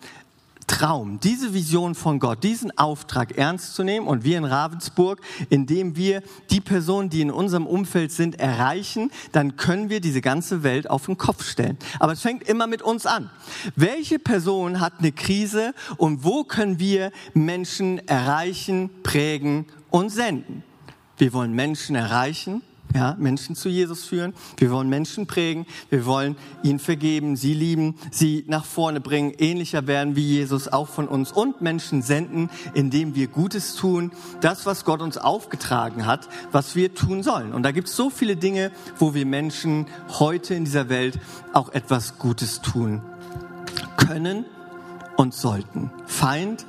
Traum, 0.70 1.18
diese 1.18 1.52
Vision 1.52 1.96
von 1.96 2.20
Gott, 2.20 2.44
diesen 2.44 2.78
Auftrag 2.78 3.36
ernst 3.36 3.74
zu 3.74 3.82
nehmen 3.82 4.06
und 4.06 4.22
wir 4.22 4.38
in 4.38 4.44
Ravensburg, 4.44 5.20
indem 5.48 5.96
wir 5.96 6.22
die 6.50 6.60
Personen, 6.60 7.10
die 7.10 7.22
in 7.22 7.32
unserem 7.32 7.66
Umfeld 7.66 8.12
sind, 8.12 8.38
erreichen, 8.38 9.10
dann 9.32 9.56
können 9.56 9.90
wir 9.90 10.00
diese 10.00 10.20
ganze 10.20 10.62
Welt 10.62 10.88
auf 10.88 11.06
den 11.06 11.18
Kopf 11.18 11.44
stellen. 11.44 11.76
Aber 11.98 12.12
es 12.12 12.22
fängt 12.22 12.44
immer 12.44 12.68
mit 12.68 12.82
uns 12.82 13.04
an. 13.04 13.30
Welche 13.74 14.20
Person 14.20 14.78
hat 14.78 15.00
eine 15.00 15.10
Krise 15.10 15.74
und 15.96 16.22
wo 16.22 16.44
können 16.44 16.78
wir 16.78 17.10
Menschen 17.34 17.98
erreichen, 18.06 18.90
prägen 19.02 19.66
und 19.90 20.10
senden? 20.10 20.62
Wir 21.18 21.32
wollen 21.32 21.52
Menschen 21.52 21.96
erreichen, 21.96 22.62
ja, 22.94 23.16
Menschen 23.18 23.54
zu 23.54 23.68
Jesus 23.68 24.04
führen. 24.04 24.34
Wir 24.56 24.70
wollen 24.70 24.88
Menschen 24.88 25.26
prägen. 25.26 25.66
Wir 25.88 26.06
wollen 26.06 26.36
ihnen 26.62 26.78
vergeben, 26.78 27.36
sie 27.36 27.54
lieben, 27.54 27.96
sie 28.10 28.44
nach 28.48 28.64
vorne 28.64 29.00
bringen, 29.00 29.32
ähnlicher 29.38 29.86
werden 29.86 30.16
wie 30.16 30.26
Jesus 30.26 30.68
auch 30.68 30.88
von 30.88 31.08
uns 31.08 31.32
und 31.32 31.60
Menschen 31.60 32.02
senden, 32.02 32.50
indem 32.74 33.14
wir 33.14 33.28
Gutes 33.28 33.74
tun. 33.74 34.12
Das, 34.40 34.66
was 34.66 34.84
Gott 34.84 35.02
uns 35.02 35.18
aufgetragen 35.18 36.06
hat, 36.06 36.28
was 36.52 36.74
wir 36.74 36.94
tun 36.94 37.22
sollen. 37.22 37.52
Und 37.52 37.62
da 37.62 37.72
gibt 37.72 37.88
es 37.88 37.96
so 37.96 38.10
viele 38.10 38.36
Dinge, 38.36 38.70
wo 38.98 39.14
wir 39.14 39.26
Menschen 39.26 39.86
heute 40.18 40.54
in 40.54 40.64
dieser 40.64 40.88
Welt 40.88 41.18
auch 41.52 41.72
etwas 41.72 42.18
Gutes 42.18 42.60
tun 42.60 43.02
können 43.96 44.44
und 45.16 45.34
sollten. 45.34 45.90
Feind, 46.06 46.66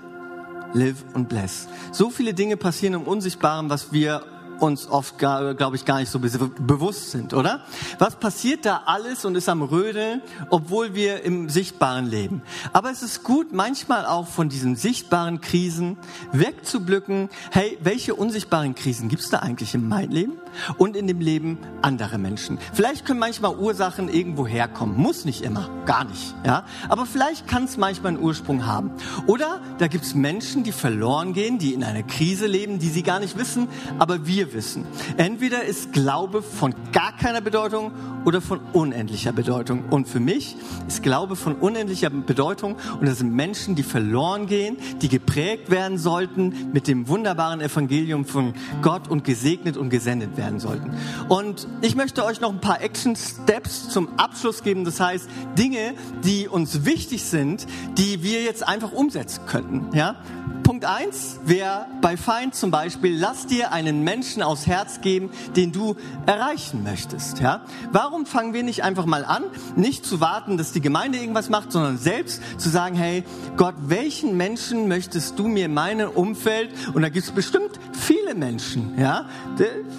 live 0.74 1.04
und 1.14 1.30
bless. 1.30 1.68
So 1.92 2.10
viele 2.10 2.34
Dinge 2.34 2.58
passieren 2.58 2.94
im 2.94 3.04
Unsichtbaren, 3.04 3.70
was 3.70 3.92
wir 3.92 4.24
uns 4.62 4.88
oft, 4.88 5.18
glaube 5.18 5.76
ich, 5.76 5.86
gar 5.86 6.00
nicht 6.00 6.12
so 6.12 6.20
bewusst 6.20 7.12
sind, 7.12 7.34
oder? 7.34 7.62
Was 8.00 8.16
passiert 8.16 8.66
da 8.66 8.84
alles 8.86 9.26
und 9.26 9.36
ist 9.36 9.50
am 9.50 9.62
Rödeln, 9.62 10.22
obwohl 10.50 10.94
wir 10.94 11.24
im 11.24 11.50
Sichtbaren 11.50 12.06
leben? 12.06 12.44
Aber 12.72 12.92
es 12.92 13.02
ist 13.02 13.24
gut, 13.24 13.54
manchmal 13.54 14.06
auch 14.06 14.28
von 14.28 14.50
diesen 14.50 14.76
sichtbaren 14.76 15.42
Krisen 15.42 15.98
wegzublicken. 16.32 17.30
Hey, 17.52 17.78
welche 17.82 18.14
unsichtbaren 18.16 18.76
Krisen 18.76 19.10
gibt 19.10 19.24
es 19.24 19.30
da 19.30 19.40
eigentlich 19.40 19.74
in 19.74 19.88
meinem 19.88 20.12
Leben 20.12 20.34
und 20.78 20.96
in 20.96 21.08
dem 21.08 21.20
Leben 21.20 21.58
anderer 21.82 22.20
Menschen? 22.20 22.60
Vielleicht 22.74 23.06
können 23.06 23.20
manchmal 23.20 23.58
Ursachen 23.58 24.10
irgendwo 24.10 24.46
herkommen. 24.46 24.96
Muss 24.96 25.26
nicht 25.26 25.42
immer, 25.42 25.70
gar 25.86 26.04
nicht, 26.04 26.36
ja? 26.46 26.66
Aber 26.88 27.06
vielleicht 27.06 27.48
kann 27.48 27.64
es 27.64 27.78
manchmal 27.78 28.14
einen 28.14 28.24
Ursprung 28.24 28.66
haben. 28.66 28.92
Oder 29.26 29.60
da 29.80 29.88
gibt 29.88 30.06
es 30.06 30.14
Menschen, 30.14 30.64
die 30.64 30.72
verloren 30.72 31.34
gehen, 31.34 31.58
die 31.58 31.74
in 31.74 31.84
einer 31.84 32.04
Krise 32.04 32.46
leben, 32.46 32.78
die 32.78 32.90
sie 32.90 33.02
gar 33.02 33.20
nicht 33.20 33.38
wissen, 33.38 33.68
aber 33.98 34.28
wir 34.28 34.51
wissen. 34.54 34.86
Entweder 35.18 35.64
ist 35.64 35.94
Glaube 35.94 36.42
von 36.42 36.74
gar 36.92 37.16
keiner 37.16 37.42
Bedeutung 37.42 37.92
oder 38.26 38.42
von 38.42 38.60
unendlicher 38.74 39.32
Bedeutung. 39.32 39.86
Und 39.90 40.08
für 40.08 40.20
mich 40.20 40.56
ist 40.88 41.04
Glaube 41.04 41.36
von 41.36 41.56
unendlicher 41.56 42.10
Bedeutung 42.10 42.76
und 43.00 43.08
das 43.08 43.20
sind 43.20 43.34
Menschen, 43.34 43.76
die 43.76 43.84
verloren 43.84 44.48
gehen, 44.48 44.78
die 45.02 45.10
geprägt 45.10 45.70
werden 45.70 45.98
sollten 45.98 46.72
mit 46.74 46.88
dem 46.88 47.08
wunderbaren 47.08 47.62
Evangelium 47.62 48.26
von 48.26 48.54
Gott 48.82 49.08
und 49.08 49.24
gesegnet 49.24 49.78
und 49.78 49.90
gesendet 49.90 50.38
werden 50.38 50.60
sollten. 50.60 50.92
Und 51.30 51.68
ich 51.82 51.96
möchte 51.96 52.26
euch 52.26 52.42
noch 52.42 52.52
ein 52.52 52.62
paar 52.62 52.82
Action 52.82 53.16
Steps 53.16 53.90
zum 53.90 54.10
Abschluss 54.18 54.64
geben. 54.64 54.86
Das 54.86 55.00
heißt, 55.00 55.30
Dinge, 55.58 55.94
die 56.24 56.48
uns 56.48 56.86
wichtig 56.86 57.24
sind, 57.24 57.66
die 57.98 58.24
wir 58.24 58.44
jetzt 58.44 58.68
einfach 58.68 58.92
umsetzen 58.92 59.46
könnten. 59.46 59.96
Ja? 59.96 60.16
Punkt 60.64 60.86
eins 60.86 61.40
wäre 61.44 61.88
bei 62.02 62.18
Feind 62.18 62.56
zum 62.56 62.72
Beispiel, 62.72 63.18
lass 63.18 63.48
dir 63.48 63.72
einen 63.72 64.04
Menschen 64.04 64.42
aus 64.42 64.68
Herz 64.68 65.02
geben, 65.02 65.30
den 65.56 65.72
du 65.72 65.96
erreichen 66.26 66.84
möchtest. 66.84 67.40
Ja? 67.40 67.62
Warum 67.92 68.26
fangen 68.26 68.54
wir 68.54 68.64
nicht 68.64 68.84
einfach 68.84 69.06
mal 69.06 69.26
an, 69.26 69.44
nicht 69.76 70.06
zu 70.06 70.22
warten, 70.22 70.58
dass 70.58 70.72
die 70.72 70.82
Gemeinde 70.82 71.18
irgendwas 71.18 71.50
macht, 71.50 71.72
sondern 71.72 71.98
selbst 71.98 72.42
zu 72.60 72.70
sagen, 72.70 72.96
hey 72.96 73.24
Gott, 73.58 73.76
welchen 73.88 74.38
Menschen 74.38 74.88
möchtest 74.88 75.38
du 75.38 75.48
mir 75.48 75.66
in 75.66 75.74
meinem 75.74 76.10
Umfeld, 76.10 76.72
und 76.94 77.02
da 77.02 77.10
gibt 77.10 77.26
es 77.26 77.32
bestimmt 77.32 77.80
viele 77.94 78.36
Menschen, 78.36 79.00
ja, 79.00 79.26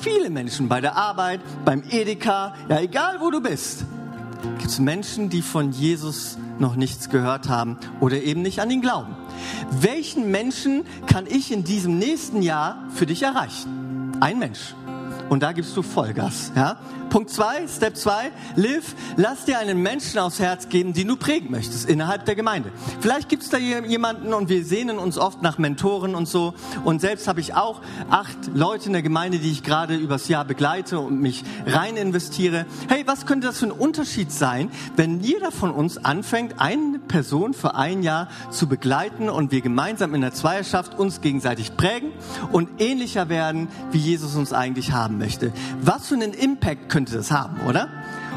viele 0.01 0.31
Menschen 0.31 0.69
bei 0.69 0.81
der 0.81 0.97
Arbeit, 0.97 1.41
beim 1.65 1.83
Edeka, 1.91 2.55
ja, 2.69 2.81
egal 2.81 3.21
wo 3.21 3.31
du 3.31 3.41
bist, 3.41 3.85
gibt 4.63 4.71
es 4.71 4.79
Menschen, 4.79 5.29
die 5.29 5.43
von 5.43 5.73
Jesus 5.73 6.39
noch 6.61 6.77
nichts 6.77 7.11
gehört 7.11 7.49
haben 7.49 7.79
oder 7.99 8.23
eben 8.23 8.43
nicht 8.43 8.61
an 8.61 8.71
ihn 8.71 8.81
glauben. 8.81 9.17
Welchen 9.73 10.31
Menschen 10.31 10.85
kann 11.07 11.27
ich 11.27 11.51
in 11.51 11.65
diesem 11.65 11.99
nächsten 11.99 12.43
Jahr 12.43 12.87
für 12.95 13.05
dich 13.05 13.25
erreichen? 13.25 14.13
Ein 14.21 14.39
Mensch. 14.39 14.77
Und 15.29 15.43
da 15.43 15.51
gibst 15.51 15.77
du 15.77 15.83
Vollgas. 15.83 16.53
Ja? 16.55 16.77
Punkt 17.13 17.29
zwei, 17.29 17.69
Step 17.69 17.99
zwei, 17.99 18.33
live, 18.57 18.95
lass 19.19 19.45
dir 19.45 19.59
einen 19.59 19.83
Menschen 19.83 20.19
aufs 20.19 20.41
Herz 20.41 20.71
geben, 20.71 20.95
den 20.95 21.09
du 21.09 21.17
prägen 21.17 21.51
möchtest 21.51 21.87
innerhalb 21.87 22.25
der 22.25 22.35
Gemeinde. 22.35 22.73
Vielleicht 23.01 23.29
gibt 23.29 23.43
es 23.43 23.51
da 23.51 23.59
jemanden 23.59 24.33
und 24.33 24.49
wir 24.49 24.65
sehnen 24.65 24.99
uns 24.99 25.19
oft 25.19 25.43
nach 25.43 25.59
Mentoren 25.59 26.15
und 26.15 26.27
so. 26.27 26.55
Und 26.85 27.03
selbst 27.03 27.29
habe 27.29 27.41
ich 27.41 27.53
auch 27.53 27.83
acht 28.09 28.39
Leute 28.55 28.87
in 28.87 28.95
der 28.95 29.03
Gemeinde, 29.03 29.41
die 29.41 29.53
ich 29.53 29.63
gerade 29.63 29.95
übers 29.95 30.29
Jahr 30.29 30.47
begleite 30.47 31.01
und 31.01 31.21
mich 31.21 31.45
rein 31.67 31.99
investiere. 31.99 32.65
Hey, 32.89 33.03
was 33.05 33.27
könnte 33.27 33.49
das 33.49 33.59
für 33.59 33.67
ein 33.67 33.73
Unterschied 33.73 34.33
sein, 34.33 34.71
wenn 34.97 35.21
jeder 35.21 35.53
von 35.53 35.71
uns 35.71 36.03
anfängt, 36.03 36.63
eine 36.63 36.99
Person 36.99 37.53
für 37.53 37.75
ein 37.75 38.03
Jahr 38.03 38.29
zu 38.49 38.69
begleiten 38.69 39.29
und 39.29 39.53
wir 39.53 39.61
gemeinsam 39.61 40.15
in 40.15 40.23
der 40.23 40.33
Zweierschaft 40.33 40.99
uns 40.99 41.21
gegenseitig 41.21 41.77
prägen 41.77 42.11
und 42.53 42.81
ähnlicher 42.81 43.29
werden, 43.29 43.69
wie 43.91 43.99
Jesus 43.99 44.35
uns 44.35 44.55
eigentlich 44.55 44.93
haben 44.93 45.19
möchte? 45.19 45.53
Was 45.83 46.07
für 46.07 46.15
einen 46.15 46.33
Impact 46.33 46.89
könnte 46.89 47.02
könnte 47.03 47.17
das 47.17 47.33
haben, 47.33 47.61
oder? 47.67 47.89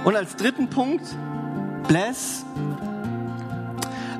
Und 0.05 0.15
als 0.15 0.37
dritten 0.37 0.69
Punkt, 0.69 1.03
bless 1.87 2.43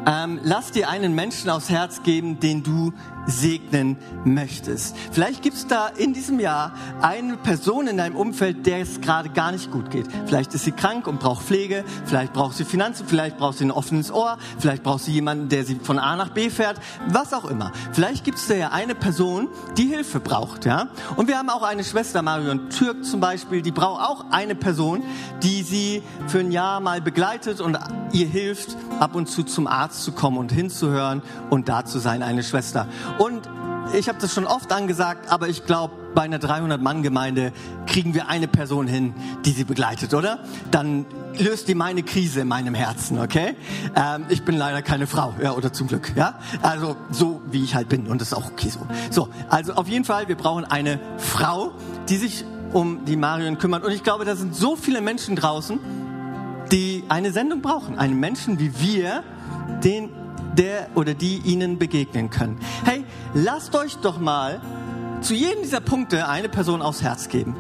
ähm, 0.06 0.40
lass 0.44 0.70
dir 0.70 0.88
einen 0.88 1.16
Menschen 1.16 1.50
aufs 1.50 1.72
Herz 1.72 2.04
geben, 2.04 2.40
den 2.40 2.62
du 2.62 2.94
segnen 3.28 3.98
möchtest. 4.24 4.96
Vielleicht 5.12 5.42
gibt 5.42 5.56
es 5.56 5.68
da 5.68 5.88
in 5.88 6.14
diesem 6.14 6.40
Jahr 6.40 6.74
eine 7.02 7.38
Person 7.38 7.88
in 7.88 7.98
deinem 7.98 8.16
Umfeld, 8.16 8.66
der 8.66 8.80
es 8.80 9.02
gerade 9.02 9.30
gar 9.30 9.52
nicht 9.52 9.72
gut 9.72 9.90
geht. 9.92 10.08
Vielleicht 10.26 10.54
ist 10.54 10.66
sie 10.66 10.72
krank 10.72 11.08
und 11.08 11.20
braucht 11.20 11.46
Pflege, 11.46 11.84
vielleicht 12.06 12.34
braucht 12.34 12.56
sie 12.56 12.66
Finanzen, 12.66 13.06
vielleicht 13.08 13.38
braucht 13.38 13.58
sie 13.58 13.66
ein 13.66 13.72
offenes 13.72 14.12
Ohr, 14.12 14.38
vielleicht 14.60 14.84
braucht 14.84 15.04
sie 15.04 15.12
jemanden, 15.12 15.50
der 15.50 15.66
sie 15.66 15.76
von 15.76 16.00
A 16.00 16.16
nach 16.16 16.30
B 16.30 16.50
fährt, 16.50 16.80
was 17.08 17.34
auch 17.34 17.46
immer. 17.46 17.72
Vielleicht 17.92 18.24
gibt 18.24 18.38
es 18.38 18.48
da 18.48 18.56
ja 18.56 18.70
eine 18.72 18.96
Person, 18.96 19.50
die 19.78 19.88
Hilfe 19.88 20.20
braucht. 20.20 20.66
Ja? 20.66 20.90
Und 21.16 21.28
wir 21.28 21.38
haben 21.38 21.50
auch 21.50 21.64
eine 21.64 21.84
Schwester, 21.84 22.22
Marion 22.22 22.70
Türk 22.70 23.06
zum 23.06 23.20
Beispiel, 23.20 23.62
die 23.62 23.72
braucht 23.72 24.02
auch 24.02 24.26
eine 24.32 24.56
Person, 24.56 25.04
die 25.44 25.64
sie 25.64 26.04
für 26.28 26.40
ein 26.40 26.52
Jahr 26.52 26.80
mal 26.80 27.02
begleitet 27.02 27.62
und 27.62 27.78
ihr 28.12 28.28
hilft, 28.28 28.76
ab 29.00 29.16
und 29.16 29.28
zu 29.28 29.44
zum 29.44 29.68
Arzt 29.68 30.04
zu 30.04 30.12
kommen 30.12 30.38
und 30.38 30.52
hinzuhören 30.52 31.22
und 31.50 31.70
da 31.70 31.86
zu 31.86 32.00
sein, 32.00 32.24
eine 32.24 32.44
Schwester. 32.44 32.88
Und 33.18 33.50
ich 33.94 34.10
habe 34.10 34.18
das 34.20 34.34
schon 34.34 34.46
oft 34.46 34.72
angesagt, 34.72 35.32
aber 35.32 35.48
ich 35.48 35.66
glaube, 35.66 35.94
bei 36.16 36.24
einer 36.24 36.38
300-Mann-Gemeinde 36.38 37.52
kriegen 37.86 38.14
wir 38.14 38.30
eine 38.30 38.48
Person 38.48 38.88
hin, 38.88 39.14
die 39.46 39.52
sie 39.52 39.64
begleitet, 39.64 40.14
oder? 40.14 40.40
Dann 40.72 41.06
löst 41.38 41.68
die 41.68 41.76
meine 41.76 42.04
Krise 42.04 42.42
in 42.42 42.48
meinem 42.48 42.74
Herzen, 42.74 43.20
okay? 43.20 43.56
Ähm, 43.96 44.26
ich 44.30 44.44
bin 44.44 44.58
leider 44.58 44.82
keine 44.82 45.08
Frau, 45.08 45.34
ja, 45.42 45.52
oder 45.52 45.74
zum 45.74 45.88
Glück, 45.88 46.14
ja? 46.16 46.40
Also 46.62 46.96
so 47.12 47.42
wie 47.48 47.64
ich 47.64 47.76
halt 47.76 47.90
bin 47.90 48.08
und 48.08 48.22
das 48.22 48.30
ist 48.30 48.34
auch 48.34 48.48
okay 48.52 48.70
so. 48.70 48.80
So, 49.12 49.30
also 49.50 49.74
auf 49.74 49.88
jeden 49.88 50.06
Fall, 50.06 50.28
wir 50.28 50.38
brauchen 50.38 50.66
eine 50.66 51.00
Frau, 51.18 51.74
die 52.10 52.18
sich 52.18 52.46
um 52.74 53.06
die 53.06 53.16
Marion 53.18 53.58
kümmert. 53.58 53.84
Und 53.86 53.92
ich 53.92 54.04
glaube, 54.04 54.26
da 54.26 54.36
sind 54.36 54.56
so 54.56 54.76
viele 54.76 55.02
Menschen 55.02 55.36
draußen, 55.36 55.80
die 56.72 57.04
eine 57.10 57.32
Sendung 57.32 57.62
brauchen. 57.62 57.98
Einen 57.98 58.20
Menschen 58.20 58.60
wie 58.60 58.80
wir, 58.80 59.24
den 59.84 60.10
der 60.58 60.90
oder 60.96 61.14
die 61.14 61.38
ihnen 61.38 61.78
begegnen 61.78 62.30
können. 62.30 62.60
Hey, 62.84 63.04
lasst 63.34 63.76
euch 63.76 63.96
doch 63.98 64.20
mal 64.20 64.62
zu 65.22 65.34
jedem 65.34 65.64
dieser 65.64 65.82
Punkte 65.82 66.28
eine 66.28 66.50
Person 66.50 66.82
aufs 66.82 67.02
Herz 67.02 67.30
geben. 67.30 67.56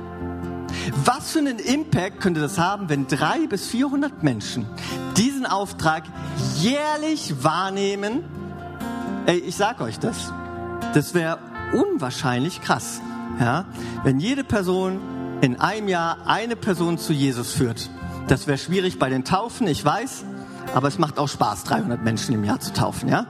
Was 1.04 1.32
für 1.32 1.39
einen 1.39 1.60
Impact 1.60 2.20
könnte 2.20 2.41
das 2.41 2.58
haben, 2.58 2.89
wenn 2.89 3.08
drei 3.08 3.48
bis 3.48 3.68
400 3.68 4.24
Menschen 4.24 4.66
diesen 5.18 5.46
Auftrag 5.46 6.04
jährlich 6.60 7.43
wahrnehmen? 7.43 8.24
Ey, 9.26 9.39
ich 9.39 9.56
sag 9.56 9.82
euch 9.82 10.00
das. 10.00 10.32
Das 10.93 11.14
wäre 11.14 11.39
unwahrscheinlich 11.74 12.62
krass. 12.62 13.02
Ja? 13.39 13.66
Wenn 14.04 14.20
jede 14.20 14.43
Person 14.43 15.00
in 15.41 15.60
einem 15.60 15.88
Jahr 15.88 16.18
eine 16.26 16.56
Person 16.56 16.98
zu 16.98 17.14
Jesus 17.14 17.52
führt 17.54 17.89
Das 18.28 18.48
wäre 18.48 18.58
schwierig 18.58 18.98
bei 18.98 19.10
den 19.10 19.24
Taufen, 19.24 19.68
ich 19.68 19.84
weiß, 19.84 20.24
aber 20.74 20.88
es 20.88 20.97
macht 20.97 21.18
auch 21.20 21.30
Spaß, 21.30 21.63
300 21.63 22.03
Menschen 22.03 22.34
im 22.34 22.43
Jahr 22.43 22.59
zu 22.59 22.74
taufen, 22.74 23.09
ja? 23.09 23.28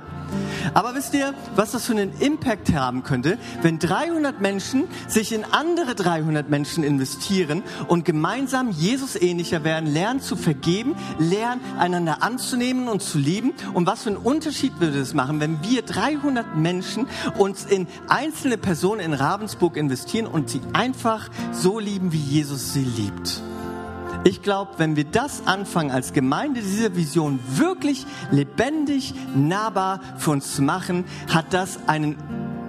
Aber 0.74 0.96
wisst 0.96 1.14
ihr, 1.14 1.34
was 1.56 1.72
das 1.72 1.86
für 1.86 1.94
einen 1.94 2.12
Impact 2.20 2.74
haben 2.74 3.04
könnte, 3.04 3.38
wenn 3.62 3.80
300 3.80 4.42
Menschen 4.42 4.86
sich 5.08 5.32
in 5.32 5.44
andere 5.44 5.96
300 5.96 6.50
Menschen 6.50 6.84
investieren 6.84 7.64
und 7.88 8.06
gemeinsam 8.06 8.72
Jesus 8.72 9.16
ähnlicher 9.16 9.64
werden, 9.64 9.92
lernen 9.92 10.22
zu 10.22 10.36
vergeben, 10.36 10.96
lernen 11.20 11.62
einander 11.78 12.24
anzunehmen 12.24 12.88
und 12.88 13.02
zu 13.02 13.18
lieben? 13.18 13.54
Und 13.74 13.88
was 13.88 14.04
für 14.04 14.10
einen 14.10 14.18
Unterschied 14.18 14.80
würde 14.80 15.00
es 15.00 15.14
machen, 15.14 15.40
wenn 15.40 15.64
wir 15.64 15.84
300 15.84 16.58
Menschen 16.58 17.08
uns 17.38 17.66
in 17.66 17.88
einzelne 18.08 18.58
Personen 18.58 19.02
in 19.02 19.14
Ravensburg 19.14 19.78
investieren 19.78 20.26
und 20.26 20.50
sie 20.50 20.62
einfach 20.74 21.30
so 21.52 21.80
lieben, 21.80 22.12
wie 22.12 22.18
Jesus 22.18 22.74
sie 22.74 22.84
liebt? 22.84 23.42
Ich 24.28 24.42
glaube, 24.42 24.72
wenn 24.78 24.96
wir 24.96 25.04
das 25.04 25.46
anfangen 25.46 25.92
als 25.92 26.12
Gemeinde, 26.12 26.60
diese 26.60 26.96
Vision 26.96 27.40
wirklich 27.48 28.08
lebendig, 28.32 29.14
nahbar 29.36 30.00
für 30.18 30.32
uns 30.32 30.56
zu 30.56 30.64
machen, 30.64 31.06
hat 31.32 31.54
das 31.54 31.78
einen 31.86 32.18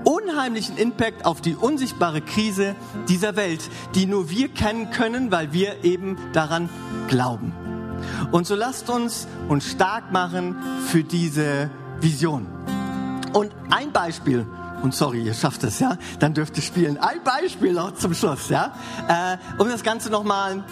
unheimlichen 0.04 0.76
Impact 0.76 1.24
auf 1.24 1.40
die 1.40 1.54
unsichtbare 1.54 2.20
Krise 2.20 2.76
dieser 3.08 3.36
Welt, 3.36 3.70
die 3.94 4.04
nur 4.04 4.28
wir 4.28 4.48
kennen 4.48 4.90
können, 4.90 5.32
weil 5.32 5.54
wir 5.54 5.82
eben 5.82 6.18
daran 6.34 6.68
glauben. 7.08 7.54
Und 8.32 8.46
so 8.46 8.54
lasst 8.54 8.90
uns 8.90 9.26
uns 9.48 9.70
stark 9.70 10.12
machen 10.12 10.56
für 10.88 11.04
diese 11.04 11.70
Vision. 12.02 12.46
Und 13.32 13.50
ein 13.70 13.92
Beispiel, 13.92 14.44
und 14.86 14.94
sorry, 14.94 15.20
ihr 15.20 15.34
schafft 15.34 15.64
es, 15.64 15.80
ja, 15.80 15.98
dann 16.20 16.32
dürft 16.32 16.56
ihr 16.56 16.62
spielen. 16.62 16.96
Ein 16.96 17.20
Beispiel 17.24 17.72
noch 17.72 17.94
zum 17.94 18.14
Schluss, 18.14 18.50
ja, 18.50 18.72
äh, 19.08 19.36
um 19.60 19.68
das 19.68 19.82
Ganze 19.82 20.10
nochmal 20.10 20.62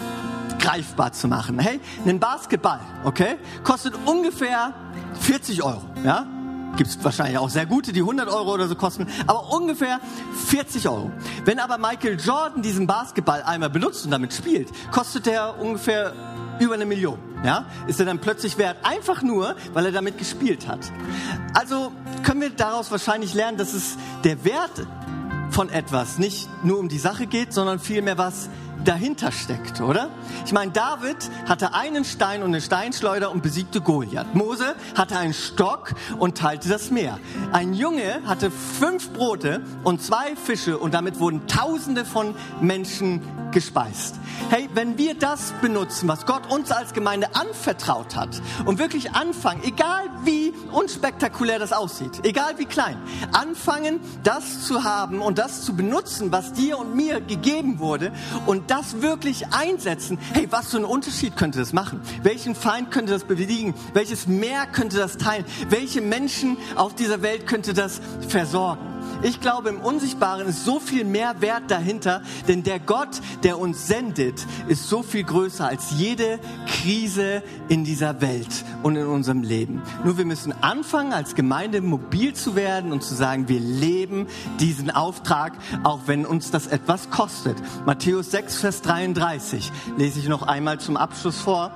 greifbar 0.57 1.11
zu 1.11 1.27
machen. 1.27 1.59
Hey, 1.59 1.81
ein 2.05 2.17
Basketball, 2.17 2.79
okay, 3.03 3.37
kostet 3.65 3.93
ungefähr 4.05 4.73
40 5.19 5.63
Euro, 5.63 5.81
ja. 6.05 6.25
Gibt 6.77 6.89
es 6.89 7.03
wahrscheinlich 7.03 7.37
auch 7.37 7.49
sehr 7.49 7.65
gute, 7.65 7.91
die 7.91 7.99
100 7.99 8.29
Euro 8.29 8.53
oder 8.53 8.69
so 8.69 8.75
kosten, 8.75 9.05
aber 9.27 9.51
ungefähr 9.53 9.99
40 10.47 10.87
Euro. 10.87 11.11
Wenn 11.43 11.59
aber 11.59 11.77
Michael 11.77 12.17
Jordan 12.17 12.61
diesen 12.61 12.87
Basketball 12.87 13.43
einmal 13.43 13.69
benutzt 13.69 14.05
und 14.05 14.11
damit 14.11 14.33
spielt, 14.33 14.69
kostet 14.91 15.25
der 15.25 15.59
ungefähr 15.59 16.13
über 16.59 16.75
eine 16.75 16.85
Million. 16.85 17.19
Ja? 17.43 17.65
Ist 17.87 17.99
er 17.99 18.05
dann 18.05 18.19
plötzlich 18.19 18.57
wert, 18.57 18.77
einfach 18.83 19.21
nur, 19.21 19.55
weil 19.73 19.85
er 19.85 19.91
damit 19.91 20.17
gespielt 20.17 20.67
hat. 20.67 20.79
Also 21.53 21.91
können 22.23 22.41
wir 22.41 22.49
daraus 22.49 22.91
wahrscheinlich 22.91 23.33
lernen, 23.33 23.57
dass 23.57 23.73
es 23.73 23.97
der 24.23 24.43
Wert 24.43 24.87
von 25.51 25.69
etwas 25.69 26.17
nicht 26.17 26.49
nur 26.63 26.79
um 26.79 26.89
die 26.89 26.97
Sache 26.97 27.27
geht, 27.27 27.53
sondern 27.53 27.79
vielmehr 27.79 28.17
was 28.17 28.49
dahinter 28.83 29.31
steckt, 29.31 29.81
oder? 29.81 30.09
Ich 30.45 30.53
meine, 30.53 30.71
David 30.71 31.17
hatte 31.47 31.73
einen 31.73 32.05
Stein 32.05 32.43
und 32.43 32.49
eine 32.49 32.61
Steinschleuder 32.61 33.31
und 33.31 33.41
besiegte 33.41 33.81
Goliath. 33.81 34.35
Mose 34.35 34.75
hatte 34.95 35.17
einen 35.17 35.33
Stock 35.33 35.93
und 36.19 36.37
teilte 36.37 36.69
das 36.69 36.91
Meer. 36.91 37.19
Ein 37.51 37.73
Junge 37.73 38.21
hatte 38.25 38.51
fünf 38.51 39.11
Brote 39.11 39.61
und 39.83 40.01
zwei 40.01 40.35
Fische 40.35 40.77
und 40.77 40.93
damit 40.93 41.19
wurden 41.19 41.47
Tausende 41.47 42.05
von 42.05 42.35
Menschen 42.61 43.21
gespeist. 43.55 44.15
Hey, 44.49 44.69
wenn 44.73 44.97
wir 44.97 45.15
das 45.15 45.53
benutzen, 45.61 46.09
was 46.09 46.25
Gott 46.25 46.51
uns 46.51 46.71
als 46.71 46.93
Gemeinde 46.93 47.33
anvertraut 47.35 48.13
hat 48.15 48.41
und 48.65 48.79
wirklich 48.79 49.13
anfangen, 49.13 49.63
egal 49.63 50.03
wie 50.25 50.53
unspektakulär 50.73 51.57
das 51.57 51.71
aussieht, 51.71 52.19
egal 52.23 52.57
wie 52.57 52.65
klein, 52.65 52.97
anfangen, 53.31 54.01
das 54.23 54.67
zu 54.67 54.83
haben 54.83 55.21
und 55.21 55.37
das 55.37 55.63
zu 55.63 55.73
benutzen, 55.73 56.33
was 56.33 56.51
dir 56.51 56.77
und 56.77 56.95
mir 56.95 57.21
gegeben 57.21 57.79
wurde 57.79 58.11
und 58.45 58.69
das 58.69 59.01
wirklich 59.01 59.47
einsetzen, 59.53 60.19
hey, 60.33 60.47
was 60.51 60.71
für 60.71 60.77
einen 60.77 60.85
Unterschied 60.85 61.37
könnte 61.37 61.57
das 61.57 61.71
machen? 61.71 62.01
Welchen 62.23 62.55
Feind 62.55 62.91
könnte 62.91 63.13
das 63.13 63.23
besiegen? 63.23 63.73
Welches 63.93 64.27
Meer 64.27 64.67
könnte 64.67 64.97
das 64.97 65.15
teilen? 65.15 65.45
Welche 65.69 66.01
Menschen 66.01 66.57
auf 66.75 66.93
dieser 66.93 67.21
Welt 67.21 67.47
könnte 67.47 67.73
das 67.73 68.01
versorgen? 68.27 68.94
Ich 69.21 69.41
glaube, 69.41 69.69
im 69.69 69.79
Unsichtbaren 69.79 70.47
ist 70.47 70.65
so 70.65 70.79
viel 70.79 71.03
mehr 71.03 71.41
Wert 71.41 71.63
dahinter, 71.69 72.21
denn 72.47 72.63
der 72.63 72.79
Gott, 72.79 73.21
der 73.43 73.59
uns 73.59 73.87
sendet, 73.87 74.45
ist 74.67 74.87
so 74.87 75.03
viel 75.03 75.23
größer 75.23 75.67
als 75.67 75.91
jede 75.97 76.39
Krise 76.67 77.41
in 77.67 77.83
dieser 77.83 78.21
Welt 78.21 78.65
und 78.83 78.95
in 78.95 79.07
unserem 79.07 79.41
Leben. 79.41 79.81
Nur 80.03 80.17
wir 80.17 80.25
müssen 80.25 80.53
anfangen, 80.61 81.13
als 81.13 81.35
Gemeinde 81.35 81.81
mobil 81.81 82.33
zu 82.33 82.55
werden 82.55 82.91
und 82.91 83.03
zu 83.03 83.15
sagen, 83.15 83.47
wir 83.47 83.59
leben 83.59 84.27
diesen 84.59 84.91
Auftrag, 84.91 85.53
auch 85.83 86.01
wenn 86.05 86.25
uns 86.25 86.51
das 86.51 86.67
etwas 86.67 87.09
kostet. 87.09 87.57
Matthäus 87.85 88.31
6, 88.31 88.57
Vers 88.57 88.81
33 88.81 89.71
lese 89.97 90.19
ich 90.19 90.27
noch 90.27 90.43
einmal 90.43 90.79
zum 90.79 90.97
Abschluss 90.97 91.39
vor 91.39 91.71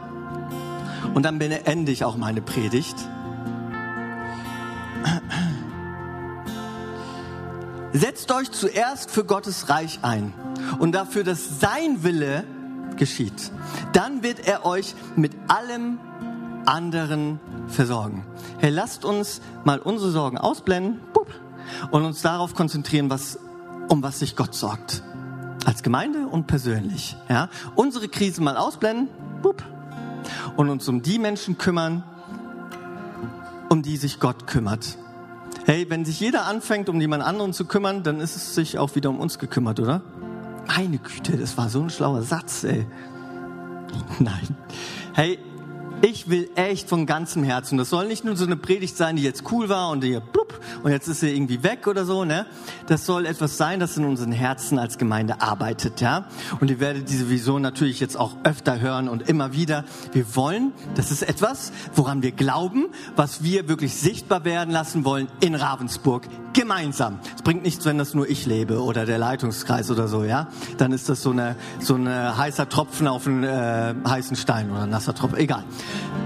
und 1.13 1.23
dann 1.23 1.39
beende 1.39 1.91
ich 1.91 2.03
auch 2.03 2.17
meine 2.17 2.41
Predigt. 2.41 2.95
Setzt 7.93 8.31
euch 8.31 8.51
zuerst 8.51 9.09
für 9.09 9.23
Gottes 9.23 9.69
Reich 9.69 9.99
ein 10.03 10.33
und 10.79 10.91
dafür, 10.91 11.23
dass 11.23 11.59
sein 11.59 12.03
Wille 12.03 12.43
geschieht. 12.97 13.51
Dann 13.93 14.21
wird 14.21 14.47
er 14.47 14.65
euch 14.65 14.93
mit 15.15 15.31
allem 15.47 15.99
anderen 16.65 17.39
versorgen. 17.67 18.25
Hey, 18.59 18.69
lasst 18.69 19.05
uns 19.05 19.41
mal 19.63 19.79
unsere 19.79 20.11
Sorgen 20.11 20.37
ausblenden 20.37 20.99
und 21.91 22.05
uns 22.05 22.21
darauf 22.21 22.53
konzentrieren, 22.53 23.09
was, 23.09 23.39
um 23.87 24.03
was 24.03 24.19
sich 24.19 24.35
Gott 24.35 24.53
sorgt. 24.53 25.03
Als 25.65 25.83
Gemeinde 25.83 26.27
und 26.27 26.47
persönlich. 26.47 27.17
Ja? 27.27 27.49
Unsere 27.75 28.07
Krise 28.07 28.41
mal 28.41 28.57
ausblenden 28.57 29.09
und 30.57 30.69
uns 30.69 30.87
um 30.87 31.01
die 31.01 31.19
Menschen 31.19 31.57
kümmern, 31.57 32.03
um 33.69 33.81
die 33.81 33.97
sich 33.97 34.19
Gott 34.19 34.47
kümmert. 34.47 34.97
Hey, 35.69 35.87
wenn 35.87 36.03
sich 36.03 36.19
jeder 36.19 36.47
anfängt, 36.47 36.89
um 36.89 36.99
jemand 36.99 37.23
anderen 37.23 37.53
zu 37.53 37.63
kümmern, 37.63 38.01
dann 38.01 38.21
ist 38.21 38.35
es 38.35 38.55
sich 38.55 38.79
auch 38.79 38.95
wieder 38.95 39.11
um 39.11 39.19
uns 39.19 39.37
gekümmert, 39.37 39.79
oder? 39.79 40.01
Meine 40.65 40.97
Güte, 40.97 41.37
das 41.37 41.59
war 41.59 41.69
so 41.69 41.79
ein 41.79 41.91
schlauer 41.91 42.23
Satz, 42.23 42.63
ey. 42.63 42.87
Nein. 44.19 44.57
Hey, 45.13 45.37
ich 46.01 46.27
will 46.27 46.49
echt 46.55 46.89
von 46.89 47.05
ganzem 47.05 47.43
Herzen. 47.43 47.77
Das 47.77 47.91
soll 47.91 48.07
nicht 48.07 48.25
nur 48.25 48.35
so 48.35 48.47
eine 48.47 48.55
Predigt 48.55 48.97
sein, 48.97 49.15
die 49.15 49.21
jetzt 49.21 49.43
cool 49.51 49.69
war 49.69 49.91
und 49.91 50.03
die 50.03 50.19
blub 50.49 50.59
und 50.83 50.91
jetzt 50.91 51.07
ist 51.07 51.21
sie 51.21 51.33
irgendwie 51.33 51.63
weg 51.63 51.87
oder 51.87 52.05
so, 52.05 52.25
ne? 52.25 52.45
Das 52.87 53.05
soll 53.05 53.25
etwas 53.25 53.57
sein, 53.57 53.79
das 53.79 53.97
in 53.97 54.05
unseren 54.05 54.31
Herzen 54.31 54.79
als 54.79 54.97
Gemeinde 54.97 55.41
arbeitet, 55.41 56.01
ja? 56.01 56.25
Und 56.59 56.69
ihr 56.69 56.79
werdet 56.79 57.09
diese 57.09 57.29
Vision 57.29 57.61
natürlich 57.61 57.99
jetzt 57.99 58.17
auch 58.17 58.35
öfter 58.43 58.79
hören 58.79 59.07
und 59.07 59.27
immer 59.27 59.53
wieder. 59.53 59.85
Wir 60.11 60.35
wollen, 60.35 60.73
das 60.95 61.11
ist 61.11 61.21
etwas, 61.23 61.71
woran 61.95 62.21
wir 62.21 62.31
glauben, 62.31 62.87
was 63.15 63.43
wir 63.43 63.67
wirklich 63.67 63.95
sichtbar 63.95 64.43
werden 64.45 64.71
lassen 64.71 65.05
wollen 65.05 65.27
in 65.39 65.55
Ravensburg 65.55 66.27
gemeinsam. 66.53 67.19
Es 67.35 67.41
bringt 67.41 67.63
nichts, 67.63 67.85
wenn 67.85 67.97
das 67.97 68.13
nur 68.13 68.27
ich 68.27 68.45
lebe 68.45 68.81
oder 68.81 69.05
der 69.05 69.17
Leitungskreis 69.17 69.91
oder 69.91 70.07
so, 70.07 70.23
ja? 70.23 70.47
Dann 70.77 70.91
ist 70.91 71.09
das 71.09 71.21
so 71.21 71.31
eine 71.31 71.55
so 71.79 71.95
eine 71.95 72.37
heißer 72.37 72.69
Tropfen 72.69 73.07
auf 73.07 73.27
einen 73.27 73.43
äh, 73.43 73.93
heißen 74.07 74.35
Stein 74.35 74.71
oder 74.71 74.87
nasser 74.87 75.13
Tropfen, 75.13 75.37
egal. 75.37 75.63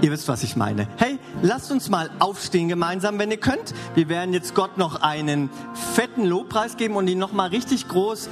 Ihr 0.00 0.10
wisst, 0.10 0.28
was 0.28 0.42
ich 0.42 0.56
meine. 0.56 0.88
Hey, 0.96 1.18
lasst 1.42 1.70
uns 1.70 1.88
mal 1.88 2.10
aufstehen 2.18 2.68
gemeinsam, 2.68 3.18
wenn 3.18 3.30
ihr 3.30 3.38
könnt. 3.38 3.74
Wir 3.94 4.08
werden 4.14 4.32
jetzt 4.32 4.54
Gott 4.54 4.78
noch 4.78 5.02
einen 5.02 5.50
fetten 5.94 6.24
Lobpreis 6.24 6.76
geben 6.76 6.94
und 6.94 7.08
ihn 7.08 7.18
noch 7.18 7.32
mal 7.32 7.48
richtig 7.48 7.88
groß 7.88 8.28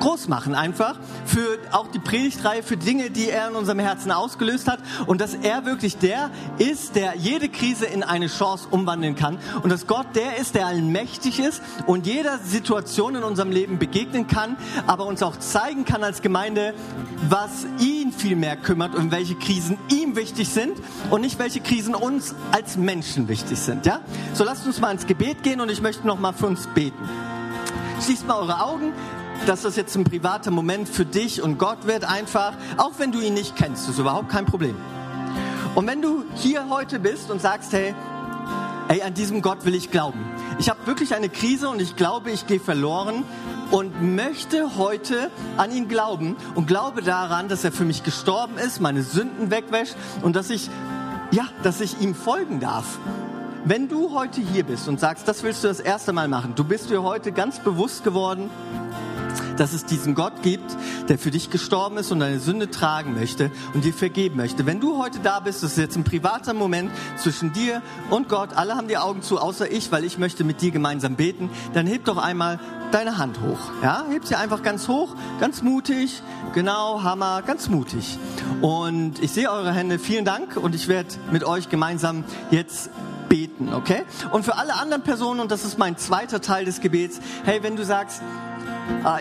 groß 0.00 0.26
machen 0.26 0.56
einfach 0.56 0.96
für 1.26 1.58
auch 1.70 1.86
die 1.86 2.00
Predigtreihe, 2.00 2.64
für 2.64 2.76
Dinge, 2.76 3.10
die 3.10 3.30
er 3.30 3.50
in 3.50 3.54
unserem 3.54 3.78
Herzen 3.78 4.10
ausgelöst 4.10 4.66
hat. 4.66 4.80
Und 5.06 5.20
dass 5.20 5.34
er 5.34 5.64
wirklich 5.64 5.96
der 5.96 6.30
ist, 6.58 6.96
der 6.96 7.16
jede 7.16 7.48
Krise 7.48 7.86
in 7.86 8.02
eine 8.02 8.26
Chance 8.26 8.66
umwandeln 8.70 9.14
kann. 9.14 9.38
Und 9.62 9.70
dass 9.70 9.86
Gott 9.86 10.06
der 10.16 10.38
ist, 10.38 10.56
der 10.56 10.66
allmächtig 10.66 11.38
ist 11.38 11.62
und 11.86 12.06
jeder 12.06 12.38
Situation 12.38 13.14
in 13.14 13.22
unserem 13.22 13.52
Leben 13.52 13.78
begegnen 13.78 14.26
kann, 14.26 14.56
aber 14.88 15.06
uns 15.06 15.22
auch 15.22 15.36
zeigen 15.36 15.84
kann 15.84 16.02
als 16.02 16.20
Gemeinde, 16.20 16.74
was 17.28 17.64
ihn 17.78 18.12
viel 18.12 18.34
mehr 18.34 18.56
kümmert 18.56 18.96
und 18.96 19.12
welche 19.12 19.36
Krisen 19.36 19.78
wichtig 20.16 20.48
sind 20.48 20.74
und 21.10 21.20
nicht 21.20 21.38
welche 21.38 21.60
Krisen 21.60 21.94
uns 21.94 22.34
als 22.52 22.76
Menschen 22.76 23.28
wichtig 23.28 23.58
sind, 23.58 23.86
ja? 23.86 24.00
So 24.34 24.44
lasst 24.44 24.66
uns 24.66 24.80
mal 24.80 24.90
ins 24.90 25.06
Gebet 25.06 25.42
gehen 25.42 25.60
und 25.60 25.70
ich 25.70 25.80
möchte 25.80 26.06
noch 26.06 26.18
mal 26.18 26.32
für 26.32 26.46
uns 26.46 26.66
beten. 26.68 27.08
Schließt 28.00 28.26
mal 28.26 28.38
eure 28.38 28.62
Augen 28.62 28.92
dass 29.46 29.62
das 29.62 29.76
jetzt 29.76 29.96
ein 29.96 30.04
privater 30.04 30.50
Moment 30.50 30.88
für 30.88 31.04
dich 31.04 31.42
und 31.42 31.58
Gott 31.58 31.86
wird 31.86 32.04
einfach, 32.04 32.54
auch 32.76 32.92
wenn 32.98 33.12
du 33.12 33.20
ihn 33.20 33.34
nicht 33.34 33.56
kennst, 33.56 33.88
ist 33.88 33.98
überhaupt 33.98 34.28
kein 34.28 34.46
Problem. 34.46 34.76
Und 35.74 35.86
wenn 35.86 36.02
du 36.02 36.24
hier 36.34 36.68
heute 36.68 37.00
bist 37.00 37.30
und 37.30 37.40
sagst, 37.40 37.72
hey, 37.72 37.94
ey, 38.88 39.02
an 39.02 39.14
diesem 39.14 39.42
Gott 39.42 39.64
will 39.64 39.74
ich 39.74 39.90
glauben. 39.90 40.20
Ich 40.58 40.68
habe 40.68 40.86
wirklich 40.86 41.14
eine 41.14 41.28
Krise 41.28 41.68
und 41.68 41.80
ich 41.80 41.96
glaube, 41.96 42.30
ich 42.30 42.46
gehe 42.46 42.60
verloren 42.60 43.24
und 43.72 44.14
möchte 44.14 44.76
heute 44.76 45.30
an 45.56 45.72
ihn 45.72 45.88
glauben 45.88 46.36
und 46.54 46.66
glaube 46.66 47.02
daran, 47.02 47.48
dass 47.48 47.64
er 47.64 47.72
für 47.72 47.84
mich 47.84 48.04
gestorben 48.04 48.58
ist, 48.58 48.80
meine 48.80 49.02
Sünden 49.02 49.50
wegwäscht 49.50 49.96
und 50.20 50.36
dass 50.36 50.50
ich, 50.50 50.70
ja, 51.32 51.48
dass 51.62 51.80
ich 51.80 52.00
ihm 52.00 52.14
folgen 52.14 52.60
darf. 52.60 52.98
Wenn 53.64 53.88
du 53.88 54.12
heute 54.12 54.40
hier 54.40 54.64
bist 54.64 54.88
und 54.88 55.00
sagst, 55.00 55.26
das 55.26 55.42
willst 55.42 55.64
du 55.64 55.68
das 55.68 55.80
erste 55.80 56.12
Mal 56.12 56.28
machen, 56.28 56.54
du 56.54 56.64
bist 56.64 56.90
dir 56.90 57.02
heute 57.02 57.32
ganz 57.32 57.60
bewusst 57.60 58.04
geworden, 58.04 58.50
dass 59.62 59.74
es 59.74 59.84
diesen 59.84 60.16
Gott 60.16 60.42
gibt, 60.42 60.76
der 61.08 61.20
für 61.20 61.30
dich 61.30 61.48
gestorben 61.48 61.96
ist 61.96 62.10
und 62.10 62.18
deine 62.18 62.40
Sünde 62.40 62.68
tragen 62.68 63.14
möchte 63.14 63.52
und 63.74 63.84
dir 63.84 63.94
vergeben 63.94 64.36
möchte. 64.36 64.66
Wenn 64.66 64.80
du 64.80 64.98
heute 64.98 65.20
da 65.20 65.38
bist, 65.38 65.62
das 65.62 65.72
ist 65.72 65.78
jetzt 65.78 65.94
ein 65.94 66.02
privater 66.02 66.52
Moment 66.52 66.90
zwischen 67.16 67.52
dir 67.52 67.80
und 68.10 68.28
Gott, 68.28 68.54
alle 68.56 68.74
haben 68.74 68.88
die 68.88 68.98
Augen 68.98 69.22
zu, 69.22 69.38
außer 69.38 69.70
ich, 69.70 69.92
weil 69.92 70.02
ich 70.02 70.18
möchte 70.18 70.42
mit 70.42 70.62
dir 70.62 70.72
gemeinsam 70.72 71.14
beten, 71.14 71.48
dann 71.74 71.86
heb 71.86 72.06
doch 72.06 72.16
einmal 72.16 72.58
deine 72.90 73.18
Hand 73.18 73.38
hoch. 73.40 73.70
Ja, 73.84 74.04
heb 74.10 74.26
sie 74.26 74.34
einfach 74.34 74.64
ganz 74.64 74.88
hoch, 74.88 75.14
ganz 75.38 75.62
mutig, 75.62 76.24
genau, 76.54 77.04
Hammer, 77.04 77.42
ganz 77.42 77.68
mutig. 77.68 78.18
Und 78.62 79.22
ich 79.22 79.30
sehe 79.30 79.48
eure 79.48 79.72
Hände, 79.72 80.00
vielen 80.00 80.24
Dank 80.24 80.56
und 80.56 80.74
ich 80.74 80.88
werde 80.88 81.10
mit 81.30 81.44
euch 81.44 81.68
gemeinsam 81.68 82.24
jetzt 82.50 82.90
beten, 83.28 83.72
okay? 83.72 84.02
Und 84.32 84.44
für 84.44 84.56
alle 84.56 84.74
anderen 84.74 85.04
Personen, 85.04 85.38
und 85.38 85.52
das 85.52 85.64
ist 85.64 85.78
mein 85.78 85.96
zweiter 85.96 86.40
Teil 86.40 86.64
des 86.64 86.80
Gebets, 86.80 87.20
hey, 87.44 87.62
wenn 87.62 87.76
du 87.76 87.84
sagst, 87.84 88.22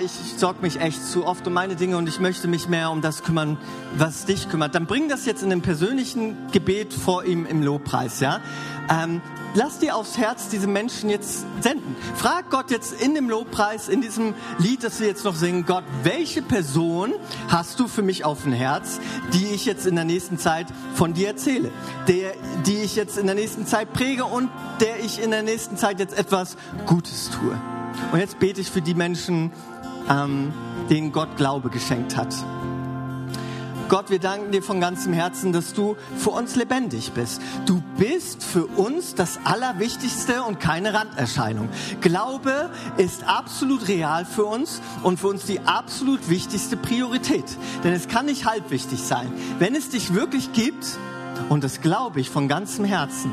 ich, 0.04 0.12
ich 0.26 0.40
sorge 0.40 0.62
mich 0.62 0.80
echt 0.80 1.04
zu 1.06 1.26
oft 1.26 1.46
um 1.48 1.54
meine 1.54 1.76
Dinge 1.76 1.98
und 1.98 2.08
ich 2.08 2.20
möchte 2.20 2.48
mich 2.48 2.68
mehr 2.68 2.92
um 2.92 3.02
das 3.02 3.24
kümmern, 3.24 3.58
was 3.98 4.26
dich 4.26 4.50
kümmert, 4.50 4.76
dann 4.76 4.86
bring 4.86 5.10
das 5.10 5.26
jetzt 5.26 5.44
in 5.44 5.52
einem 5.52 5.62
persönlichen 5.62 6.36
Gebet 6.52 6.94
vor 6.94 7.24
ihm 7.26 7.46
im 7.46 7.62
Lobpreis, 7.62 8.20
ja? 8.20 8.40
Ähm, 8.90 9.22
lass 9.54 9.80
dir 9.80 9.96
aufs 9.96 10.18
Herz 10.18 10.50
diese 10.50 10.68
Menschen 10.68 11.10
jetzt 11.10 11.46
senden. 11.62 11.96
Frag 12.16 12.50
Gott 12.50 12.72
jetzt 12.72 13.00
in 13.02 13.16
dem 13.16 13.30
Lobpreis, 13.30 13.90
in 13.90 14.02
diesem 14.02 14.34
Lied, 14.58 14.84
das 14.84 15.00
wir 15.00 15.08
jetzt 15.08 15.24
noch 15.24 15.36
singen, 15.36 15.66
Gott, 15.66 15.84
welche 16.04 16.42
Person 16.42 17.14
hast 17.48 17.80
du 17.80 17.88
für 17.88 18.02
mich 18.02 18.26
auf 18.26 18.44
dem 18.44 18.54
Herz, 18.54 19.00
die 19.34 19.46
ich 19.46 19.66
jetzt 19.66 19.86
in 19.86 19.96
der 19.96 20.06
nächsten 20.06 20.38
Zeit 20.38 20.68
von 20.96 21.14
dir 21.14 21.30
erzähle, 21.30 21.72
der, 22.08 22.34
die 22.66 22.78
ich 22.78 22.96
jetzt 22.96 23.18
in 23.18 23.28
der 23.28 23.36
nächsten 23.36 23.66
Zeit 23.66 23.94
präge 23.94 24.26
und 24.26 24.50
der 24.80 25.00
ich 25.04 25.22
in 25.22 25.32
der 25.32 25.44
nächsten 25.44 25.78
Zeit 25.78 26.00
jetzt 26.00 26.18
etwas 26.18 26.58
Gutes 26.86 27.30
tue. 27.30 27.60
Und 28.12 28.20
jetzt 28.20 28.40
bete 28.40 28.62
ich 28.62 28.72
für 28.72 28.82
die 28.82 28.94
Menschen, 28.94 29.52
ähm, 30.10 30.54
denen 30.90 31.12
Gott 31.12 31.38
Glaube 31.38 31.70
geschenkt 31.70 32.18
hat. 32.18 32.34
Gott, 33.92 34.10
wir 34.10 34.20
danken 34.20 34.54
dir 34.54 34.64
von 34.64 34.80
ganzem 34.80 35.12
Herzen, 35.12 35.52
dass 35.52 35.74
du 35.74 35.98
für 36.16 36.30
uns 36.30 36.56
lebendig 36.56 37.12
bist. 37.12 37.42
Du 37.66 37.84
bist 37.98 38.42
für 38.42 38.66
uns 38.66 39.16
das 39.16 39.38
Allerwichtigste 39.44 40.44
und 40.44 40.62
keine 40.62 40.94
Randerscheinung. 40.94 41.68
Glaube 42.00 42.70
ist 42.96 43.26
absolut 43.26 43.90
real 43.90 44.24
für 44.24 44.46
uns 44.46 44.82
und 45.04 45.20
für 45.20 45.28
uns 45.28 45.44
die 45.44 45.60
absolut 45.60 46.30
wichtigste 46.30 46.78
Priorität. 46.78 47.44
Denn 47.84 47.92
es 47.92 48.08
kann 48.08 48.28
nicht 48.28 48.46
halbwichtig 48.46 49.04
sein. 49.04 49.30
Wenn 49.60 49.76
es 49.76 49.90
dich 49.90 50.14
wirklich 50.14 50.54
gibt, 50.54 50.86
und 51.50 51.64
das 51.64 51.82
glaube 51.82 52.20
ich 52.20 52.30
von 52.30 52.48
ganzem 52.48 52.86
Herzen, 52.86 53.32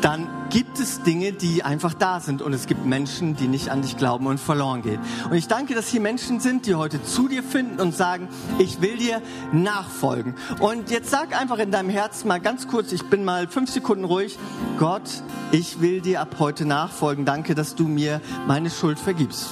dann 0.00 0.28
gibt 0.50 0.78
es 0.78 1.02
Dinge, 1.02 1.32
die 1.32 1.62
einfach 1.64 1.94
da 1.94 2.20
sind 2.20 2.42
und 2.42 2.52
es 2.52 2.66
gibt 2.66 2.86
Menschen, 2.86 3.34
die 3.36 3.48
nicht 3.48 3.70
an 3.70 3.82
dich 3.82 3.96
glauben 3.96 4.26
und 4.26 4.38
verloren 4.38 4.82
gehen. 4.82 5.00
Und 5.28 5.36
ich 5.36 5.48
danke, 5.48 5.74
dass 5.74 5.88
hier 5.88 6.00
Menschen 6.00 6.40
sind, 6.40 6.66
die 6.66 6.74
heute 6.74 7.02
zu 7.02 7.28
dir 7.28 7.42
finden 7.42 7.80
und 7.80 7.94
sagen, 7.94 8.28
ich 8.58 8.80
will 8.80 8.96
dir 8.96 9.20
nachfolgen. 9.52 10.34
Und 10.60 10.90
jetzt 10.90 11.10
sag 11.10 11.38
einfach 11.38 11.58
in 11.58 11.70
deinem 11.70 11.90
Herzen 11.90 12.28
mal 12.28 12.40
ganz 12.40 12.68
kurz, 12.68 12.92
ich 12.92 13.04
bin 13.04 13.24
mal 13.24 13.48
fünf 13.48 13.70
Sekunden 13.70 14.04
ruhig, 14.04 14.38
Gott, 14.78 15.02
ich 15.52 15.80
will 15.80 16.00
dir 16.00 16.20
ab 16.20 16.36
heute 16.38 16.64
nachfolgen. 16.66 17.24
Danke, 17.24 17.54
dass 17.54 17.74
du 17.74 17.88
mir 17.88 18.20
meine 18.46 18.70
Schuld 18.70 18.98
vergibst. 18.98 19.48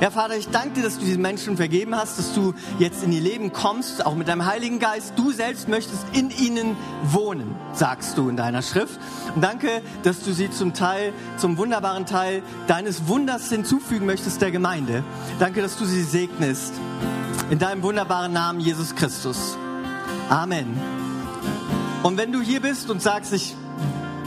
Ja, 0.00 0.12
Vater, 0.12 0.36
ich 0.36 0.48
danke 0.48 0.74
dir, 0.74 0.82
dass 0.84 0.96
du 0.96 1.04
diesen 1.04 1.22
Menschen 1.22 1.56
vergeben 1.56 1.96
hast, 1.96 2.20
dass 2.20 2.32
du 2.32 2.54
jetzt 2.78 3.02
in 3.02 3.10
ihr 3.10 3.20
Leben 3.20 3.52
kommst, 3.52 4.06
auch 4.06 4.14
mit 4.14 4.28
deinem 4.28 4.46
Heiligen 4.46 4.78
Geist. 4.78 5.14
Du 5.16 5.32
selbst 5.32 5.66
möchtest 5.68 6.06
in 6.12 6.30
ihnen 6.30 6.76
wohnen, 7.02 7.56
sagst 7.72 8.16
du 8.16 8.28
in 8.28 8.36
deiner 8.36 8.62
Schrift. 8.62 9.00
Und 9.34 9.42
danke, 9.42 9.82
dass 10.04 10.20
du 10.22 10.32
sie 10.32 10.52
zum 10.52 10.72
Teil, 10.72 11.12
zum 11.36 11.58
wunderbaren 11.58 12.06
Teil 12.06 12.44
deines 12.68 13.08
Wunders 13.08 13.48
hinzufügen 13.48 14.06
möchtest 14.06 14.40
der 14.40 14.52
Gemeinde. 14.52 15.02
Danke, 15.40 15.62
dass 15.62 15.76
du 15.76 15.84
sie 15.84 16.04
segnest. 16.04 16.74
In 17.50 17.58
deinem 17.58 17.82
wunderbaren 17.82 18.32
Namen, 18.32 18.60
Jesus 18.60 18.94
Christus. 18.94 19.58
Amen. 20.28 20.80
Und 22.04 22.16
wenn 22.18 22.30
du 22.30 22.40
hier 22.40 22.60
bist 22.60 22.88
und 22.88 23.02
sagst, 23.02 23.32
ich 23.32 23.56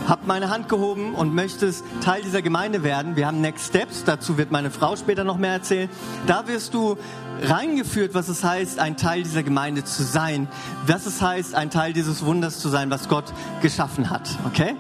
hab 0.07 0.27
meine 0.27 0.49
Hand 0.49 0.69
gehoben 0.69 1.15
und 1.15 1.33
möchtest 1.33 1.83
Teil 2.03 2.21
dieser 2.21 2.41
Gemeinde 2.41 2.83
werden. 2.83 3.15
Wir 3.15 3.27
haben 3.27 3.41
Next 3.41 3.67
Steps, 3.67 4.03
dazu 4.03 4.37
wird 4.37 4.51
meine 4.51 4.71
Frau 4.71 4.95
später 4.95 5.23
noch 5.23 5.37
mehr 5.37 5.53
erzählen. 5.53 5.89
Da 6.27 6.47
wirst 6.47 6.73
du 6.73 6.97
reingeführt, 7.41 8.13
was 8.13 8.27
es 8.29 8.43
heißt, 8.43 8.79
ein 8.79 8.97
Teil 8.97 9.23
dieser 9.23 9.43
Gemeinde 9.43 9.83
zu 9.83 10.03
sein. 10.03 10.47
Was 10.85 11.05
es 11.05 11.21
heißt, 11.21 11.55
ein 11.55 11.69
Teil 11.69 11.93
dieses 11.93 12.25
Wunders 12.25 12.59
zu 12.59 12.69
sein, 12.69 12.89
was 12.89 13.09
Gott 13.09 13.25
geschaffen 13.61 14.09
hat. 14.09 14.29
Okay? 14.45 14.75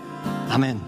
Amen. 0.49 0.81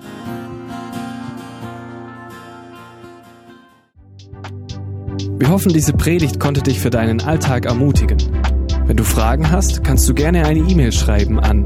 Wir 5.37 5.49
hoffen, 5.49 5.73
diese 5.73 5.93
Predigt 5.93 6.39
konnte 6.39 6.61
dich 6.61 6.79
für 6.79 6.89
deinen 6.89 7.21
Alltag 7.21 7.65
ermutigen. 7.65 8.17
Wenn 8.85 8.97
du 8.97 9.03
Fragen 9.03 9.51
hast, 9.51 9.83
kannst 9.83 10.07
du 10.07 10.13
gerne 10.13 10.45
eine 10.45 10.59
E-Mail 10.59 10.91
schreiben 10.91 11.39
an 11.39 11.65